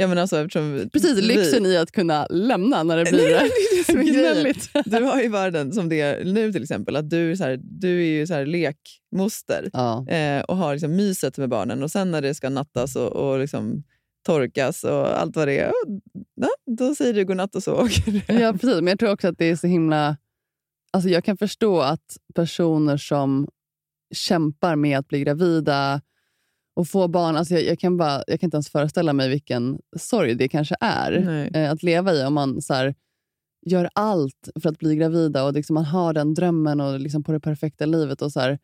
Jag 0.00 0.08
menar 0.08 0.22
alltså, 0.22 0.36
eftersom 0.38 0.88
Precis, 0.92 1.18
vi- 1.18 1.22
lyxen 1.22 1.66
i 1.66 1.76
att 1.76 1.92
kunna 1.92 2.26
lämna 2.30 2.82
när 2.82 2.96
det 2.96 3.10
blir 3.10 3.30
Nej, 3.30 3.50
det 3.86 3.92
är 3.92 4.12
gnälligt. 4.12 4.70
Du 4.84 5.02
har 5.04 5.20
ju 5.22 5.28
världen 5.28 5.72
som 5.72 5.88
det 5.88 6.00
är 6.00 6.24
nu 6.24 6.52
till 6.52 6.62
exempel. 6.62 6.96
Att 6.96 7.10
du, 7.10 7.36
så 7.36 7.44
här, 7.44 7.58
du 7.62 8.00
är 8.02 8.18
ju 8.18 8.26
så 8.26 8.34
här 8.34 8.46
lekmoster 8.46 9.70
Ja. 9.72 10.08
eh, 10.08 10.42
och 10.42 10.56
har 10.56 10.72
liksom 10.72 10.96
myset 10.96 11.38
med 11.38 11.48
barnen. 11.48 11.82
Och 11.82 11.90
sen 11.90 12.10
när 12.10 12.22
det 12.22 12.34
ska 12.34 12.48
nattas 12.50 12.96
och, 12.96 13.12
och 13.12 13.38
liksom 13.38 13.82
torkas 14.26 14.84
och 14.84 15.20
allt 15.20 15.36
vad 15.36 15.48
det 15.48 15.58
är, 15.58 15.72
ja, 16.34 16.48
då 16.78 16.94
säger 16.94 17.14
du 17.14 17.24
godnatt 17.24 17.54
och 17.54 17.62
så 17.62 17.72
åker 17.74 18.10
du. 18.10 18.34
Ja, 18.40 18.52
precis. 18.52 18.74
Men 18.76 18.86
jag 18.86 18.98
tror 18.98 19.12
också 19.12 19.28
att 19.28 19.38
det 19.38 19.44
är 19.50 19.56
så 19.56 19.66
himla... 19.66 20.16
Alltså 20.92 21.08
jag 21.10 21.24
kan 21.24 21.36
förstå 21.36 21.80
att 21.80 22.16
personer 22.34 22.96
som 22.96 23.48
kämpar 24.14 24.76
med 24.76 24.98
att 24.98 25.08
bli 25.08 25.20
gravida 25.20 26.00
och 26.78 26.88
få 26.88 27.08
barn... 27.08 27.36
Alltså 27.36 27.54
jag, 27.54 27.64
jag, 27.64 27.78
kan 27.78 27.96
bara, 27.96 28.24
jag 28.26 28.40
kan 28.40 28.46
inte 28.46 28.56
ens 28.56 28.70
föreställa 28.70 29.12
mig 29.12 29.28
vilken 29.28 29.78
sorg 29.96 30.34
det 30.34 30.48
kanske 30.48 30.76
är 30.80 31.48
eh, 31.56 31.70
att 31.70 31.82
leva 31.82 32.14
i 32.14 32.24
om 32.24 32.34
man 32.34 32.62
så 32.62 32.74
här, 32.74 32.94
gör 33.66 33.88
allt 33.92 34.48
för 34.62 34.68
att 34.68 34.78
bli 34.78 34.96
gravida 34.96 35.44
och 35.44 35.52
liksom 35.52 35.74
man 35.74 35.84
har 35.84 36.12
den 36.12 36.34
drömmen 36.34 36.80
och 36.80 37.00
liksom 37.00 37.24
på 37.24 37.32
det 37.32 37.40
perfekta 37.40 37.86
livet. 37.86 38.22
Och 38.22 38.32
så 38.32 38.40
här, 38.40 38.58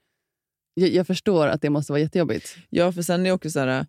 jag, 0.74 0.90
jag 0.90 1.07
förstår 1.07 1.46
att 1.46 1.62
det 1.62 1.70
måste 1.70 1.92
vara 1.92 2.00
jättejobbigt. 2.00 2.57
Ja, 2.70 2.92
för 2.92 3.03
sen 3.03 3.27
är 3.27 3.33
också 3.33 3.50
så 3.50 3.61
här, 3.61 3.87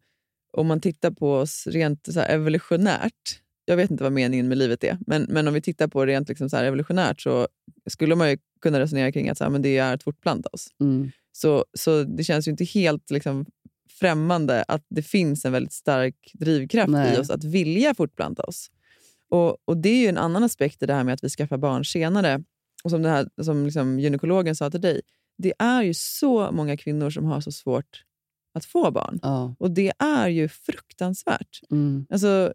om 0.53 0.67
man 0.67 0.81
tittar 0.81 1.11
på 1.11 1.33
oss 1.33 1.67
rent 1.67 2.13
så 2.13 2.19
evolutionärt, 2.19 3.41
jag 3.65 3.77
vet 3.77 3.91
inte 3.91 4.03
vad 4.03 4.13
meningen 4.13 4.47
med 4.47 4.57
livet 4.57 4.83
är, 4.83 4.97
men, 5.07 5.23
men 5.29 5.47
om 5.47 5.53
vi 5.53 5.61
tittar 5.61 5.87
på 5.87 6.05
rent 6.05 6.29
liksom 6.29 6.49
så 6.49 6.57
evolutionärt 6.57 7.21
så 7.21 7.47
skulle 7.89 8.15
man 8.15 8.29
ju 8.29 8.37
kunna 8.61 8.79
resonera 8.79 9.11
kring 9.11 9.29
att 9.29 9.37
så 9.37 9.49
men 9.49 9.61
det 9.61 9.77
är 9.77 9.93
att 9.93 10.03
fortplanta 10.03 10.49
oss. 10.53 10.67
Mm. 10.79 11.11
Så, 11.31 11.65
så 11.73 12.03
det 12.03 12.23
känns 12.23 12.47
ju 12.47 12.51
inte 12.51 12.63
helt 12.63 13.11
liksom, 13.11 13.45
främmande 13.99 14.63
att 14.67 14.85
det 14.89 15.01
finns 15.01 15.45
en 15.45 15.51
väldigt 15.51 15.73
stark 15.73 16.31
drivkraft 16.33 16.89
Nej. 16.89 17.15
i 17.15 17.19
oss 17.19 17.29
att 17.29 17.43
vilja 17.43 17.95
fortplanta 17.95 18.43
oss. 18.43 18.71
Och, 19.29 19.57
och 19.65 19.77
Det 19.77 19.89
är 19.89 20.01
ju 20.01 20.07
en 20.07 20.17
annan 20.17 20.43
aspekt 20.43 20.83
i 20.83 20.85
det 20.85 20.93
här 20.93 21.03
med 21.03 21.13
att 21.13 21.23
vi 21.23 21.29
skaffar 21.29 21.57
barn 21.57 21.85
senare. 21.85 22.43
Och 22.83 22.91
Som, 22.91 23.01
det 23.01 23.09
här, 23.09 23.29
som 23.43 23.65
liksom 23.65 23.99
gynekologen 23.99 24.55
sa 24.55 24.69
till 24.69 24.81
dig, 24.81 25.01
det 25.37 25.53
är 25.59 25.83
ju 25.83 25.93
så 25.93 26.51
många 26.51 26.77
kvinnor 26.77 27.09
som 27.09 27.25
har 27.25 27.41
så 27.41 27.51
svårt 27.51 28.03
att 28.53 28.65
få 28.65 28.91
barn. 28.91 29.19
Ja. 29.21 29.55
Och 29.59 29.71
det 29.71 29.93
är 29.99 30.27
ju 30.27 30.49
fruktansvärt. 30.49 31.59
Mm. 31.71 32.05
Alltså, 32.09 32.53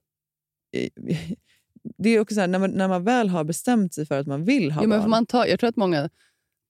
det 1.98 2.11
är 2.11 2.20
också 2.20 2.35
så 2.35 2.40
här, 2.40 2.48
när, 2.48 2.59
man, 2.59 2.70
när 2.70 2.88
man 2.88 3.05
väl 3.05 3.29
har 3.29 3.44
bestämt 3.44 3.94
sig 3.94 4.07
för 4.07 4.18
att 4.18 4.26
man 4.26 4.44
vill 4.44 4.70
ha 4.70 4.81
men 4.81 4.90
barn. 4.90 5.03
för 5.03 5.09
man 5.09 5.26
tar, 5.26 5.46
jag 5.46 5.61
tror 5.61 5.68
att 5.68 5.76
många 5.76 6.11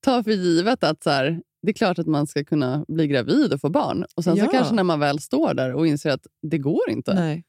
tar 0.00 0.22
för 0.22 0.30
givet 0.30 0.84
att 0.84 1.02
så 1.02 1.10
här, 1.10 1.42
det 1.62 1.70
är 1.70 1.74
klart 1.74 1.98
att 1.98 2.06
man 2.06 2.26
ska 2.26 2.44
kunna 2.44 2.84
bli 2.88 3.06
gravid 3.06 3.52
och 3.52 3.60
få 3.60 3.68
barn. 3.68 4.04
Och 4.14 4.24
Sen 4.24 4.36
Ja. 4.36 4.44
så 4.44 4.50
kanske 4.50 4.74
när 4.74 4.82
man 4.82 5.00
väl 5.00 5.18
står 5.20 5.54
där 5.54 5.74
och 5.74 5.86
inser 5.86 6.10
att 6.10 6.26
det 6.42 6.58
går 6.58 6.90
inte. 6.90 7.14
Nej. 7.14 7.44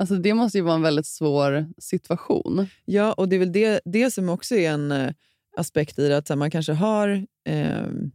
Alltså, 0.00 0.16
det 0.16 0.34
måste 0.34 0.58
ju 0.58 0.64
vara 0.64 0.74
en 0.74 0.82
väldigt 0.82 1.06
svår 1.06 1.66
situation. 1.78 2.66
Ja, 2.84 3.12
och 3.12 3.28
det 3.28 3.36
är 3.36 3.40
väl 3.40 3.52
det, 3.52 3.80
det 3.84 4.10
som 4.10 4.28
också 4.28 4.54
är 4.54 4.70
en 4.70 4.92
eh, 4.92 5.12
aspekt 5.56 5.98
i 5.98 6.08
det. 6.08 6.16
Att 6.16 6.28
här, 6.28 6.36
man 6.36 6.50
kanske 6.50 6.72
har... 6.72 7.26
ehm, 7.48 8.10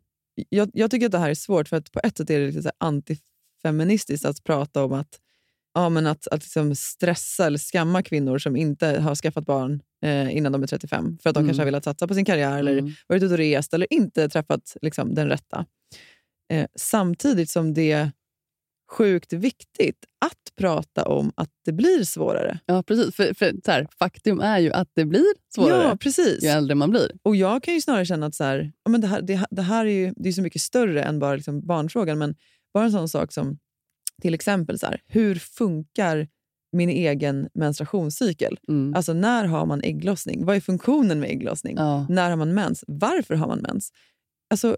jag, 0.49 0.69
jag 0.73 0.91
tycker 0.91 1.05
att 1.05 1.11
det 1.11 1.17
här 1.17 1.29
är 1.29 1.33
svårt, 1.35 1.67
för 1.69 1.77
att 1.77 1.91
på 1.91 1.99
ett 2.03 2.17
sätt 2.17 2.29
är 2.29 2.39
det 2.39 2.51
lite 2.51 2.71
antifeministiskt 2.77 4.25
att 4.25 4.43
prata 4.43 4.83
om 4.83 4.93
att, 4.93 5.19
ja, 5.73 5.89
men 5.89 6.07
att, 6.07 6.27
att 6.27 6.43
liksom 6.43 6.75
stressa 6.75 7.45
eller 7.45 7.57
skamma 7.57 8.03
kvinnor 8.03 8.37
som 8.37 8.55
inte 8.55 8.87
har 8.87 9.15
skaffat 9.15 9.45
barn 9.45 9.81
eh, 10.03 10.37
innan 10.37 10.51
de 10.51 10.63
är 10.63 10.67
35. 10.67 11.17
För 11.23 11.29
att 11.29 11.33
de 11.33 11.39
Mm. 11.39 11.47
kanske 11.49 11.61
har 11.61 11.65
velat 11.65 11.83
satsa 11.83 12.07
på 12.07 12.13
sin 12.13 12.25
karriär 12.25 12.59
eller 12.59 12.77
Mm. 12.77 12.91
varit 13.07 13.23
ute 13.23 13.33
och 13.33 13.37
rest 13.37 13.73
eller 13.73 13.93
inte 13.93 14.29
träffat 14.29 14.77
liksom, 14.81 15.15
den 15.15 15.29
rätta. 15.29 15.65
Eh, 16.53 16.65
samtidigt 16.75 17.49
som 17.49 17.73
det 17.73 17.91
är 17.91 18.11
sjukt 18.91 19.33
viktigt 19.33 20.05
att 20.25 20.55
prata 20.57 21.03
om 21.03 21.31
att 21.35 21.49
det 21.65 21.71
blir 21.71 22.03
svårare. 22.03 22.59
Ja, 22.65 22.83
precis. 22.83 23.15
För, 23.15 23.33
för, 23.33 23.51
så 23.65 23.71
här, 23.71 23.87
faktum 23.99 24.39
är 24.39 24.59
ju 24.59 24.71
att 24.71 24.89
det 24.93 25.05
blir 25.05 25.25
svårare 25.55 25.83
Ja, 25.83 25.95
precis. 25.99 26.43
ju 26.43 26.47
äldre 26.47 26.75
man 26.75 26.89
blir. 26.89 27.11
Och 27.23 27.35
jag 27.35 27.63
kan 27.63 27.73
ju 27.73 27.81
snarare 27.81 28.05
känna 28.05 28.25
att 28.25 28.35
så 28.35 28.43
här, 28.43 28.71
ja, 28.83 28.91
men 28.91 29.01
det, 29.01 29.07
här, 29.07 29.21
det, 29.21 29.45
det 29.51 29.61
här 29.61 29.85
är 29.85 29.89
ju 29.91 30.13
det 30.15 30.29
är 30.29 30.33
så 30.33 30.41
mycket 30.41 30.61
större 30.61 31.03
än 31.03 31.19
bara 31.19 31.35
liksom 31.35 31.65
barnfrågan. 31.67 32.17
Men 32.17 32.35
bara 32.73 32.83
en 32.83 32.91
sån 32.91 33.09
sak 33.09 33.33
som 33.33 33.57
till 34.21 34.33
exempel, 34.33 34.79
så 34.79 34.85
här, 34.85 35.01
hur 35.07 35.35
funkar 35.35 36.27
min 36.73 36.89
egen 36.89 37.49
menstruationscykel. 37.53 38.57
Mm. 38.67 38.93
Alltså 38.95 39.13
när 39.13 39.45
har 39.45 39.65
man 39.65 39.81
ägglossning? 39.81 40.45
Vad 40.45 40.55
är 40.55 40.59
funktionen 40.59 41.19
med 41.19 41.29
ägglossning? 41.29 41.75
Ja. 41.77 42.05
När 42.09 42.29
har 42.29 42.37
man 42.37 42.53
mens? 42.53 42.83
Varför 42.87 43.35
har 43.35 43.47
man 43.47 43.59
mens? 43.59 43.91
Alltså, 44.49 44.77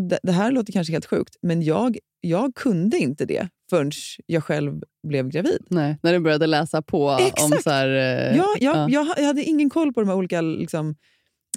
det, 0.00 0.18
det 0.22 0.32
här 0.32 0.50
låter 0.52 0.72
kanske 0.72 0.92
helt 0.92 1.06
sjukt, 1.06 1.36
men 1.42 1.62
jag, 1.62 1.98
jag 2.20 2.54
kunde 2.54 2.98
inte 2.98 3.24
det 3.24 3.48
förrän 3.70 3.90
jag 4.26 4.44
själv 4.44 4.82
blev 5.08 5.28
gravid. 5.28 5.66
Nej, 5.68 5.98
när 6.02 6.12
du 6.12 6.18
började 6.18 6.46
läsa 6.46 6.82
på 6.82 7.06
om 7.08 7.26
Exakt. 7.26 7.62
så 7.62 7.70
här, 7.70 7.88
eh, 7.88 8.36
Jag, 8.36 8.46
jag, 8.60 8.76
ja. 8.76 8.88
jag, 8.90 9.06
jag 9.18 9.24
hade 9.24 9.42
ingen 9.42 9.70
koll 9.70 9.92
på 9.92 10.00
de 10.00 10.08
här 10.08 10.16
olika, 10.16 10.40
liksom, 10.40 10.88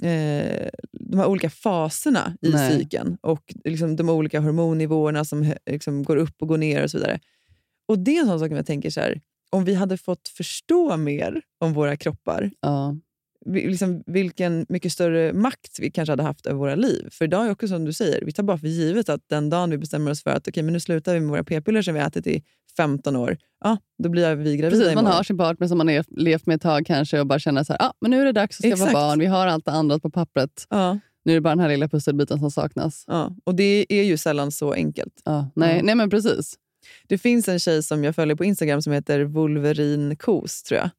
eh, 0.02 0.68
de 0.92 1.18
här 1.18 1.26
olika 1.26 1.50
faserna 1.50 2.36
i 2.42 2.48
Nej. 2.50 2.72
cykeln 2.72 3.16
och 3.20 3.54
liksom, 3.64 3.96
de 3.96 4.08
olika 4.08 4.40
hormonnivåerna 4.40 5.24
som 5.24 5.42
hö- 5.42 5.58
liksom, 5.70 6.02
går 6.02 6.16
upp 6.16 6.34
och 6.42 6.48
går 6.48 6.58
ner 6.58 6.82
och 6.82 6.90
så 6.90 6.98
vidare. 6.98 7.20
Och 7.88 7.98
Det 7.98 8.16
är 8.16 8.20
en 8.20 8.26
sån 8.26 8.38
sak 8.38 8.48
som 8.48 8.56
jag 8.56 8.66
tänker 8.66 8.90
så 8.90 9.00
här, 9.00 9.20
om 9.56 9.64
vi 9.64 9.74
hade 9.74 9.96
fått 9.96 10.28
förstå 10.28 10.96
mer 10.96 11.42
om 11.60 11.72
våra 11.72 11.96
kroppar, 11.96 12.50
Ja. 12.60 12.96
liksom, 13.46 14.02
vilken 14.06 14.66
mycket 14.68 14.92
större 14.92 15.32
makt 15.32 15.78
vi 15.80 15.90
kanske 15.90 16.12
hade 16.12 16.22
haft 16.22 16.46
över 16.46 16.58
våra 16.58 16.74
liv. 16.74 17.08
För 17.12 17.24
idag 17.24 17.46
är 17.46 17.50
också 17.50 17.68
som 17.68 17.84
du 17.84 17.92
säger, 17.92 18.24
vi 18.24 18.32
tar 18.32 18.42
bara 18.42 18.58
för 18.58 18.66
givet 18.66 19.08
att 19.08 19.20
den 19.28 19.50
dagen 19.50 19.70
vi 19.70 19.78
bestämmer 19.78 20.10
oss 20.10 20.22
för 20.22 20.30
att 20.30 20.48
okay, 20.48 20.62
men 20.62 20.72
nu 20.72 20.80
slutar 20.80 21.14
vi 21.14 21.20
med 21.20 21.28
våra 21.30 21.44
p-piller 21.44 21.82
som 21.82 21.94
vi 21.94 22.00
har 22.00 22.06
ätit 22.08 22.26
i 22.26 22.42
15 22.76 23.16
år, 23.16 23.36
ja, 23.64 23.76
då 24.02 24.08
blir 24.08 24.34
vi 24.34 24.56
gravida 24.56 24.70
Precis, 24.70 24.84
man 24.84 24.92
imorgon. 24.92 25.16
har 25.16 25.22
sin 25.22 25.38
partner 25.38 25.66
som 25.68 25.78
man 25.78 25.88
har 25.88 26.04
levt 26.20 26.46
med 26.46 26.56
ett 26.56 26.62
tag 26.62 26.86
kanske 26.86 27.20
och 27.20 27.26
bara 27.26 27.38
känner 27.38 27.64
så 27.64 27.72
här, 27.72 27.82
ah, 27.82 27.92
men 28.00 28.10
nu 28.10 28.20
är 28.20 28.24
det 28.24 28.32
dags 28.32 28.58
att 28.60 28.62
skaffa 28.62 28.74
Exakt. 28.74 28.92
barn. 28.92 29.18
Vi 29.18 29.26
har 29.26 29.46
allt 29.46 29.64
det 29.64 29.70
andra 29.72 29.98
på 29.98 30.10
pappret. 30.10 30.66
Ja, 30.70 30.98
Nu 31.24 31.32
är 31.32 31.36
det 31.36 31.40
bara 31.40 31.50
den 31.54 31.60
här 31.60 31.68
lilla 31.68 31.88
pusselbiten 31.88 32.38
som 32.38 32.50
saknas. 32.50 33.04
ja. 33.06 33.36
Och 33.44 33.54
det 33.54 33.86
är 33.88 34.02
ju 34.02 34.16
sällan 34.16 34.52
så 34.52 34.72
enkelt. 34.72 35.22
Ja. 35.24 35.50
Nej, 35.56 35.76
Ja. 35.76 35.82
nej, 35.82 35.94
men 35.94 36.10
precis. 36.10 36.54
Det 37.06 37.18
finns 37.18 37.48
en 37.48 37.58
tjej 37.58 37.82
som 37.82 38.04
jag 38.04 38.14
följer 38.14 38.36
på 38.36 38.44
Instagram 38.44 38.82
som 38.82 38.92
heter 38.92 39.24
Wolverine 39.24 40.16
Kos, 40.16 40.62
tror 40.62 40.80
jag. 40.80 40.90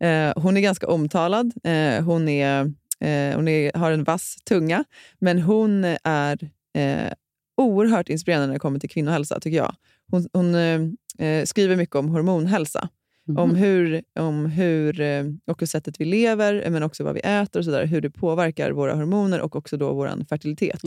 Eh, 0.00 0.32
hon 0.36 0.56
är 0.56 0.60
ganska 0.60 0.86
omtalad. 0.86 1.52
Eh, 1.64 2.04
hon 2.04 2.28
är, 2.28 2.60
eh, 3.00 3.36
hon 3.36 3.48
är, 3.48 3.78
har 3.78 3.92
en 3.92 4.04
vass 4.04 4.36
tunga, 4.44 4.84
men 5.18 5.42
hon 5.42 5.84
är 6.04 6.50
eh, 6.76 7.12
oerhört 7.56 8.08
inspirerande 8.08 8.46
när 8.46 8.54
det 8.54 8.60
kommer 8.60 8.78
till 8.78 8.90
kvinnohälsa, 8.90 9.40
tycker 9.40 9.56
jag. 9.56 9.74
Hon, 10.10 10.28
hon 10.32 10.54
eh, 10.54 10.80
eh 11.28 11.44
skriver 11.44 11.76
mycket 11.76 11.96
om 11.96 12.08
hormonhälsa. 12.08 12.88
Mhm. 13.26 13.38
Om 13.38 13.54
hur, 13.54 14.02
om 14.18 14.46
hur 14.46 15.00
eh, 15.00 15.24
och 15.46 15.60
hur 15.60 15.66
sättet 15.66 16.00
vi 16.00 16.04
lever, 16.04 16.62
eh, 16.64 16.70
men 16.70 16.82
också 16.82 17.04
vad 17.04 17.14
vi 17.14 17.20
äter 17.20 17.60
och 17.60 17.64
så 17.64 17.70
där, 17.70 17.86
hur 17.86 18.00
det 18.00 18.10
påverkar 18.10 18.70
våra 18.70 18.94
hormoner 18.94 19.40
och 19.40 19.56
också 19.56 19.76
då 19.76 19.92
vår 19.94 20.24
fertilitet. 20.28 20.80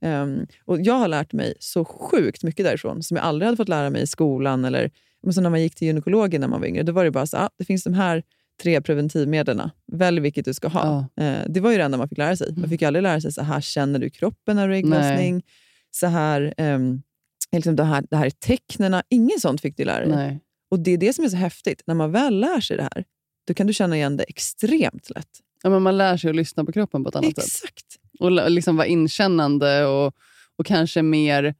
Ehm, 0.00 0.46
och 0.64 0.80
jag 0.80 0.94
har 0.94 1.08
lärt 1.08 1.32
mig 1.32 1.54
så 1.60 1.84
sjukt 1.84 2.42
mycket 2.42 2.66
därifrån 2.66 3.02
som 3.02 3.16
jag 3.16 3.26
aldrig 3.26 3.46
hade 3.46 3.56
fått 3.56 3.68
lära 3.68 3.90
mig 3.90 4.02
i 4.02 4.06
skolan. 4.06 4.64
Eller, 4.64 4.90
men 5.22 5.32
så 5.34 5.40
när 5.40 5.50
man 5.50 5.62
gick 5.62 5.74
till 5.74 5.86
gynekologen 5.86 6.40
när 6.40 6.48
man 6.48 6.60
var 6.60 6.66
yngre, 6.66 6.82
då 6.82 6.92
var 6.92 7.04
det 7.04 7.10
bara 7.10 7.26
så 7.26 7.36
ah, 7.36 7.50
det 7.58 7.64
finns 7.64 7.84
de 7.84 7.94
här 7.94 8.22
tre 8.62 8.80
preventivmedlen. 8.80 9.70
Välj 9.92 10.20
vilket 10.20 10.44
du 10.44 10.54
ska 10.54 10.68
ha. 10.68 10.82
Eh, 11.24 11.38
det 11.48 11.60
var 11.60 11.70
ju 11.70 11.76
det 11.78 11.84
enda 11.84 11.98
man 11.98 12.08
fick 12.08 12.18
lära 12.18 12.36
sig. 12.36 12.46
Man 12.56 12.68
fick 12.70 12.80
ju 12.82 12.86
aldrig 12.86 13.02
lära 13.02 13.20
sig 13.20 13.32
så 13.32 13.42
här 13.42 13.60
känner 13.60 13.98
du 13.98 14.10
kroppen 14.10 14.56
när 14.56 14.68
du 14.68 14.74
är 14.74 14.78
ägglossning. 14.78 15.42
Så 15.90 16.06
här, 16.06 16.54
ehm, 16.56 17.02
liksom 17.52 17.76
det, 17.76 17.84
här, 17.84 18.04
det 18.10 18.16
här 18.16 18.26
är 18.26 18.30
tecknena. 18.30 19.02
Inget 19.08 19.40
sånt 19.40 19.60
fick 19.60 19.76
du 19.76 19.84
lära 19.84 20.00
dig. 20.06 20.16
Nej. 20.16 20.40
Och 20.72 20.80
Det 20.80 20.90
är 20.90 20.98
det 20.98 21.12
som 21.12 21.24
är 21.24 21.28
så 21.28 21.36
häftigt. 21.36 21.82
När 21.86 21.94
man 21.94 22.12
väl 22.12 22.40
lär 22.40 22.60
sig 22.60 22.76
det 22.76 22.82
här, 22.82 23.04
då 23.46 23.54
kan 23.54 23.66
du 23.66 23.72
känna 23.72 23.96
igen 23.96 24.16
det 24.16 24.24
extremt 24.24 25.10
lätt. 25.10 25.28
Ja, 25.62 25.70
men 25.70 25.82
man 25.82 25.98
lär 25.98 26.16
sig 26.16 26.30
att 26.30 26.36
lyssna 26.36 26.64
på 26.64 26.72
kroppen 26.72 27.04
på 27.04 27.08
ett 27.08 27.16
annat 27.16 27.36
sätt. 27.36 27.44
Exakt. 27.44 27.86
Och 28.18 28.50
liksom 28.50 28.76
vara 28.76 28.86
inkännande 28.86 29.86
och, 29.86 30.14
och 30.58 30.66
kanske 30.66 31.02
mer 31.02 31.54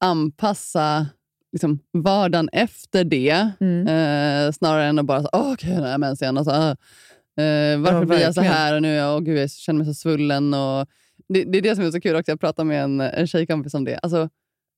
anpassa 0.00 1.06
liksom, 1.52 1.78
vardagen 1.92 2.48
efter 2.52 3.04
det. 3.04 3.50
Mm. 3.60 3.86
Eh, 3.86 4.52
snarare 4.52 4.84
än 4.84 4.98
att 4.98 5.06
bara 5.06 5.22
så, 5.22 5.28
åh 5.32 5.54
jag 5.60 5.80
har 5.80 5.98
mens 5.98 6.22
igen. 6.22 6.38
Alltså, 6.38 6.52
eh, 6.52 7.78
varför 7.78 8.00
Ja, 8.00 8.04
blir 8.04 8.20
jag 8.20 8.34
så 8.34 8.40
här? 8.40 8.74
Och 8.74 8.82
nu 8.82 8.94
är 8.94 8.98
jag, 8.98 9.16
åh, 9.16 9.20
gud, 9.20 9.38
jag 9.38 9.50
känner 9.50 9.78
mig 9.78 9.86
så 9.86 9.94
svullen. 9.94 10.54
Och 10.54 10.86
det, 11.28 11.44
det 11.44 11.58
är 11.58 11.62
det 11.62 11.76
som 11.76 11.84
är 11.84 11.90
så 11.90 12.00
kul 12.00 12.16
också. 12.16 12.30
Jag 12.30 12.40
pratade 12.40 12.68
med 12.68 12.84
en, 12.84 13.00
en 13.00 13.26
tjejkompis 13.26 13.74
om 13.74 13.84
det. 13.84 13.98
Alltså, 13.98 14.28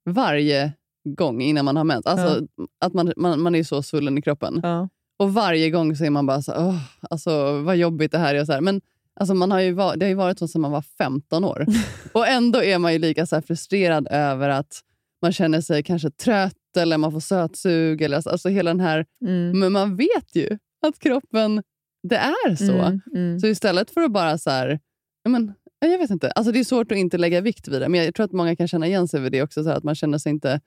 varje 0.04 0.72
gång 1.04 1.42
innan 1.42 1.64
man 1.64 1.76
har 1.76 1.84
mens. 1.84 2.06
Alltså, 2.06 2.46
att 2.80 2.94
man, 2.94 3.12
man, 3.16 3.40
man 3.40 3.54
är 3.54 3.62
så 3.64 3.82
svullen 3.82 4.18
i 4.18 4.22
kroppen. 4.22 4.60
Ja. 4.62 4.88
Och 5.18 5.34
varje 5.34 5.70
gång 5.70 5.96
så 5.96 6.04
är 6.04 6.10
man 6.10 6.26
bara 6.26 6.42
så 6.42 6.52
åh, 6.56 6.76
alltså, 7.10 7.60
vad 7.60 7.76
jobbigt 7.76 8.12
det 8.12 8.18
här 8.18 8.34
är. 8.34 8.40
Och 8.40 8.46
så 8.46 8.52
här. 8.52 8.60
Men 8.60 8.80
alltså, 9.20 9.34
man 9.34 9.50
har 9.50 9.60
ju 9.60 9.74
det 9.74 9.80
har 9.80 10.08
ju 10.08 10.14
varit 10.14 10.38
så 10.38 10.48
sedan 10.48 10.60
man 10.60 10.70
var 10.72 10.82
15 10.82 11.44
år. 11.44 11.66
och 12.12 12.28
ändå 12.28 12.62
är 12.62 12.78
man 12.78 12.92
ju 12.92 12.98
lika 12.98 13.26
så 13.26 13.42
frustrerad 13.42 14.08
över 14.10 14.48
att 14.48 14.80
man 15.22 15.32
känner 15.32 15.60
sig 15.60 15.82
kanske 15.82 16.10
trött 16.10 16.76
eller 16.76 16.98
man 16.98 17.12
får 17.12 17.20
sötsug. 17.20 18.02
Eller, 18.02 18.16
alltså, 18.16 18.30
alltså 18.30 18.48
hela 18.48 18.70
den 18.70 18.80
här, 18.80 19.06
Mm. 19.24 19.58
men 19.58 19.72
man 19.72 19.96
vet 19.96 20.34
ju 20.34 20.58
att 20.86 20.98
kroppen, 20.98 21.62
det 22.02 22.16
är 22.16 22.56
så. 22.56 22.72
Mm. 22.72 23.00
Mm. 23.14 23.40
Så 23.40 23.46
istället 23.46 23.90
för 23.90 24.00
att 24.00 24.12
bara 24.12 24.38
så 24.38 24.50
här, 24.50 24.80
ja, 25.22 25.30
men, 25.30 25.54
ja, 25.80 25.88
jag 25.88 25.98
vet 25.98 26.10
inte. 26.10 26.30
Alltså, 26.30 26.52
det 26.52 26.60
är 26.60 26.64
svårt 26.64 26.92
att 26.92 26.98
inte 26.98 27.18
lägga 27.18 27.40
vikt 27.40 27.68
vid 27.68 27.80
det. 27.80 27.88
Men 27.88 28.04
jag 28.04 28.14
tror 28.14 28.24
att 28.24 28.32
många 28.32 28.56
kan 28.56 28.68
känna 28.68 28.86
igen 28.86 29.08
sig 29.08 29.20
vid 29.20 29.32
det 29.32 29.42
också. 29.42 29.62
Så 29.62 29.68
här, 29.68 29.76
att 29.76 29.84
man 29.84 29.94
känner 29.94 30.18
sig 30.18 30.30
inte 30.30 30.60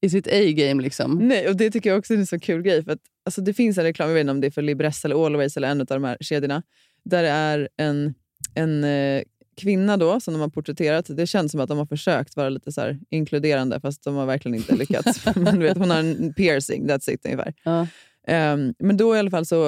i 0.00 0.10
sitt 0.10 0.26
A-game. 0.26 0.82
Liksom. 0.82 1.28
Nej, 1.28 1.48
och 1.48 1.56
det 1.56 1.70
tycker 1.70 1.90
jag 1.90 1.98
också 1.98 2.14
är 2.14 2.18
en 2.18 2.26
så 2.26 2.38
kul 2.38 2.62
grej. 2.62 2.84
För 2.84 2.92
att, 2.92 3.00
alltså, 3.24 3.40
det 3.40 3.54
finns 3.54 3.78
en 3.78 3.84
reklam, 3.84 4.08
jag 4.08 4.14
vet 4.14 4.20
inte 4.20 4.30
om 4.30 4.40
det 4.40 4.46
är 4.46 4.50
för 4.50 4.62
Libresse 4.62 5.08
eller 5.08 5.26
Always 5.26 5.56
eller 5.56 5.68
en 5.68 5.80
av 5.80 5.86
de 5.86 6.04
här 6.04 6.16
kedjorna, 6.20 6.62
där 7.04 7.22
det 7.22 7.28
är 7.28 7.68
en, 7.76 8.14
en 8.54 8.84
eh, 8.84 9.22
kvinna 9.56 9.96
då 9.96 10.20
som 10.20 10.34
de 10.34 10.40
har 10.40 10.48
porträtterat. 10.48 11.06
Det 11.16 11.26
känns 11.26 11.52
som 11.52 11.60
att 11.60 11.68
de 11.68 11.78
har 11.78 11.86
försökt 11.86 12.36
vara 12.36 12.48
lite 12.48 12.72
så 12.72 12.96
inkluderande 13.10 13.80
fast 13.80 14.04
de 14.04 14.14
har 14.14 14.26
verkligen 14.26 14.54
inte 14.54 14.76
lyckats. 14.76 15.24
Men 15.36 15.60
vet, 15.60 15.78
hon 15.78 15.90
har 15.90 15.98
en 15.98 16.34
piercing, 16.34 16.88
that's 16.88 17.10
it 17.10 17.24
ungefär. 17.24 17.54
Ja. 17.64 17.86
Ehm, 18.26 18.74
men 18.78 18.96
då 18.96 19.16
i 19.16 19.18
alla 19.18 19.30
fall 19.30 19.46
så, 19.46 19.66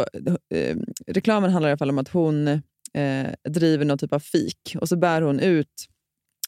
eh, 0.55 0.77
reklamen 1.07 1.51
handlar 1.51 1.69
i 1.69 1.73
alla 1.73 1.79
fall 1.79 1.91
om 1.91 1.99
att 1.99 2.09
hon 2.09 2.49
eh, 2.49 3.27
driver 3.49 3.85
någon 3.85 3.99
typ 3.99 4.13
av 4.13 4.21
fik 4.21 4.77
och 4.81 4.89
så 4.89 4.97
bär 4.97 5.23
hon 5.23 5.41
ut 5.41 5.87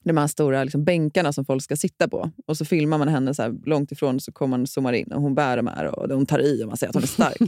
de 0.04 0.16
här 0.16 0.26
stora 0.26 0.64
liksom, 0.64 0.84
bänkarna 0.84 1.32
som 1.32 1.44
folk 1.44 1.62
ska 1.62 1.76
sitta 1.76 2.08
på. 2.08 2.30
Och 2.46 2.56
så 2.56 2.64
filmar 2.64 2.98
man 2.98 3.08
henne 3.08 3.34
så 3.34 3.58
långt 3.64 3.92
ifrån 3.92 4.20
så 4.20 4.32
kommer 4.32 4.58
man 4.58 4.66
zoomar 4.66 4.92
in 4.92 5.12
och 5.12 5.22
hon 5.22 5.34
bär 5.34 5.56
de 5.56 5.66
här 5.66 5.98
och 5.98 6.10
hon 6.10 6.26
tar 6.26 6.38
i 6.38 6.62
och 6.64 6.68
man 6.68 6.76
säger 6.76 6.88
att 6.88 6.94
hon 6.94 7.02
är 7.02 7.06
stark. 7.06 7.40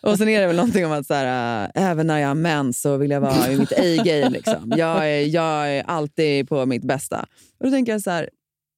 och 0.02 0.18
sen 0.18 0.28
är 0.28 0.40
det 0.40 0.46
väl 0.46 0.56
någonting 0.56 0.86
om 0.86 0.92
att 0.92 1.06
så 1.06 1.14
här, 1.14 1.70
äh, 1.74 1.90
även 1.90 2.06
när 2.06 2.18
jag 2.18 2.28
har 2.28 2.34
mens 2.34 2.80
så 2.80 2.96
vill 2.96 3.10
jag 3.10 3.20
vara 3.20 3.48
i 3.52 3.58
mitt 3.58 3.72
A-game. 3.72 4.30
Liksom. 4.30 4.72
Jag, 4.76 5.10
är, 5.10 5.26
jag 5.26 5.76
är 5.76 5.82
alltid 5.82 6.48
på 6.48 6.66
mitt 6.66 6.84
bästa. 6.84 7.26
Och 7.60 7.66
då 7.66 7.70
tänker 7.70 7.92
jag 7.92 8.02
så 8.02 8.10
här, 8.10 8.30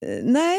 nej, 0.22 0.58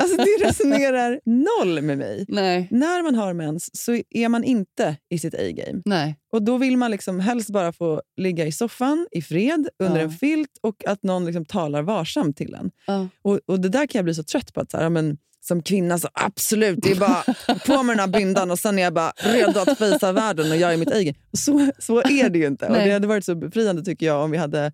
alltså 0.00 0.16
det 0.16 0.46
resonerar 0.48 1.20
noll 1.24 1.82
med 1.82 1.98
mig. 1.98 2.24
Nej. 2.28 2.68
När 2.70 3.02
man 3.02 3.14
har 3.14 3.32
mens 3.32 3.70
så 3.84 3.98
är 4.10 4.28
man 4.28 4.44
inte 4.44 4.96
i 5.10 5.18
sitt 5.18 5.34
A-game. 5.34 5.82
Nej. 5.84 6.16
Och 6.32 6.42
Då 6.42 6.58
vill 6.58 6.76
man 6.76 6.90
liksom 6.90 7.20
helst 7.20 7.50
bara 7.50 7.72
få 7.72 8.02
ligga 8.16 8.46
i 8.46 8.52
soffan 8.52 9.06
i 9.10 9.22
fred 9.22 9.68
under 9.78 9.96
Ja. 9.98 10.02
en 10.04 10.10
filt 10.10 10.50
och 10.60 10.84
att 10.86 11.02
någon 11.02 11.24
liksom 11.26 11.44
talar 11.44 11.82
varsamt 11.82 12.36
till 12.36 12.54
en. 12.54 12.70
Ja. 12.86 13.08
Och, 13.22 13.40
och 13.46 13.60
Det 13.60 13.68
där 13.68 13.86
kan 13.86 13.98
jag 13.98 14.04
bli 14.04 14.14
så 14.14 14.22
trött 14.22 14.52
på. 14.54 14.60
att 14.60 14.70
så 14.70 14.76
här, 14.76 14.88
men, 14.88 15.18
Som 15.40 15.62
kvinna 15.62 15.98
så 15.98 16.08
absolut, 16.12 16.78
det 16.82 16.90
är 16.90 16.96
bara 16.96 17.22
på 17.66 17.82
med 17.82 17.96
den 17.96 18.00
här 18.10 18.18
bindan 18.18 18.50
och 18.50 18.58
sen 18.58 18.78
är 18.78 18.82
jag 18.82 18.92
bara 18.94 19.12
redo 19.16 19.60
att 19.60 19.78
fejsa 19.78 20.12
världen 20.12 20.50
och 20.50 20.56
jag 20.56 20.72
är 20.72 20.76
mitt. 20.76 21.14
Och 21.32 21.38
så, 21.38 21.70
så 21.78 21.98
är 22.02 22.28
det 22.30 22.38
ju 22.38 22.46
inte. 22.46 22.66
Och. 22.66 22.74
Det 22.74 22.90
hade 22.92 23.06
varit 23.06 23.24
så 23.24 23.34
befriande 23.34 23.82
tycker 23.84 24.06
jag 24.06 24.24
om 24.24 24.30
vi 24.30 24.38
hade 24.38 24.72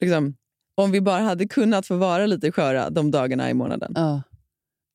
liksom, 0.00 0.34
om 0.74 0.90
vi 0.90 1.00
bara 1.00 1.22
hade 1.22 1.48
kunnat 1.48 1.86
få 1.86 1.96
vara 1.96 2.26
lite 2.26 2.52
sköra 2.52 2.90
de 2.90 3.10
dagarna 3.10 3.50
i 3.50 3.54
månaden. 3.54 3.92
Ja. 3.94 4.22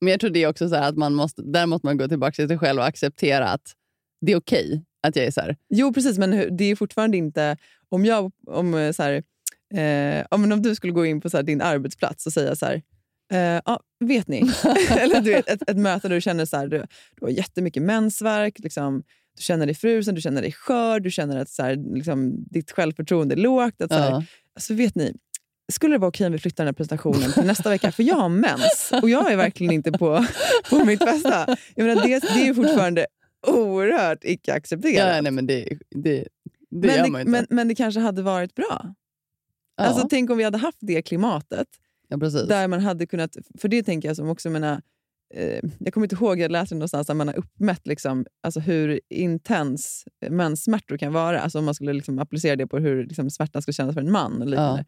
Men 0.02 0.12
jag 0.12 0.20
tror 0.20 0.30
det 0.30 0.44
är 0.44 0.48
också 0.48 0.70
så 0.70 0.76
att 0.76 0.98
man 0.98 1.14
måste, 1.14 1.42
där 1.42 1.66
måste 1.66 1.88
man 1.88 1.98
gå 1.98 2.08
tillbaka 2.08 2.32
till 2.32 2.48
sig 2.48 2.58
själv 2.58 2.80
och 2.80 2.86
acceptera 2.86 3.48
att 3.50 3.74
det 4.26 4.32
är 4.32 4.38
okej 4.38 4.84
att 5.08 5.16
jag 5.16 5.26
är 5.26 5.32
så 5.32 5.42
här. 5.42 5.56
Jo, 5.70 5.94
precis, 5.94 6.18
men 6.18 6.58
det 6.58 6.64
är 6.64 6.76
fortfarande 6.76 7.18
inte... 7.18 7.58
Om 7.90 8.06
jag, 8.06 8.32
om, 8.48 8.74
eh, 8.74 8.92
så 8.92 9.04
här, 9.04 9.14
eh, 9.74 10.38
men 10.40 10.52
om 10.52 10.62
du 10.62 10.76
skulle 10.76 10.94
gå 10.94 11.06
in 11.06 11.22
på 11.22 11.30
så 11.30 11.38
här, 11.38 11.44
din 11.44 11.62
arbetsplats 11.62 12.26
och 12.26 12.34
säga 12.34 12.56
så 12.56 12.66
här... 12.66 12.82
Eh, 13.34 13.62
ja, 13.66 13.80
vet 14.00 14.28
ni? 14.28 14.40
Eller 15.00 15.22
du 15.22 15.32
vet, 15.32 15.50
ett, 15.50 15.70
ett 15.70 15.78
möte 15.78 16.08
där 16.08 16.16
du 16.16 16.22
känner 16.22 16.46
så 16.46 16.58
här, 16.58 16.68
du, 16.68 16.78
du 17.16 17.26
har 17.26 17.30
jättemycket 17.30 17.84
mensvärk, 17.84 18.60
liksom, 18.60 19.04
du 19.38 19.44
känner 19.44 19.66
dig 19.66 19.76
frusen, 19.76 20.16
du 20.16 20.22
känner 20.22 20.42
dig 20.42 20.52
skör, 20.52 21.00
du 21.00 21.12
känner 21.12 21.38
att 21.38 21.50
så 21.50 21.64
här, 21.64 21.96
liksom, 21.96 22.44
ditt 22.50 22.72
självförtroende 22.72 23.36
är 23.36 23.38
lågt. 23.38 23.82
Att, 23.82 23.92
så 23.92 23.98
här, 23.98 24.12
Ja. 24.12 24.24
alltså, 24.56 24.74
vet 24.74 24.96
ni, 24.96 25.14
skulle 25.72 25.96
det 25.96 26.00
vara 26.00 26.10
okej 26.10 26.28
om 26.28 26.34
vi 26.34 26.40
flyttar 26.40 26.64
den 26.64 26.68
här 26.68 26.74
presentationen 26.74 27.32
till 27.34 27.44
nästa 27.44 27.70
vecka? 27.70 27.92
För 27.92 28.04
jag 28.04 28.16
har 28.16 28.30
mens 28.30 28.92
och 29.02 29.10
jag 29.10 29.32
är 29.32 29.38
verkligen 29.38 29.74
inte 29.74 29.92
på, 29.92 30.26
på 30.70 30.86
mitt 30.86 31.00
bästa. 31.00 31.58
Jag 31.76 31.86
menar, 31.88 32.04
det, 32.04 32.20
det 32.20 32.48
är 32.48 32.54
fortfarande 32.54 33.08
oerhört 33.48 34.24
icke-accepterat. 34.24 35.16
Ja, 35.16 35.22
nej, 35.22 35.32
men 35.32 35.48
det, 35.48 35.78
det, 35.90 36.28
det 36.70 36.88
men, 36.88 37.14
det, 37.14 37.26
men, 37.26 37.46
men 37.50 37.68
det 37.68 37.76
kanske 37.76 38.00
hade 38.00 38.22
varit 38.22 38.56
bra. 38.56 38.94
ja, 39.78 39.84
Alltså, 39.84 40.08
tänk 40.10 40.30
om 40.30 40.38
vi 40.38 40.44
hade 40.44 40.58
haft 40.58 40.78
det 40.82 41.02
klimatet. 41.02 41.68
ja. 42.10 42.18
Där 42.44 42.68
man 42.68 42.80
hade 42.80 43.06
kunnat, 43.06 43.38
för 43.60 43.68
det 43.68 43.84
tänker 43.84 44.10
jag 44.10 44.16
som 44.16 44.30
också 44.30 44.50
menar, 44.50 44.82
eh, 45.34 45.60
jag 45.80 45.94
kommer 45.94 46.06
inte 46.06 46.16
ihåg, 46.16 46.40
jag 46.40 46.52
läste 46.52 46.76
någonstans 46.76 47.10
att 47.10 47.18
man 47.18 47.28
har 47.28 47.36
uppmätt 47.38 47.88
liksom, 47.88 48.26
alltså 48.44 48.60
hur 48.60 49.00
intens 49.10 50.06
menssmärtor 50.30 50.98
kan 50.98 51.14
vara. 51.14 51.40
Alltså 51.40 51.60
om 51.60 51.66
man 51.66 51.76
skulle 51.76 51.94
liksom 51.94 52.20
applicera 52.20 52.56
det 52.56 52.68
på 52.68 52.78
hur 52.80 53.04
liksom, 53.04 53.30
smärtan 53.30 53.62
skulle 53.62 53.74
kännas 53.74 53.94
för 53.94 54.02
en 54.02 54.12
man. 54.12 54.42
Och 54.42 54.48
liknande. 54.48 54.86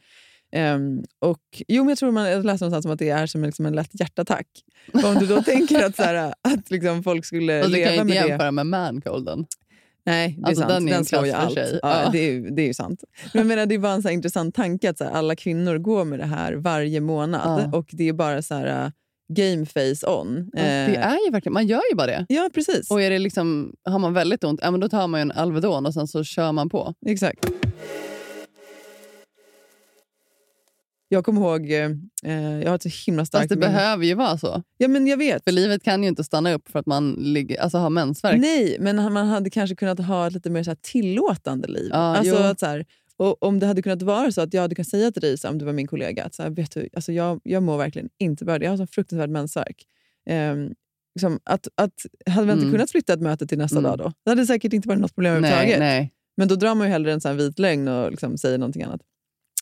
Ehm, 0.51 1.03
och, 1.19 1.39
jo, 1.67 1.83
men 1.83 1.89
jag 1.89 1.97
tror 1.97 2.11
man 2.11 2.29
jag 2.29 2.45
läste 2.45 2.65
någonstans 2.65 2.85
om 2.85 2.91
att 2.91 2.99
det 2.99 3.09
är 3.09 3.27
som 3.27 3.43
liksom 3.43 3.65
en 3.65 3.73
lätt 3.75 3.89
hjärtattack. 3.99 4.47
Och 4.93 5.03
om 5.03 5.15
du 5.15 5.25
då 5.25 5.41
tänker 5.45 5.85
att, 5.85 5.95
så 5.95 6.03
här, 6.03 6.33
att 6.41 6.71
liksom 6.71 7.03
folk 7.03 7.25
skulle 7.25 7.55
du 7.57 7.61
kan 7.61 7.71
ju 7.71 7.77
leva 7.77 7.91
inte 7.93 8.03
med 8.03 8.23
det... 8.23 8.27
jämföra 8.29 8.51
med 8.51 8.65
mancolden. 8.65 9.45
Nej, 10.05 10.35
det 10.37 10.43
är 10.43 10.47
Alltså, 10.47 10.61
sant. 10.61 10.73
den 10.73 10.89
är 10.89 10.93
en 10.97 11.05
slår 11.05 11.25
ju 11.25 11.31
allt. 11.31 11.57
Ja, 11.57 11.65
Ja. 11.81 12.09
det, 12.11 12.19
är, 12.19 12.39
det 12.55 12.61
är 12.61 12.65
ju 12.67 12.73
sant. 12.73 13.03
Men 13.33 13.39
jag 13.39 13.47
menar, 13.47 13.65
det 13.65 13.75
är 13.75 13.79
bara 13.79 13.93
en 13.93 14.01
så 14.01 14.09
intressant 14.09 14.55
tanke 14.55 14.89
att 14.89 14.97
så 14.97 15.03
här, 15.03 15.11
alla 15.11 15.35
kvinnor 15.35 15.77
går 15.77 16.05
med 16.05 16.19
det 16.19 16.25
här 16.25 16.53
varje 16.53 17.01
månad. 17.01 17.69
Ja. 17.73 17.77
Och 17.77 17.89
det 17.91 18.09
är 18.09 18.13
bara 18.13 18.41
så 18.41 18.55
här, 18.55 18.85
uh, 18.85 18.91
game 19.33 19.65
face 19.65 20.07
on. 20.11 20.49
Ja, 20.53 20.61
Det 20.63 20.95
Eh, 20.95 21.07
är 21.13 21.25
ju 21.25 21.31
verkligen, 21.31 21.53
man 21.53 21.67
gör 21.67 21.81
ju 21.91 21.95
bara 21.95 22.07
det. 22.07 22.25
ja, 22.29 22.49
precis. 22.53 22.91
Och 22.91 23.01
är 23.01 23.09
det 23.09 23.19
liksom, 23.19 23.73
har 23.83 23.99
man 23.99 24.13
väldigt 24.13 24.43
ont, 24.43 24.59
ja, 24.63 24.71
men 24.71 24.79
då 24.79 24.89
tar 24.89 25.07
man 25.07 25.21
en 25.21 25.31
Alvedon 25.31 25.85
och 25.85 25.93
sen 25.93 26.07
så 26.07 26.23
kör 26.23 26.51
man 26.51 26.69
på. 26.69 26.93
Exakt. 27.05 27.45
Jag 31.11 31.25
kommer 31.25 31.41
ihåg, 31.41 31.71
eh, 31.71 31.91
eh, 32.23 32.59
jag 32.59 32.69
har 32.69 32.75
ett 32.75 32.83
så 32.83 32.89
himla 33.05 33.25
starkt 33.25 33.41
Fast 33.41 33.49
det 33.49 33.55
minne. 33.55 33.71
behöver 33.77 34.05
ju 34.05 34.13
vara 34.13 34.37
så. 34.37 34.63
Ja, 34.77 34.87
men 34.87 35.07
jag 35.07 35.17
vet. 35.17 35.43
För 35.43 35.51
livet 35.51 35.83
kan 35.83 36.03
ju 36.03 36.09
inte 36.09 36.23
stanna 36.23 36.53
upp 36.53 36.69
för 36.69 36.79
att 36.79 36.85
man 36.85 37.11
ligger, 37.19 37.61
alltså 37.61 37.77
har 37.77 37.89
mensvärk. 37.89 38.39
Nej, 38.41 38.77
men 38.79 39.13
man 39.13 39.27
hade 39.27 39.49
kanske 39.49 39.75
kunnat 39.75 39.99
ha 39.99 40.27
ett 40.27 40.33
lite 40.33 40.49
mer 40.49 40.63
så 40.63 40.69
här 40.69 40.77
tillåtande 40.81 41.67
liv. 41.67 41.89
Ja, 41.91 41.97
alltså, 41.97 42.35
jo. 42.35 42.43
att 42.43 42.59
så 42.59 42.65
här, 42.65 42.85
och 43.17 43.43
om 43.43 43.59
det 43.59 43.65
hade 43.65 43.81
kunnat 43.81 44.01
vara 44.01 44.31
så 44.31 44.41
att 44.41 44.53
jag 44.53 44.61
hade 44.61 44.75
kunnat 44.75 44.87
säga 44.87 45.11
till 45.11 45.21
dig, 45.21 45.37
så 45.37 45.49
om 45.49 45.57
du 45.57 45.65
var 45.65 45.73
min 45.73 45.87
kollega, 45.87 46.23
att 46.25 46.35
så 46.35 46.43
här, 46.43 46.49
vet 46.49 46.71
du, 46.71 46.89
alltså 46.93 47.11
jag, 47.11 47.39
jag 47.43 47.63
mår 47.63 47.77
verkligen 47.77 48.09
inte 48.19 48.45
bra. 48.45 48.63
Jag 48.63 48.69
har 48.69 48.77
så 48.77 48.87
fruktansvärd 48.87 49.29
mensvärk. 49.29 49.85
Ehm, 50.29 50.73
liksom, 51.15 51.39
att, 51.43 51.67
att, 51.75 51.93
hade 52.25 52.47
vi 52.47 52.51
inte 52.53 52.63
Mm. 52.63 52.73
kunnat 52.73 52.91
flytta 52.91 53.13
ett 53.13 53.21
möte 53.21 53.47
till 53.47 53.57
nästa 53.57 53.77
Mm. 53.79 53.89
dag 53.89 53.97
då? 53.97 54.13
Det 54.25 54.31
hade 54.31 54.45
säkert 54.45 54.73
inte 54.73 54.87
varit 54.87 55.01
något 55.01 55.15
problem 55.15 55.33
överhuvudtaget. 55.33 55.79
nej. 55.79 56.11
Men 56.37 56.47
då 56.47 56.55
drar 56.55 56.75
man 56.75 56.87
ju 56.87 56.91
hellre 56.91 57.13
en 57.13 57.21
sån 57.21 57.37
vit 57.37 57.59
lögn 57.59 57.87
och 57.87 58.11
liksom 58.11 58.37
säger 58.37 58.57
någonting 58.57 58.83
annat. 58.83 59.01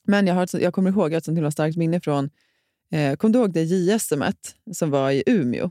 Men 0.07 0.27
jag, 0.27 0.35
har 0.35 0.43
ett, 0.43 0.53
jag 0.53 0.73
kommer 0.73 0.89
ihåg 0.89 1.13
ett 1.13 1.25
sånt 1.25 1.37
himla 1.37 1.51
starkt 1.51 1.77
minne 1.77 2.01
från... 2.01 2.29
Eh, 2.91 3.15
kom 3.15 3.31
du 3.31 3.39
ihåg 3.39 3.53
det 3.53 3.63
JSM 3.63 4.23
som 4.73 4.89
var 4.91 5.11
i 5.11 5.23
Umeå? 5.25 5.69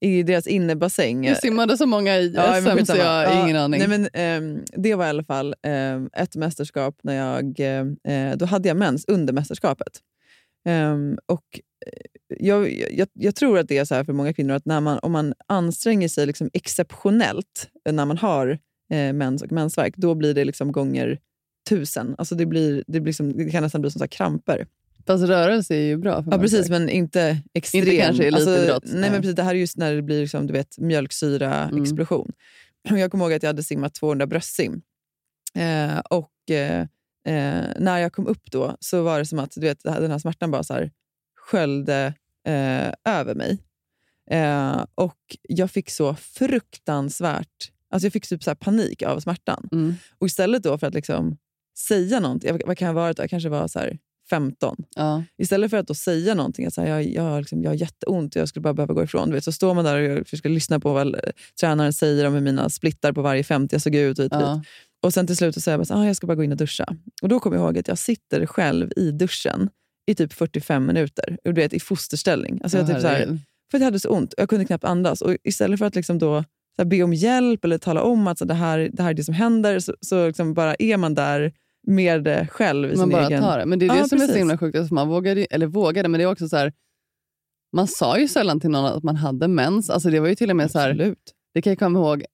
I 0.00 0.22
deras 0.22 0.46
innebassäng. 0.46 1.22
Det 1.26 1.34
simmade 1.40 1.76
så 1.76 1.86
många 1.86 2.16
i 2.18 2.32
Ja, 2.36 2.60
men 2.60 2.78
SM 2.78 2.92
så 2.92 2.98
jag 2.98 3.04
har 3.04 3.22
Ja, 3.22 3.44
ingen 3.44 3.56
aning. 3.56 3.78
Nej, 3.78 3.88
men, 3.88 4.08
ehm, 4.12 4.64
det 4.76 4.94
var 4.94 5.06
i 5.06 5.08
alla 5.08 5.24
fall 5.24 5.54
ehm, 5.62 6.10
ett 6.12 6.36
mästerskap 6.36 6.98
när 7.02 7.14
jag... 7.14 7.60
eh, 8.04 8.36
då 8.36 8.46
hade 8.46 8.68
jag 8.68 8.76
mens 8.76 9.04
under 9.08 9.32
mästerskapet. 9.32 10.00
Ehm, 10.64 11.18
och 11.26 11.60
eh, 11.86 12.36
jag, 12.38 12.72
jag, 12.92 13.08
jag 13.12 13.34
tror 13.34 13.58
att 13.58 13.68
det 13.68 13.78
är 13.78 13.84
så 13.84 13.94
här 13.94 14.04
för 14.04 14.12
många 14.12 14.32
kvinnor 14.32 14.54
att 14.54 14.66
när 14.66 14.80
man, 14.80 14.98
om 14.98 15.12
man 15.12 15.34
anstränger 15.46 16.08
sig 16.08 16.26
liksom 16.26 16.50
exceptionellt 16.52 17.68
eh, 17.88 17.92
när 17.92 18.06
man 18.06 18.18
har 18.18 18.48
eh, 18.92 19.12
mens 19.12 19.42
och 19.42 19.52
mensvärk, 19.52 19.96
då 19.96 20.14
blir 20.14 20.34
det 20.34 20.44
liksom 20.44 20.72
gånger 20.72 21.18
tusen. 21.68 22.14
Alltså 22.18 22.34
det, 22.34 22.46
blir, 22.46 22.84
det, 22.86 23.00
blir 23.00 23.12
som, 23.12 23.36
det 23.36 23.50
kan 23.50 23.62
nästan 23.62 23.80
bli 23.80 23.90
som 23.90 23.98
så 23.98 24.08
kramper. 24.08 24.66
Fast 25.06 25.24
rörelse 25.24 25.74
är 25.74 25.82
ju 25.82 25.96
bra 25.96 26.22
för 26.22 26.30
Ja, 26.30 26.38
precis, 26.38 26.68
men 26.68 26.88
inte 26.88 27.38
extrem. 27.54 27.82
Inte 27.82 27.96
kanske 27.96 28.26
elitidrott. 28.26 28.70
Alltså, 28.70 28.96
nej, 28.96 29.10
men 29.10 29.20
precis, 29.20 29.36
det 29.36 29.42
här 29.42 29.54
är 29.54 29.58
just 29.58 29.76
när 29.76 29.94
det 29.94 30.02
blir 30.02 30.20
liksom, 30.20 30.46
du 30.46 30.52
vet, 30.52 30.78
mjölksyra-explosion. 30.78 32.32
Jag 32.82 33.10
kommer 33.10 33.24
ihåg 33.24 33.32
att 33.32 33.42
jag 33.42 33.48
hade 33.48 33.62
simmat 33.62 33.94
200 33.94 34.26
bröstsim. 34.26 34.82
Eh, 35.54 35.98
och 35.98 36.50
eh, 36.50 36.80
eh, 37.26 37.64
när 37.78 37.98
jag 37.98 38.12
kom 38.12 38.26
upp 38.26 38.50
då 38.50 38.76
så 38.80 39.02
var 39.02 39.18
det 39.18 39.26
som 39.26 39.38
att 39.38 39.50
du 39.50 39.60
vet, 39.60 39.82
den 39.82 40.10
här 40.10 40.18
smärtan 40.18 40.50
bara 40.50 40.62
så 40.62 40.74
här 40.74 40.90
sköljde 41.36 42.14
eh, 42.46 43.14
över 43.14 43.34
mig. 43.34 43.58
Eh, 44.30 44.84
och 44.94 45.36
jag 45.42 45.70
fick 45.70 45.90
så 45.90 46.14
fruktansvärt 46.14 47.70
alltså 47.90 48.06
jag 48.06 48.12
fick 48.12 48.28
typ 48.28 48.42
så 48.42 48.54
panik 48.54 49.02
av 49.02 49.20
smärtan. 49.20 49.68
Mm. 49.72 49.94
Och 50.18 50.26
istället 50.26 50.62
då 50.62 50.78
för 50.78 50.86
att 50.86 50.94
liksom 50.94 51.36
säga 51.80 52.20
någonting, 52.20 52.50
jag- 52.50 52.66
vad 52.66 52.78
kan 52.78 52.96
jag 52.96 53.16
då? 53.16 53.22
Jag 53.22 53.30
kanske 53.30 53.48
var 53.48 53.68
så 53.68 53.78
här 53.78 53.98
15. 54.30 54.76
Ja. 54.94 55.22
Istället 55.38 55.70
för 55.70 55.76
att 55.76 55.86
då 55.86 55.94
säga 55.94 56.34
någonting, 56.34 56.66
att 56.66 56.74
så 56.74 56.80
här, 56.80 56.88
jag, 56.88 57.04
jag, 57.06 57.38
liksom, 57.40 57.62
jag 57.62 57.70
har 57.70 57.74
jätteont 57.76 58.36
och 58.36 58.40
jag 58.40 58.48
skulle 58.48 58.62
bara 58.62 58.74
behöva 58.74 58.94
gå 58.94 59.02
ifrån. 59.04 59.28
Du 59.28 59.34
vet, 59.34 59.44
så 59.44 59.52
står 59.52 59.74
man 59.74 59.84
där 59.84 60.20
och 60.20 60.26
försöker 60.28 60.48
lyssna 60.48 60.80
på 60.80 60.92
vad 60.92 61.14
eh, 61.14 61.20
tränaren 61.60 61.92
säger 61.92 62.26
om 62.26 62.34
hur 62.34 62.40
mina 62.40 62.70
splittar 62.70 63.12
på 63.12 63.22
varje 63.22 63.44
50 63.44 63.74
jag 63.74 63.82
såg 63.82 63.94
ut. 63.94 64.18
Och, 64.18 64.24
hit, 64.24 64.32
och, 64.32 64.38
hit. 64.38 64.46
Ja. 64.46 64.62
och 65.02 65.14
sen 65.14 65.26
till 65.26 65.36
slut 65.36 65.54
så 65.54 65.60
säger 65.60 65.72
jag 65.72 65.80
bara, 65.80 65.84
så, 65.84 65.94
ah, 65.94 66.06
jag 66.06 66.16
ska 66.16 66.26
bara 66.26 66.34
gå 66.34 66.44
in 66.44 66.52
och 66.52 66.58
duscha. 66.58 66.84
Och 67.22 67.28
då 67.28 67.40
kommer 67.40 67.56
jag 67.56 67.64
ihåg 67.64 67.78
att 67.78 67.88
jag 67.88 67.98
sitter 67.98 68.46
själv 68.46 68.92
i 68.96 69.10
duschen 69.10 69.70
i 70.06 70.14
typ 70.14 70.32
45 70.32 70.86
minuter 70.86 71.36
och 71.44 71.54
du 71.54 71.60
vet, 71.60 71.72
i 71.72 71.80
fosterställning. 71.80 72.60
Alltså 72.62 72.78
jag, 72.78 72.84
Åh, 72.88 72.92
typ 72.94 73.02
så 73.02 73.08
här, 73.08 73.38
för 73.70 73.78
jag 73.78 73.84
hade 73.84 74.00
så 74.00 74.08
ont 74.08 74.32
och 74.32 74.40
jag 74.42 74.48
kunde 74.48 74.64
knappt 74.64 74.84
andas. 74.84 75.20
Och 75.22 75.36
istället 75.44 75.78
för 75.78 75.86
att 75.86 75.94
liksom 75.94 76.18
då 76.18 76.42
så 76.76 76.82
här, 76.82 76.84
be 76.84 77.02
om 77.02 77.12
hjälp 77.14 77.64
eller 77.64 77.78
tala 77.78 78.02
om 78.02 78.26
att 78.26 78.38
så, 78.38 78.44
det, 78.44 78.54
här, 78.54 78.90
det 78.92 79.02
här 79.02 79.10
är 79.10 79.14
det 79.14 79.24
som 79.24 79.34
händer, 79.34 79.78
så, 79.78 79.94
så 80.00 80.26
liksom 80.26 80.54
bara 80.54 80.74
är 80.78 80.96
man 80.96 81.14
där 81.14 81.52
med 81.86 82.24
det 82.24 82.46
själv 82.50 82.92
i 82.92 82.96
Man 82.96 83.10
bara 83.10 83.26
egen... 83.26 83.42
tar 83.42 83.58
det. 83.58 83.66
Men 83.66 83.78
det 83.78 83.86
är 83.86 83.88
det 83.88 83.98
Ja, 83.98 84.08
som 84.08 84.16
är 84.16 84.20
så 84.20 84.26
precis. 84.26 84.40
himla 84.40 84.58
sjukt. 84.58 84.78
Alltså 84.78 84.94
man 84.94 85.08
vågade, 85.08 85.44
eller 85.44 85.66
vågade, 85.66 86.08
men 86.08 86.18
det 86.18 86.24
är 86.24 86.30
också 86.32 86.48
så 86.48 86.56
här... 86.56 86.72
Man 87.72 87.88
sa 87.88 88.18
ju 88.18 88.28
sällan 88.28 88.60
till 88.60 88.70
någon 88.70 88.84
att 88.84 89.02
man 89.02 89.16
hade 89.16 89.48
mens. 89.48 89.90
Alltså 89.90 90.10
det 90.10 90.20
var 90.20 90.28
ju 90.28 90.34
till 90.34 90.50
och 90.50 90.56
med 90.56 90.70
så 90.70 90.78
här, 90.78 90.90
Absolut. 90.90 91.34
Det 91.54 91.62
kan 91.62 91.70
jag 91.70 91.78
komma 91.78 91.98
ihåg. 91.98 92.24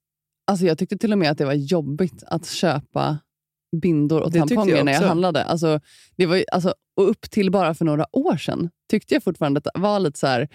Alltså 0.46 0.66
jag 0.66 0.78
tyckte 0.78 0.98
till 0.98 1.12
och 1.12 1.18
med 1.18 1.30
att 1.30 1.38
det 1.38 1.44
var 1.44 1.52
jobbigt 1.52 2.22
att 2.26 2.46
köpa 2.46 3.18
bindor 3.82 4.20
och 4.20 4.30
Det 4.32 4.38
tamponger 4.38 4.76
jag 4.76 4.84
när 4.84 4.92
jag 4.92 5.00
handlade. 5.00 5.44
Alltså, 5.44 5.80
det 6.16 6.26
var 6.26 6.36
ju, 6.36 6.44
alltså, 6.52 6.74
och 6.96 7.10
upp 7.10 7.30
till 7.30 7.50
bara 7.50 7.74
för 7.74 7.84
några 7.84 8.16
år 8.16 8.36
sedan 8.36 8.70
tyckte 8.90 9.14
jag 9.14 9.22
fortfarande 9.22 9.58
att 9.58 9.64
det 9.64 9.80
var 9.80 10.00
lite 10.00 10.18
så 10.18 10.26
här... 10.26 10.48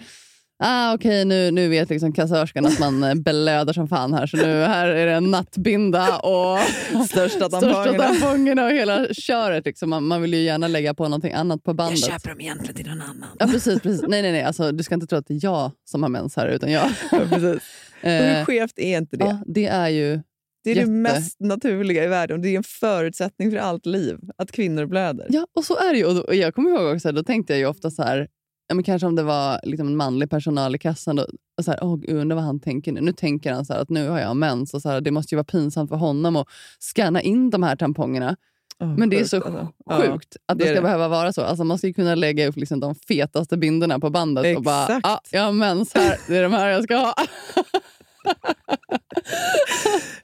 Ah, 0.64 0.94
Okej, 0.94 1.24
nu, 1.24 1.50
nu 1.50 1.68
vet 1.68 1.90
liksom 1.90 2.12
kassörskan 2.12 2.66
att 2.66 2.78
man 2.78 3.04
eh, 3.04 3.14
blöder 3.14 3.72
som 3.72 3.88
fan 3.88 4.14
här, 4.14 4.26
så 4.26 4.36
nu 4.36 4.62
här 4.62 4.88
är 4.88 5.06
det 5.06 5.12
en 5.12 5.30
nattbinda 5.30 6.18
och 6.18 6.58
Största 7.08 7.48
tampongerna. 7.50 8.64
och 8.64 8.70
hela 8.70 9.06
köret. 9.14 9.64
Liksom. 9.64 9.90
Man, 9.90 10.04
man 10.04 10.22
vill 10.22 10.34
ju 10.34 10.40
gärna 10.42 10.68
lägga 10.68 10.94
på 10.94 11.04
någonting 11.04 11.32
annat 11.32 11.62
på 11.62 11.74
bandet. 11.74 12.24
dem 12.24 12.40
egentligen 12.40 12.74
till 12.74 12.86
någon 12.88 13.02
annan. 13.02 13.28
Ja, 13.38 13.46
precis, 13.46 13.80
precis. 13.82 14.02
Nej, 14.08 14.22
nej, 14.22 14.32
nej. 14.32 14.42
Alltså, 14.42 14.72
du 14.72 14.82
ska 14.82 14.94
inte 14.94 15.06
tro 15.06 15.18
att 15.18 15.26
det 15.26 15.34
är 15.34 15.40
jag 15.42 15.70
som 15.84 16.02
har 16.02 16.10
mens 16.10 16.36
här, 16.36 16.48
utan 16.48 16.72
jag. 16.72 16.90
Ja, 17.12 17.18
precis. 17.30 17.62
Eh, 18.02 18.12
hur 18.12 18.44
skevt 18.44 18.78
är 18.78 18.98
inte 18.98 19.16
det? 19.16 19.24
ja, 19.24 19.38
det 19.46 19.66
är 19.66 19.88
ju... 19.88 20.20
det 20.64 20.70
är 20.70 20.74
jätte- 20.74 20.86
det 20.86 20.92
mest 20.92 21.40
naturliga 21.40 22.04
i 22.04 22.06
världen. 22.06 22.42
Det 22.42 22.48
är 22.48 22.56
en 22.56 22.62
förutsättning 22.62 23.50
för 23.50 23.58
allt 23.58 23.86
liv, 23.86 24.16
att 24.38 24.52
kvinnor 24.52 24.86
blöder. 24.86 25.26
Ja, 25.28 25.46
och 25.56 25.64
så 25.64 25.76
är 25.76 25.92
det 25.92 25.98
ju. 25.98 26.04
Och 26.20 26.34
jag 26.34 26.54
kommer 26.54 26.70
ihåg 26.70 26.94
också, 26.94 27.12
då 27.12 27.22
tänkte 27.22 27.52
jag 27.52 27.60
ju 27.60 27.66
ofta 27.66 27.90
så 27.90 28.02
här, 28.02 28.28
ja, 28.72 28.74
men 28.74 28.84
kanske 28.84 29.06
om 29.06 29.16
det 29.16 29.22
var 29.22 29.60
liksom 29.62 29.86
en 29.86 29.96
manlig 29.96 30.30
personal 30.30 30.74
i 30.74 30.78
kassan, 30.78 31.16
då, 31.16 31.26
och 31.58 31.64
så 31.64 31.70
här, 31.70 31.96
gud, 31.96 32.16
undrar 32.16 32.36
vad 32.36 32.44
han 32.44 32.60
tänker 32.60 32.92
nu. 32.92 33.00
Nu 33.00 33.12
tänker 33.12 33.52
han 33.52 33.64
så 33.64 33.74
att 33.74 33.88
nu 33.88 34.08
har 34.08 34.20
jag 34.20 34.36
mens 34.36 34.74
och 34.74 34.82
så 34.82 34.88
här, 34.88 35.00
det 35.00 35.10
måste 35.10 35.34
ju 35.34 35.36
vara 35.36 35.44
pinsamt 35.44 35.90
för 35.90 35.96
honom 35.96 36.36
att 36.36 36.46
scanna 36.78 37.22
in 37.22 37.50
de 37.50 37.62
här 37.62 37.76
tampongerna. 37.76 38.36
Åh, 38.80 38.98
Men 38.98 39.10
det 39.10 39.20
är 39.20 39.24
så 39.24 39.36
alltså. 39.36 39.68
Ja. 39.86 40.00
sjukt 40.00 40.36
att 40.46 40.58
det, 40.58 40.64
det 40.64 40.70
ska 40.70 40.74
det. 40.74 40.82
behöva 40.82 41.08
vara 41.08 41.32
så. 41.32 41.42
Alltså, 41.42 41.64
man 41.64 41.78
ska 41.78 41.92
kunna 41.92 42.14
lägga 42.14 42.48
upp 42.48 42.56
liksom 42.56 42.80
de 42.80 42.94
fetaste 42.94 43.56
bindorna 43.56 44.00
på 44.00 44.10
bandet 44.10 44.56
och 44.56 44.62
bara, 44.62 44.82
Exakt. 44.82 45.06
ah, 45.06 45.20
jag 45.30 45.42
har 45.42 45.52
mens 45.52 45.94
här, 45.94 46.16
det 46.28 46.36
är 46.36 46.42
de 46.42 46.52
här 46.52 46.68
jag 46.68 46.84
ska 46.84 46.96
ha. 46.96 47.14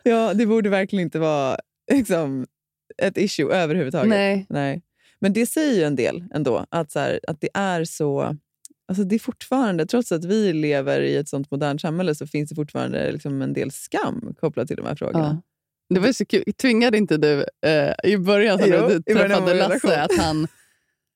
Ja, 0.03 0.35
det 0.35 0.47
borde 0.47 0.69
verkligen 0.69 1.03
inte 1.03 1.19
vara 1.19 1.57
liksom, 1.93 2.47
ett 3.03 3.19
issue 3.19 3.55
överhuvudtaget. 3.55 4.09
Nej. 4.09 4.47
Nej. 4.49 4.83
Men 5.21 5.33
det 5.33 5.47
säger 5.47 5.75
ju 5.75 5.83
en 5.83 5.97
del 5.97 6.25
ändå, 6.35 6.67
att, 6.71 6.91
så 6.91 6.99
här, 6.99 7.21
att 7.29 7.41
det 7.41 7.49
är 7.55 7.85
så... 7.85 8.37
Alltså 8.89 9.05
det 9.05 9.15
är 9.15 9.19
fortfarande, 9.19 9.87
trots 9.87 10.13
att 10.13 10.25
vi 10.25 10.53
lever 10.53 11.01
i 11.01 11.17
ett 11.17 11.29
sånt 11.29 11.51
modernt 11.51 11.81
samhälle, 11.81 12.15
så 12.15 12.27
finns 12.27 12.51
det 12.51 12.55
fortfarande 12.55 13.13
liksom 13.13 13.43
en 13.43 13.53
del 13.53 13.71
skam 13.71 14.35
kopplat 14.41 14.69
till 14.69 14.77
de 14.77 14.87
här 14.87 14.95
frågorna. 14.95 15.43
Ja. 15.89 15.95
Det 15.95 16.01
var 16.01 16.07
ju 16.07 16.13
så 16.13 16.25
kul. 16.25 16.45
Tvingade 16.61 16.99
inte 16.99 17.17
du 17.17 17.45
eh, 17.67 18.11
i 18.11 18.19
början 18.19 18.59
när 18.61 18.89
du 18.89 19.03
träffade 19.03 19.55
Lasse 19.55 20.03
att 20.03 20.19
han, 20.19 20.49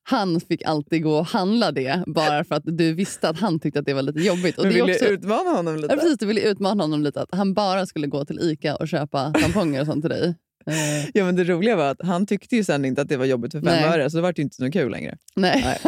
han 0.03 0.40
fick 0.40 0.62
alltid 0.62 1.03
gå 1.03 1.18
och 1.18 1.26
handla 1.26 1.72
det 1.72 2.05
bara 2.07 2.44
för 2.44 2.55
att 2.55 2.62
du 2.64 2.94
visste 2.94 3.28
att 3.28 3.38
han 3.38 3.61
tyckte 3.61 3.80
att 3.80 3.86
det 3.86 3.94
var 3.94 4.03
lite 4.03 4.20
jobbigt. 4.20 4.59
Och 4.59 4.64
Men 4.64 4.72
det 4.72 4.80
är 4.80 4.84
vill 4.84 4.94
också, 4.94 5.05
utmana 5.05 5.50
honom 5.50 5.76
lite? 5.76 5.94
ja, 5.94 6.00
precis, 6.00 6.18
du 6.18 6.26
ville 6.26 6.40
utmana 6.40 6.84
honom 6.84 7.03
lite. 7.03 7.20
Att 7.20 7.28
han 7.32 7.55
bara 7.55 7.86
skulle 7.86 8.07
gå 8.07 8.24
till 8.24 8.38
Ica 8.40 8.76
och 8.76 8.88
köpa 8.88 9.32
tamponger 9.32 9.80
och 9.80 9.86
sånt 9.86 10.03
till 10.03 10.11
dig. 10.11 10.34
Eh, 10.66 11.10
Ja, 11.14 11.24
men 11.24 11.36
det 11.36 11.44
roliga 11.44 11.76
var 11.76 11.90
att 11.90 12.02
han 12.02 12.26
tyckte 12.26 12.56
ju 12.56 12.64
sen 12.64 12.84
inte 12.84 13.02
att 13.02 13.08
det 13.08 13.16
var 13.16 13.24
jobbigt 13.24 13.52
för 13.52 13.60
fem 13.60 13.66
Nej. 13.68 13.84
öre, 13.84 14.10
så 14.10 14.16
det 14.16 14.22
var 14.22 14.32
det 14.32 14.38
ju 14.38 14.42
inte 14.44 14.56
så 14.56 14.70
kul 14.70 14.90
längre. 14.90 15.18
nej. 15.36 15.62
Nej. 15.64 15.78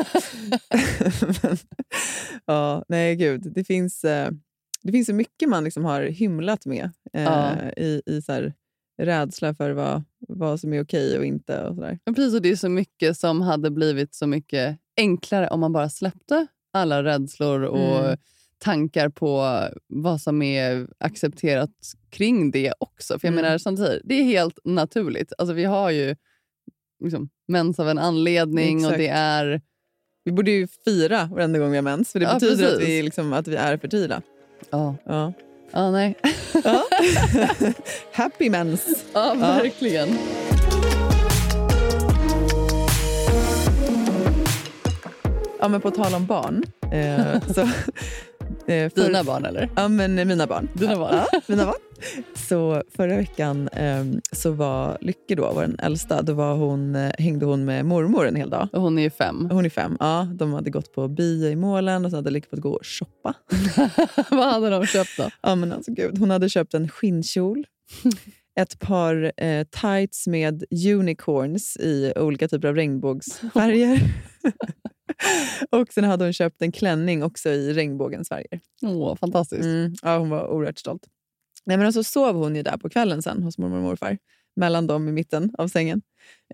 Men, 1.42 1.56
ja, 2.46 2.84
nej, 2.88 3.16
gud. 3.16 3.52
Det 3.54 3.64
finns, 3.64 4.04
eh, 4.04 4.30
det 4.82 4.92
finns 4.92 5.06
så 5.06 5.14
mycket 5.14 5.48
man 5.48 5.64
liksom 5.64 5.84
har 5.84 6.02
hymlat 6.02 6.66
med 6.66 6.90
eh, 7.12 7.22
Ja. 7.22 7.56
i, 7.76 8.02
i 8.06 8.22
så 8.22 8.32
här, 8.32 8.52
rädsla 9.02 9.54
för 9.54 9.70
vad, 9.70 10.02
vad 10.28 10.60
som 10.60 10.72
är 10.72 10.82
okej 10.84 11.18
och 11.18 11.24
inte. 11.24 11.60
Och 11.64 11.74
så 11.74 11.80
där. 11.80 11.98
Men 12.04 12.14
precis, 12.14 12.34
och 12.34 12.42
det 12.42 12.48
är 12.50 12.56
så 12.56 12.68
mycket 12.68 13.16
som 13.16 13.40
hade 13.40 13.70
blivit 13.70 14.14
så 14.14 14.26
mycket 14.26 14.78
enklare 14.96 15.48
om 15.48 15.60
man 15.60 15.72
bara 15.72 15.88
släppte 15.90 16.46
alla 16.72 17.04
rädslor 17.04 17.62
och 17.62 18.04
Mm. 18.04 18.16
Tankar 18.58 19.08
på 19.08 19.60
vad 19.88 20.20
som 20.20 20.42
är 20.42 20.86
accepterat 20.98 21.70
kring 22.10 22.50
det 22.50 22.72
också. 22.78 23.18
För 23.18 23.28
jag 23.28 23.32
Mm. 23.32 23.44
menar, 23.44 23.58
som 23.58 23.76
du 23.76 23.82
säger, 23.84 24.00
det 24.04 24.14
är 24.14 24.22
helt 24.24 24.58
naturligt. 24.64 25.32
Alltså, 25.38 25.52
vi 25.54 25.64
har 25.64 25.90
ju 25.90 26.16
liksom, 27.04 27.28
mens 27.48 27.78
av 27.78 27.88
en 27.88 27.98
anledning 27.98 28.76
och 28.78 28.82
Exakt. 28.92 28.98
det 28.98 29.08
är... 29.08 29.60
Vi 30.24 30.32
borde 30.32 30.50
ju 30.50 30.66
fira 30.84 31.28
varenda 31.32 31.58
gång 31.58 31.70
vi 31.70 31.76
har 31.76 31.82
mens, 31.82 32.12
för 32.12 32.18
det 32.20 32.24
Ja, 32.26 32.34
betyder 32.34 32.74
att 32.74 32.80
vi, 32.82 33.02
liksom, 33.02 33.32
att 33.32 33.48
vi 33.48 33.56
är 33.56 33.76
fertila. 33.76 34.22
Ja, 34.70 34.96
Ja. 35.04 35.32
ja 35.72 35.90
nej. 35.90 36.14
Ja. 36.64 36.84
Happy 38.12 38.50
mens! 38.50 39.04
Ja, 39.12 39.34
verkligen. 39.34 40.08
Ja, 45.60 45.68
men 45.68 45.80
på 45.80 45.90
tal 45.90 46.14
om 46.14 46.26
barn. 46.26 46.62
Eh, 46.92 47.42
så, 47.54 47.68
eh, 48.66 48.90
för- 48.90 49.04
Dina 49.06 49.24
barn 49.24 49.44
eller? 49.44 49.68
Ja, 49.76 49.88
men 49.88 50.18
eh, 50.18 50.24
mina 50.24 50.46
barn. 50.46 50.68
Dina 50.74 50.96
barn. 50.96 51.14
Ja, 51.32 51.40
mina 51.46 51.64
barn. 51.66 51.74
Så 52.34 52.82
förra 52.96 53.16
veckan 53.16 53.68
eh, 53.68 54.04
så 54.32 54.50
var 54.50 54.98
Lycke, 55.00 55.34
då, 55.34 55.52
vår 55.54 55.70
äldsta, 55.78 56.22
då 56.22 56.32
var 56.32 56.54
hon, 56.54 56.94
eh, 56.96 57.12
hängde 57.18 57.46
hon 57.46 57.64
med 57.64 57.84
mormor 57.84 58.26
en 58.26 58.36
hel 58.36 58.50
dag. 58.50 58.68
Och 58.72 58.82
hon 58.82 58.98
är 58.98 59.10
fem. 59.10 59.48
Hon 59.52 59.64
är 59.64 59.68
fem. 59.70 59.96
Ja, 60.00 60.28
de 60.34 60.52
hade 60.52 60.70
gått 60.70 60.92
på 60.94 61.08
bio 61.08 61.48
i 61.48 61.56
Målen 61.56 62.04
och 62.04 62.10
så 62.10 62.16
hade 62.16 62.30
Lycke 62.30 62.48
fått 62.50 62.60
gå 62.60 62.70
och 62.72 62.86
shoppa. 62.86 63.34
Vad 64.30 64.52
hade 64.52 64.70
de 64.70 64.86
köpt 64.86 65.16
då? 65.18 65.30
Ja, 65.42 65.54
men 65.54 65.72
alltså, 65.72 65.92
gud. 65.92 66.18
Hon 66.18 66.30
hade 66.30 66.48
köpt 66.48 66.74
en 66.74 66.88
skinnkjol, 66.88 67.66
ett 68.60 68.78
par 68.78 69.32
eh, 69.36 69.64
tights 69.64 70.26
med 70.26 70.64
unicorns 70.94 71.76
i 71.76 72.12
olika 72.16 72.48
typer 72.48 72.68
av 72.68 72.74
regnbågsfärger. 72.74 74.00
och 75.70 75.92
sen 75.92 76.04
hade 76.04 76.24
hon 76.24 76.32
köpt 76.32 76.62
en 76.62 76.72
klänning 76.72 77.22
också 77.22 77.48
i 77.48 77.72
regnbågens 77.72 78.28
färger. 78.28 78.60
Åh, 78.82 79.16
fantastiskt. 79.16 79.64
Mm, 79.64 79.94
ja, 80.02 80.18
hon 80.18 80.30
var 80.30 80.46
oerhört 80.48 80.78
stolt. 80.78 81.06
Nej, 81.66 81.76
men 81.76 81.92
så 81.92 82.04
sov 82.04 82.36
hon 82.36 82.56
ju 82.56 82.62
där 82.62 82.76
på 82.76 82.88
kvällen 82.88 83.22
sen 83.22 83.42
hos 83.42 83.58
mormor 83.58 83.76
och 83.76 83.82
morfar. 83.82 84.18
Mellan 84.56 84.86
dem 84.86 85.08
i 85.08 85.12
mitten 85.12 85.54
av 85.58 85.68
sängen. 85.68 86.02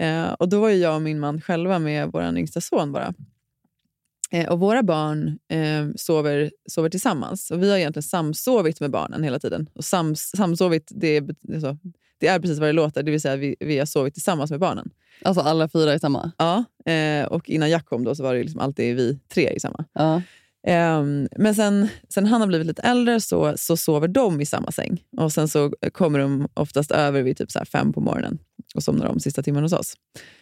Eh, 0.00 0.32
och 0.32 0.48
Då 0.48 0.60
var 0.60 0.70
jag 0.70 0.94
och 0.94 1.02
min 1.02 1.20
man 1.20 1.40
själva 1.40 1.78
med 1.78 2.10
vår 2.12 2.38
yngsta 2.38 2.60
son 2.60 2.92
bara. 2.92 3.14
Eh, 4.30 4.48
och 4.48 4.60
Våra 4.60 4.82
barn 4.82 5.38
eh, 5.48 5.88
sover, 5.96 6.50
sover 6.68 6.88
tillsammans. 6.88 7.50
Och 7.50 7.62
Vi 7.62 7.70
har 7.70 7.78
egentligen 7.78 8.02
samsovit 8.02 8.80
med 8.80 8.90
barnen 8.90 9.22
hela 9.22 9.38
tiden. 9.38 9.70
Och 9.72 9.84
sams, 9.84 10.30
samsovit, 10.36 10.92
det 10.94 11.08
är, 11.08 11.34
alltså, 11.54 11.78
det 12.20 12.26
är 12.26 12.40
precis 12.40 12.58
vad 12.58 12.68
det 12.68 12.72
låter. 12.72 13.02
Det 13.02 13.10
vill 13.10 13.20
säga 13.20 13.36
vi, 13.36 13.56
vi 13.60 13.78
har 13.78 13.86
sovit 13.86 14.14
tillsammans 14.14 14.50
med 14.50 14.60
barnen. 14.60 14.90
Alltså 15.22 15.40
alla 15.40 15.68
fyra 15.68 15.94
i 15.94 15.98
samma? 15.98 16.32
Ja, 16.38 16.64
eh, 16.92 17.24
och 17.24 17.50
innan 17.50 17.70
Jack 17.70 17.86
kom 17.86 18.04
då 18.04 18.14
så 18.14 18.22
var 18.22 18.34
det 18.34 18.42
liksom 18.42 18.60
alltid 18.60 18.96
vi 18.96 19.18
tre 19.28 19.50
i 19.50 19.60
samma. 19.60 19.84
Ja. 19.92 20.22
Ehm, 20.66 21.28
men 21.36 21.54
sen, 21.54 21.88
sen 22.08 22.26
han 22.26 22.40
har 22.40 22.48
blivit 22.48 22.66
lite 22.66 22.82
äldre 22.82 23.20
så, 23.20 23.54
så 23.56 23.76
sover 23.76 24.08
de 24.08 24.40
i 24.40 24.46
samma 24.46 24.70
säng. 24.70 25.02
Och 25.16 25.32
Sen 25.32 25.48
så 25.48 25.72
kommer 25.92 26.18
de 26.18 26.48
oftast 26.54 26.90
över 26.90 27.22
vid 27.22 27.36
typ 27.36 27.50
så 27.50 27.64
fem 27.64 27.92
på 27.92 28.00
morgonen 28.00 28.38
och 28.74 28.82
somnar 28.82 29.06
de 29.06 29.20
sista 29.20 29.42
timmen 29.42 29.62
hos 29.62 29.72
oss. 29.72 29.94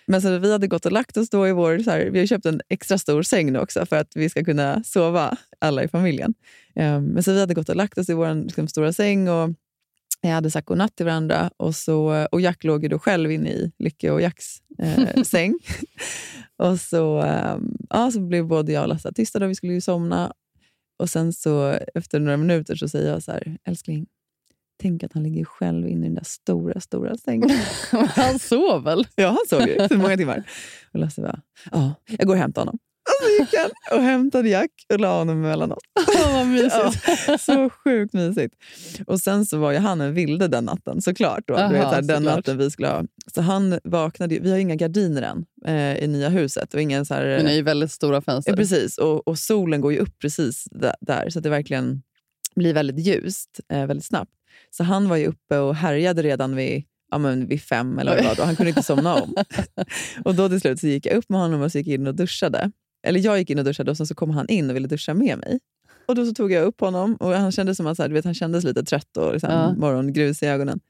Men 0.07 0.23
så 0.23 0.39
vi 0.39 0.53
hade 0.53 0.67
gått 0.67 0.87
och 0.87 0.93
lagt 0.93 1.17
oss 1.17 1.31
då 1.31 1.49
i 1.49 1.53
vår... 1.53 1.79
Så 1.79 1.91
här, 1.91 2.11
vi 2.11 2.19
har 2.19 2.27
köpt 2.27 2.47
en 2.47 2.61
extra 2.69 2.99
stor 2.99 3.23
säng 3.23 3.53
nu 3.53 3.59
också 3.59 3.87
för 3.87 3.97
att 3.97 4.13
vi 4.15 4.31
ska 4.31 4.45
kunna 4.45 4.83
sova 4.85 5.37
alla 5.59 5.85
i 5.85 5.89
familjen. 5.89 6.35
Ehm, 6.75 7.05
men 7.05 7.23
så 7.23 7.33
vi 7.33 7.41
hade 7.41 7.55
gått 7.55 7.69
och 7.69 7.77
lagt 7.77 7.99
oss 7.99 8.09
i 8.09 8.15
vår 8.15 8.45
liksom, 8.45 8.69
stora 8.69 8.93
säng 8.93 9.29
och 9.29 9.51
jag 10.21 10.31
hade 10.31 10.51
sagt 10.51 10.67
godnatt 10.67 10.97
till 10.97 11.07
varandra. 11.07 11.51
Och, 11.57 11.75
så, 11.75 12.27
och 12.33 12.41
Jack 12.41 12.65
låg 12.65 12.83
ju 12.83 12.89
då 12.89 12.99
själv 12.99 13.33
inne 13.33 13.51
i 13.51 13.73
Lycke 13.79 14.11
och 14.11 14.21
Jacks 14.21 14.63
eh, 14.79 15.23
säng. 15.25 15.59
Och 16.57 16.81
så, 16.81 17.19
ehm, 17.19 17.77
ja, 17.91 18.11
så 18.11 18.21
blev 18.21 18.47
både 18.47 18.73
jag 18.73 18.83
och 18.83 18.89
Lasse 18.89 19.13
tysta 19.13 19.39
då 19.39 19.47
vi 19.47 19.55
skulle 19.55 19.73
ju 19.73 19.81
somna. 19.81 20.33
Och 20.99 21.11
sen 21.11 21.33
så 21.33 21.79
efter 21.95 22.21
några 22.21 22.37
minuter 22.37 22.77
så 22.77 22.89
säger 22.89 23.11
jag 23.11 23.23
så 23.23 23.33
här, 23.33 23.59
älskling, 23.65 24.07
tänk 24.83 25.03
att 25.03 25.13
han 25.13 25.23
ligger 25.23 25.45
själv 25.45 25.89
inne 25.89 26.07
i 26.07 26.09
den 26.09 26.15
där 26.15 26.25
stora, 26.25 26.81
stora 26.81 27.17
sängen. 27.17 27.51
Han 28.09 28.39
sov 28.39 28.85
väl? 28.85 29.07
ja, 29.15 29.29
han 29.29 29.47
sov 29.49 29.69
ju 29.69 29.89
så 29.89 29.97
många 29.97 30.17
timmar. 30.17 30.45
Och 30.93 30.99
Lasse 30.99 31.23
bara, 31.23 31.41
ja, 31.71 31.95
jag 32.07 32.27
går 32.27 32.35
och 32.35 32.41
hämtar 32.41 32.63
honom. 32.63 32.79
Och 33.09 33.25
så 33.25 33.43
gick 33.43 33.55
han 33.55 33.99
och 33.99 34.05
hämtade 34.05 34.49
Jack 34.49 34.71
och 34.93 35.01
la 35.01 35.19
honom 35.19 35.41
mellan 35.41 35.73
oss. 35.73 35.79
Åh, 36.09 36.33
vad 36.33 36.47
mysigt. 36.47 37.09
Ja, 37.27 37.39
så 37.39 37.71
sjukt 37.71 38.13
mysigt. 38.15 38.55
Och 39.07 39.21
sen 39.21 39.47
så 39.47 39.59
var 39.59 39.73
ju 39.73 39.79
han 39.79 40.01
en 40.01 40.15
vilde 40.15 40.49
den 40.49 40.65
natten 40.65 41.03
såklart. 41.03 41.45
Då. 41.47 41.55
Aha, 41.55 41.69
du 41.69 41.75
vet, 41.75 41.85
här, 41.85 42.03
den 42.03 42.17
såklart. 42.17 42.37
natten 42.37 42.59
vi 42.59 42.71
skulle 42.71 42.89
ha. 42.89 43.05
Så 43.35 43.43
han 43.43 43.79
vaknade, 43.85 44.39
vi 44.39 44.51
har 44.51 44.59
inga 44.59 44.75
gardiner 44.75 45.23
än 45.23 45.45
eh, 45.67 46.05
i 46.05 46.07
nya 46.07 46.29
huset. 46.29 46.75
Och 46.75 46.81
ingen 46.81 47.07
så 47.07 47.15
här, 47.15 47.25
Men 47.25 47.45
det 47.45 47.53
är 47.53 47.57
ju 47.57 47.63
väldigt 47.63 47.93
stora 47.93 48.23
fönster. 48.23 48.53
Ja, 48.53 48.57
precis. 48.57 48.99
Och, 48.99 49.29
och 49.29 49.39
solen 49.39 49.81
går 49.81 49.93
ju 49.93 49.99
upp 49.99 50.19
precis 50.19 50.65
där, 51.01 51.31
så 51.31 51.41
det 51.41 51.51
verkligen 51.51 52.03
blir 52.57 52.75
väldigt 52.75 53.07
ljust 53.07 53.61
eh, 53.73 53.87
väldigt 53.87 54.07
snabbt. 54.07 54.31
Så 54.71 54.85
han 54.85 55.09
var 55.09 55.17
ju 55.17 55.27
uppe 55.27 55.59
och 55.59 55.75
härjade 55.75 56.23
redan 56.23 56.57
vid, 56.57 56.85
ja, 57.11 57.19
men 57.19 57.47
vid 57.47 57.63
fem 57.63 57.99
eller 57.99 58.11
vad 58.11 58.23
det 58.23 58.29
var. 58.29 58.35
Då. 58.35 58.43
Han 58.43 58.57
kunde 58.57 58.71
inte 58.71 58.83
somna 58.83 59.15
om. 59.15 59.35
och 60.25 60.35
då 60.35 60.49
till 60.49 60.61
slut 60.61 60.81
så 60.81 60.87
gick 60.87 61.07
jag 61.07 61.17
upp 61.17 61.29
med 61.29 61.41
honom 61.41 61.63
och 61.63 61.73
så 61.73 61.79
gick 61.79 61.87
in 61.87 62.07
och 62.07 62.15
duschade. 62.15 62.71
Eller 63.07 63.21
jag 63.21 63.39
gick 63.39 63.51
in 63.51 63.59
och 63.59 63.65
duschade 63.65 63.91
och 63.91 63.97
sen 63.97 64.07
så 64.07 64.15
kom 64.15 64.31
han 64.31 64.49
in 64.49 64.71
och 64.71 64.77
ville 64.77 64.89
duscha 64.89 65.15
med 65.15 65.39
mig. 65.39 65.61
Och 66.07 66.15
då 66.15 66.27
så 66.27 66.35
tog 66.35 66.53
jag 66.53 66.65
upp 66.65 66.81
honom 66.81 67.15
och 67.15 67.31
han 67.33 67.53
kändes 67.53 67.77
som 67.77 67.87
att 67.87 67.97
så 67.97 68.03
här, 68.03 68.09
du 68.09 68.15
vet, 68.15 68.25
han 68.25 68.35
kändes 68.35 68.65
lite 68.65 68.83
trött 68.83 69.17
och 69.17 69.33
liksom, 69.33 69.51
Ja. 69.51 69.75
morgongrus 69.75 70.43
i 70.43 70.47
ögonen. 70.47 70.81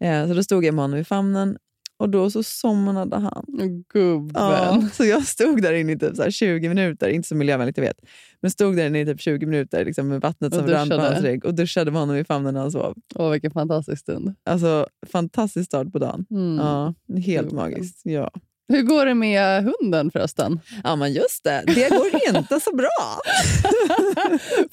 Eh, 0.00 0.28
så 0.28 0.34
då 0.34 0.42
stod 0.42 0.64
jag 0.64 0.74
med 0.74 0.84
honom 0.84 0.98
i 0.98 1.04
famnen 1.04 1.56
och 1.96 2.08
då 2.08 2.30
så 2.30 2.42
somnade 2.42 3.16
han. 3.16 3.44
Gubben. 3.92 4.42
Ja, 4.42 4.88
så 4.92 5.04
jag 5.04 5.22
stod 5.22 5.62
där 5.62 5.72
inne 5.72 5.92
i 5.92 5.98
typ 5.98 6.16
så 6.16 6.22
här 6.22 6.30
20 6.30 6.68
minuter, 6.68 7.08
inte 7.08 7.28
så 7.28 7.34
miljövänligt 7.34 7.76
jag 7.76 7.84
vet, 7.84 8.00
men 8.40 8.50
stod 8.50 8.76
där 8.76 8.86
inne 8.86 9.00
i 9.00 9.06
typ 9.06 9.20
20 9.20 9.46
minuter 9.46 9.84
liksom 9.84 10.08
med 10.08 10.20
vattnet 10.20 10.54
som 10.54 10.66
rann 10.66 10.88
på 10.88 10.96
hans 10.96 11.20
rygg 11.20 11.44
och 11.44 11.54
duschade 11.54 11.90
med 11.90 12.00
honom 12.00 12.16
i 12.16 12.24
famnen 12.24 12.54
när 12.54 12.60
han 12.60 12.72
sov. 12.72 12.94
Åh, 13.14 13.30
vilken 13.30 13.50
fantastisk 13.50 14.00
stund. 14.02 14.34
Alltså 14.44 14.86
fantastisk 15.06 15.66
start 15.66 15.92
på 15.92 15.98
dagen. 15.98 16.26
Mm. 16.30 16.56
Ja, 16.56 16.94
helt 17.08 17.48
Gud, 17.48 17.52
magiskt. 17.52 18.00
Ja. 18.04 18.30
Hur 18.68 18.82
går 18.82 19.06
det 19.06 19.14
med 19.14 19.64
hunden 19.80 20.10
förresten? 20.10 20.60
ja, 20.84 20.96
men 20.96 21.12
just 21.12 21.44
det. 21.44 21.62
Det 21.66 21.88
går 21.88 22.06
inte 22.36 22.60
så 22.60 22.76
bra. 22.76 23.20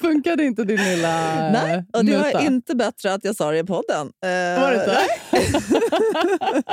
Funkade 0.02 0.44
inte 0.44 0.64
din 0.64 0.84
lilla 0.84 1.34
Nej, 1.52 1.84
och 1.94 2.06
det 2.06 2.12
muta? 2.18 2.32
var 2.34 2.42
inte 2.46 2.76
bättre 2.76 3.14
att 3.14 3.24
jag 3.24 3.36
sa 3.36 3.52
det 3.52 3.60
i 3.60 3.64
podden. 3.64 4.12
Eh, 4.24 4.62
Var 4.62 4.72
det 4.72 4.80
inte? 4.84 4.98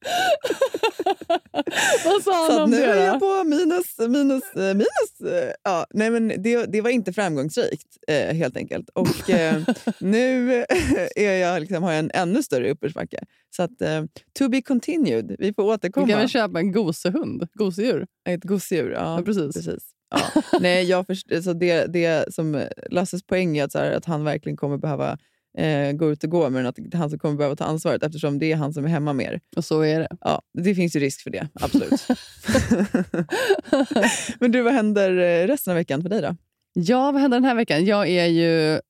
Vad 2.04 2.22
sa 2.22 2.50
han 2.52 2.62
om 2.62 2.70
nu 2.70 2.76
är 2.82 2.96
det 2.96 3.04
jag 3.04 3.14
då? 3.14 3.20
på 3.20 3.44
minus, 3.48 3.98
minus, 3.98 4.42
eh, 4.56 4.74
minus. 4.74 5.32
eh, 5.34 5.52
Ja, 5.64 5.86
nej 5.90 6.10
men 6.10 6.28
det, 6.42 6.66
det 6.66 6.80
var 6.80 6.90
inte 6.90 7.12
framgångsrikt 7.12 7.96
eh, 8.08 8.34
helt 8.36 8.56
enkelt. 8.56 8.88
Och 8.94 9.30
eh, 9.30 9.62
nu 9.98 10.54
är 11.16 11.32
jag, 11.32 11.60
liksom, 11.60 11.82
har 11.82 11.90
jag 11.92 11.98
en 11.98 12.10
ännu 12.14 12.42
större 12.42 12.70
uppförsbacke. 12.70 13.18
Så 13.56 13.62
att, 13.62 13.82
eh, 13.82 14.04
to 14.38 14.48
be 14.48 14.62
continued. 14.62 15.36
Vi 15.38 15.54
får 15.54 15.62
Du 15.62 15.68
återkomma. 15.68 16.08
kan 16.08 16.18
väl 16.18 16.28
köpa 16.28 16.58
en 16.58 16.72
gosehund? 16.72 17.48
Gosedjur? 17.54 18.06
Ett 18.28 18.44
gosedjur. 18.44 18.90
Ja, 18.90 19.16
Ja, 19.18 19.22
precis. 19.24 19.54
precis. 19.54 19.82
Ja. 20.10 20.42
Nej, 20.60 20.84
jag 20.84 21.06
först- 21.06 21.44
så 21.44 21.52
det, 21.52 21.86
det 21.86 22.34
som 22.34 22.64
Lasses 22.90 23.22
poäng 23.26 23.58
är 23.58 23.64
att, 23.64 23.74
här, 23.74 23.92
att 23.92 24.04
han 24.04 24.24
verkligen 24.24 24.56
kommer 24.56 24.76
behöva 24.78 25.18
eh, 25.58 25.92
gå 25.92 26.12
ut 26.12 26.24
och 26.24 26.30
gå, 26.30 26.50
men 26.50 26.66
att 26.66 26.76
det 26.76 26.94
är 26.94 26.98
han 26.98 27.10
som 27.10 27.18
kommer 27.18 27.36
behöva 27.36 27.56
ta 27.56 27.64
ansvaret 27.64 28.02
eftersom 28.02 28.38
det 28.38 28.52
är 28.52 28.56
han 28.56 28.72
som 28.72 28.84
är 28.84 28.88
hemma 28.88 29.12
mer. 29.12 29.40
Och 29.56 29.64
så 29.64 29.80
är 29.80 30.00
det. 30.00 30.08
Ja, 30.20 30.42
det 30.58 30.74
finns 30.74 30.96
ju 30.96 31.00
risk 31.00 31.22
för 31.22 31.30
det, 31.30 31.48
absolut. 31.54 32.06
Men 34.40 34.52
du, 34.52 34.62
vad 34.62 34.72
händer 34.72 35.18
eh, 35.18 35.46
resten 35.46 35.70
av 35.70 35.76
veckan 35.76 36.02
för 36.02 36.08
dig 36.08 36.22
då? 36.22 36.36
Ja, 36.72 37.12
vad 37.12 37.20
händer 37.20 37.36
den 37.36 37.44
här 37.44 37.54
veckan? 37.54 37.84
Jag 37.84 38.08
är 38.08 38.26
ju... 38.26 38.80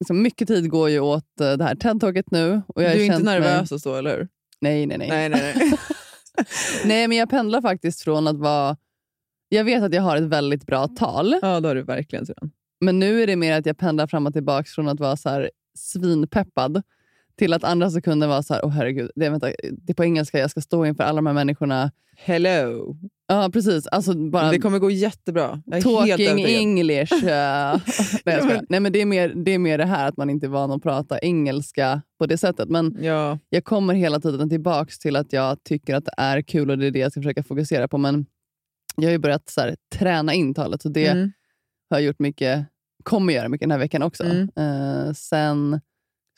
Liksom, 0.00 0.22
mycket 0.22 0.48
tid 0.48 0.70
går 0.70 0.90
ju 0.90 1.00
åt 1.00 1.40
eh, 1.40 1.52
det 1.52 1.64
här 1.64 1.74
TED-talket 1.74 2.30
nu. 2.30 2.62
Och 2.66 2.82
jag 2.82 2.96
du 2.96 3.00
är 3.00 3.04
inte 3.04 3.18
nervös 3.18 3.70
Mig... 3.70 3.74
och 3.74 3.80
så, 3.80 3.94
eller 3.94 4.16
hur? 4.16 4.28
Nej, 4.60 4.86
nej, 4.86 4.98
nej, 4.98 5.08
Nej, 5.08 5.28
nej, 5.28 5.52
nej. 5.56 5.72
Nej, 6.84 7.08
men 7.08 7.18
jag 7.18 7.30
pendlar 7.30 7.62
faktiskt 7.62 8.00
från 8.00 8.26
att 8.26 8.36
vara... 8.36 8.76
Jag 9.48 9.64
vet 9.64 9.82
att 9.82 9.94
jag 9.94 10.02
har 10.02 10.16
ett 10.16 10.22
väldigt 10.22 10.66
bra 10.66 10.88
tal, 10.88 11.38
ja, 11.42 11.60
då 11.60 11.68
har 11.68 11.74
du 11.74 11.82
verkligen 11.82 12.26
men 12.80 12.98
nu 12.98 13.22
är 13.22 13.26
det 13.26 13.36
mer 13.36 13.52
att 13.52 13.66
jag 13.66 13.78
pendlar 13.78 14.06
fram 14.06 14.26
och 14.26 14.32
tillbaka 14.32 14.64
från 14.64 14.88
att 14.88 15.00
vara 15.00 15.16
så 15.16 15.28
här 15.28 15.50
svinpeppad 15.76 16.82
till 17.38 17.52
att 17.52 17.64
andra 17.64 17.90
sekunder 17.90 18.26
vara 18.26 18.42
så 18.42 18.54
här, 18.54 18.64
åh 18.64 18.70
herregud, 18.70 19.10
det 19.14 19.26
är, 19.26 19.30
vänta, 19.30 19.46
det 19.72 19.92
är 19.92 19.94
på 19.94 20.04
engelska, 20.04 20.38
jag 20.38 20.50
ska 20.50 20.60
stå 20.60 20.86
inför 20.86 21.04
alla 21.04 21.16
de 21.16 21.26
här 21.26 21.34
människorna. 21.34 21.90
Hello! 22.18 22.96
Ja, 23.28 23.50
precis. 23.52 23.86
Alltså 23.86 24.14
bara 24.30 24.50
Det 24.50 24.58
kommer 24.58 24.78
gå 24.78 24.90
jättebra. 24.90 25.62
Jag 25.66 25.82
talking. 25.82 26.46
English. 26.46 27.12
uh, 27.12 27.20
nej, 27.24 27.80
jag 28.24 28.46
men- 28.46 28.66
nej, 28.68 28.80
men 28.80 28.92
det, 28.92 29.00
är 29.00 29.06
mer, 29.06 29.28
det 29.28 29.50
är 29.50 29.58
mer 29.58 29.78
det 29.78 29.84
här 29.84 30.08
att 30.08 30.16
man 30.16 30.30
inte 30.30 30.46
är 30.46 30.50
van 30.50 30.70
att 30.70 30.82
prata 30.82 31.18
engelska 31.18 32.02
på 32.18 32.26
det 32.26 32.38
sättet. 32.38 32.68
Men 32.68 32.96
Ja, 33.00 33.38
jag 33.48 33.64
kommer 33.64 33.94
hela 33.94 34.20
tiden 34.20 34.48
tillbaka 34.48 34.90
till 35.00 35.16
att 35.16 35.32
jag 35.32 35.64
tycker 35.64 35.94
att 35.94 36.04
det 36.04 36.14
är 36.16 36.42
kul 36.42 36.70
och 36.70 36.78
det 36.78 36.86
är 36.86 36.90
det 36.90 36.98
jag 36.98 37.12
ska 37.12 37.20
försöka 37.20 37.42
fokusera 37.42 37.88
på. 37.88 37.98
Men 37.98 38.26
jag 38.96 39.04
har 39.04 39.12
ju 39.12 39.18
börjat 39.18 39.48
så 39.48 39.60
här, 39.60 39.76
träna 39.94 40.34
in 40.34 40.54
talet 40.54 40.84
och 40.84 40.90
det 40.90 41.06
mm. 41.06 41.32
har 41.90 41.98
jag 41.98 42.06
gjort 42.06 42.18
mycket, 42.18 42.66
kommer 43.06 43.32
göra 43.32 43.48
mycket 43.48 43.64
den 43.64 43.70
här 43.70 43.78
veckan 43.78 44.02
också. 44.02 44.24
Mm. 44.24 44.48
Eh, 44.56 45.12
sen 45.12 45.80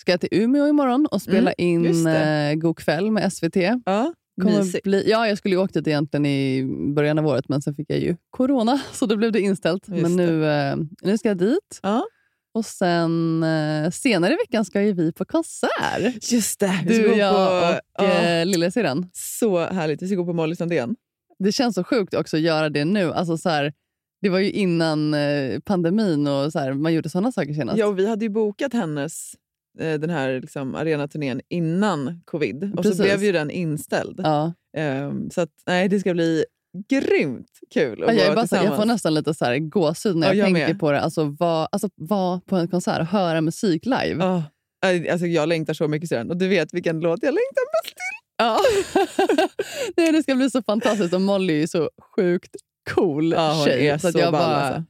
ska 0.01 0.13
jag 0.13 0.21
till 0.21 0.29
Umeå 0.33 0.69
imorgon 0.69 1.07
och 1.07 1.23
spela 1.23 1.53
Mm, 1.53 1.87
in 1.87 2.07
uh, 2.07 2.55
God 2.55 2.79
kväll 2.79 3.11
med 3.11 3.33
SVT. 3.33 3.57
ja 3.85 4.15
Kommer 4.43 4.83
bli, 4.83 5.11
ja, 5.11 5.29
jag 5.29 5.39
skulle 5.39 5.55
ju 5.55 5.61
åkt 5.61 5.75
dit 5.75 5.87
egentligen 5.87 6.27
i 6.27 6.65
början 6.95 7.19
av 7.19 7.27
året, 7.27 7.49
men 7.49 7.63
sen 7.63 7.75
fick 7.75 7.91
jag 7.91 7.99
ju 7.99 8.17
corona, 8.31 8.81
så 8.93 9.07
då 9.07 9.17
blev 9.17 9.33
det 9.33 9.41
inställt. 9.41 9.89
Just 9.89 10.03
men 10.03 10.17
nu, 10.17 10.47
eh, 10.47 10.77
nu 11.03 11.19
ska 11.19 11.29
jag 11.29 11.39
dit. 11.39 11.81
Ja. 11.83 12.07
Och 12.55 12.65
sen 12.65 13.45
senare 13.93 14.33
i 14.33 14.37
veckan 14.37 14.65
ska 14.65 14.83
ju 14.83 14.93
vi 14.93 15.13
på 15.13 15.25
konsert. 15.25 16.33
Just 16.33 16.61
det, 16.61 16.81
vi 16.87 16.95
ska 16.95 17.03
Du, 17.03 17.09
gå 17.09 17.17
jag 17.17 17.35
på, 17.35 18.03
och 18.03 18.09
ja, 18.09 18.45
lillasyrran. 18.45 19.11
Så 19.13 19.59
härligt. 19.59 20.03
Vi 20.03 20.07
ska 20.07 20.17
gå 20.17 20.25
på 20.25 20.33
Molly 20.33 20.57
Sandén. 20.57 20.97
Det 21.39 21.53
känns 21.53 21.75
så 21.75 21.85
sjukt 21.85 22.15
också 22.15 22.37
att 22.37 22.43
göra 22.43 22.69
det 22.69 22.85
nu. 22.85 23.13
Alltså 23.13 23.39
så 23.39 23.49
här, 23.49 23.73
det 24.23 24.29
var 24.29 24.39
ju 24.39 24.51
innan 24.51 25.15
eh, 25.15 25.61
pandemin 25.61 26.27
och 26.27 26.53
så 26.53 26.59
här, 26.59 26.73
man 26.73 26.95
gjorde 26.95 27.09
sådana 27.09 27.33
saker 27.33 27.55
senast. 27.55 27.79
Ja, 27.79 27.87
och 27.87 27.99
vi 27.99 28.09
hade 28.09 28.25
ju 28.25 28.29
bokat 28.29 28.73
hennes 28.73 29.35
eh, 29.79 29.95
den 30.01 30.11
här 30.11 30.41
liksom, 30.41 30.75
arenaturnén 30.75 31.41
innan 31.49 32.23
covid. 32.25 32.73
Och 32.77 32.83
Precis. 32.83 32.97
så 32.97 33.03
blev 33.03 33.25
ju 33.25 33.33
den 33.33 33.51
inställd. 33.51 34.21
Ja. 34.23 34.53
Ehm, 34.77 35.31
så 35.31 35.41
att, 35.41 35.51
nej, 35.67 35.89
det 35.89 36.01
ska 36.01 36.15
bli 36.15 36.45
grymt 36.89 37.59
kul 37.75 38.05
att 38.05 38.17
Ja, 38.17 38.23
jag, 38.25 38.35
bara 38.35 38.65
jag 38.65 38.77
får 38.77 38.85
nästan 38.85 39.15
lite 39.15 39.35
så 39.35 39.45
här 39.45 39.59
gåshud 39.59 40.17
när 40.17 40.27
Ja, 40.27 40.35
jag, 40.35 40.39
jag 40.39 40.47
tänker 40.55 40.73
med. 40.73 40.81
på 40.81 40.93
det. 40.93 41.01
Alltså 41.01 41.25
vara 41.25 41.67
alltså, 41.67 41.89
vara 41.95 42.41
på 42.41 42.57
en 42.57 42.69
konsert 42.69 43.01
och 43.01 43.07
höra 43.07 43.41
musik 43.41 43.85
live. 43.85 44.17
Ja. 44.19 44.43
Alltså, 45.11 45.27
jag 45.27 45.49
längtar 45.49 45.75
så 45.75 45.89
mycket 45.89 46.09
till 46.09 46.19
den. 46.19 46.31
Och 46.31 46.37
du 46.37 46.49
vet 46.49 46.75
vilken 46.75 47.01
låt 47.01 47.23
jag 47.23 47.33
längtar 47.35 47.63
mest 47.73 47.97
till. 47.97 48.19
Ja. 48.39 48.59
Det 50.13 50.23
ska 50.23 50.35
bli 50.35 50.51
så 50.51 50.63
fantastiskt 50.63 51.15
och 51.15 51.21
Molly 51.21 51.63
är 51.63 51.67
så 51.67 51.91
sjukt 52.17 52.57
cool 52.89 53.33
Ja, 53.33 53.53
hon 53.53 53.65
tjej. 53.65 53.89
är 53.89 53.99
så 53.99 54.07
att 54.09 54.13
så 54.13 54.19
jag 54.19 54.33
ball, 54.33 54.41
bara, 54.43 54.57
alltså. 54.57 54.85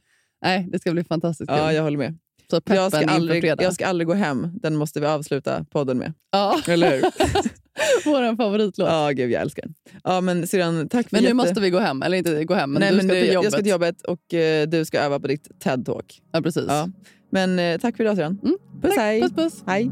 Nej, 0.45 0.67
det 0.71 0.79
ska 0.79 0.91
bli 0.91 1.03
fantastiskt 1.03 1.49
kul. 1.49 1.57
Ja, 1.57 1.73
jag 1.73 1.83
håller 1.83 1.97
med. 1.97 2.17
Så 2.51 2.61
peppen 2.61 2.75
Jag 2.83 2.91
ska, 2.91 3.05
aldrig, 3.05 3.45
jag 3.45 3.73
ska 3.73 3.85
aldrig 3.87 4.07
gå 4.07 4.13
hem. 4.13 4.47
Den 4.61 4.75
måste 4.75 4.99
vi 4.99 5.05
avsluta 5.05 5.65
podden 5.71 5.97
med. 5.97 6.13
Ja, 6.31 6.61
Eller 6.67 6.91
hur? 6.91 7.01
vår 8.05 8.35
favoritlåt. 8.35 8.89
Ja, 8.89 9.09
gud 9.09 9.31
jag 9.31 9.41
älskar 9.41 9.63
den. 9.63 9.73
Ja, 10.03 10.21
men 10.21 10.47
syrran, 10.47 10.89
tack 10.89 11.09
för 11.09 11.15
Men 11.15 11.21
nu 11.21 11.27
jätte... 11.27 11.33
måste 11.33 11.61
vi 11.61 11.69
gå 11.69 11.79
hem. 11.79 12.01
Eller 12.01 12.17
inte 12.17 12.43
gå 12.45 12.53
hem, 12.53 12.71
men 12.71 12.79
Nej, 12.79 12.89
du 12.91 12.95
men 12.97 13.05
ska 13.05 13.15
du, 13.15 13.21
till 13.21 13.33
jobbet. 13.33 13.43
Jag 13.43 13.53
ska 13.53 13.61
till 13.61 13.71
jobbet 13.71 14.01
och 14.01 14.33
eh, 14.33 14.67
du 14.67 14.85
ska 14.85 14.99
öva 14.99 15.19
på 15.19 15.27
ditt 15.27 15.47
TED-talk. 15.63 16.21
Ja, 16.31 16.41
precis. 16.41 16.65
Ja. 16.67 16.89
Men 17.31 17.59
eh, 17.59 17.77
tack 17.77 17.97
för 17.97 18.03
idag 18.03 18.15
syrran. 18.17 18.39
Mm, 18.43 18.57
Puss 18.81 18.95
Tack, 18.95 18.99
hej. 19.03 19.21
Puss, 19.21 19.31
puss. 19.35 19.63
Hej. 19.67 19.91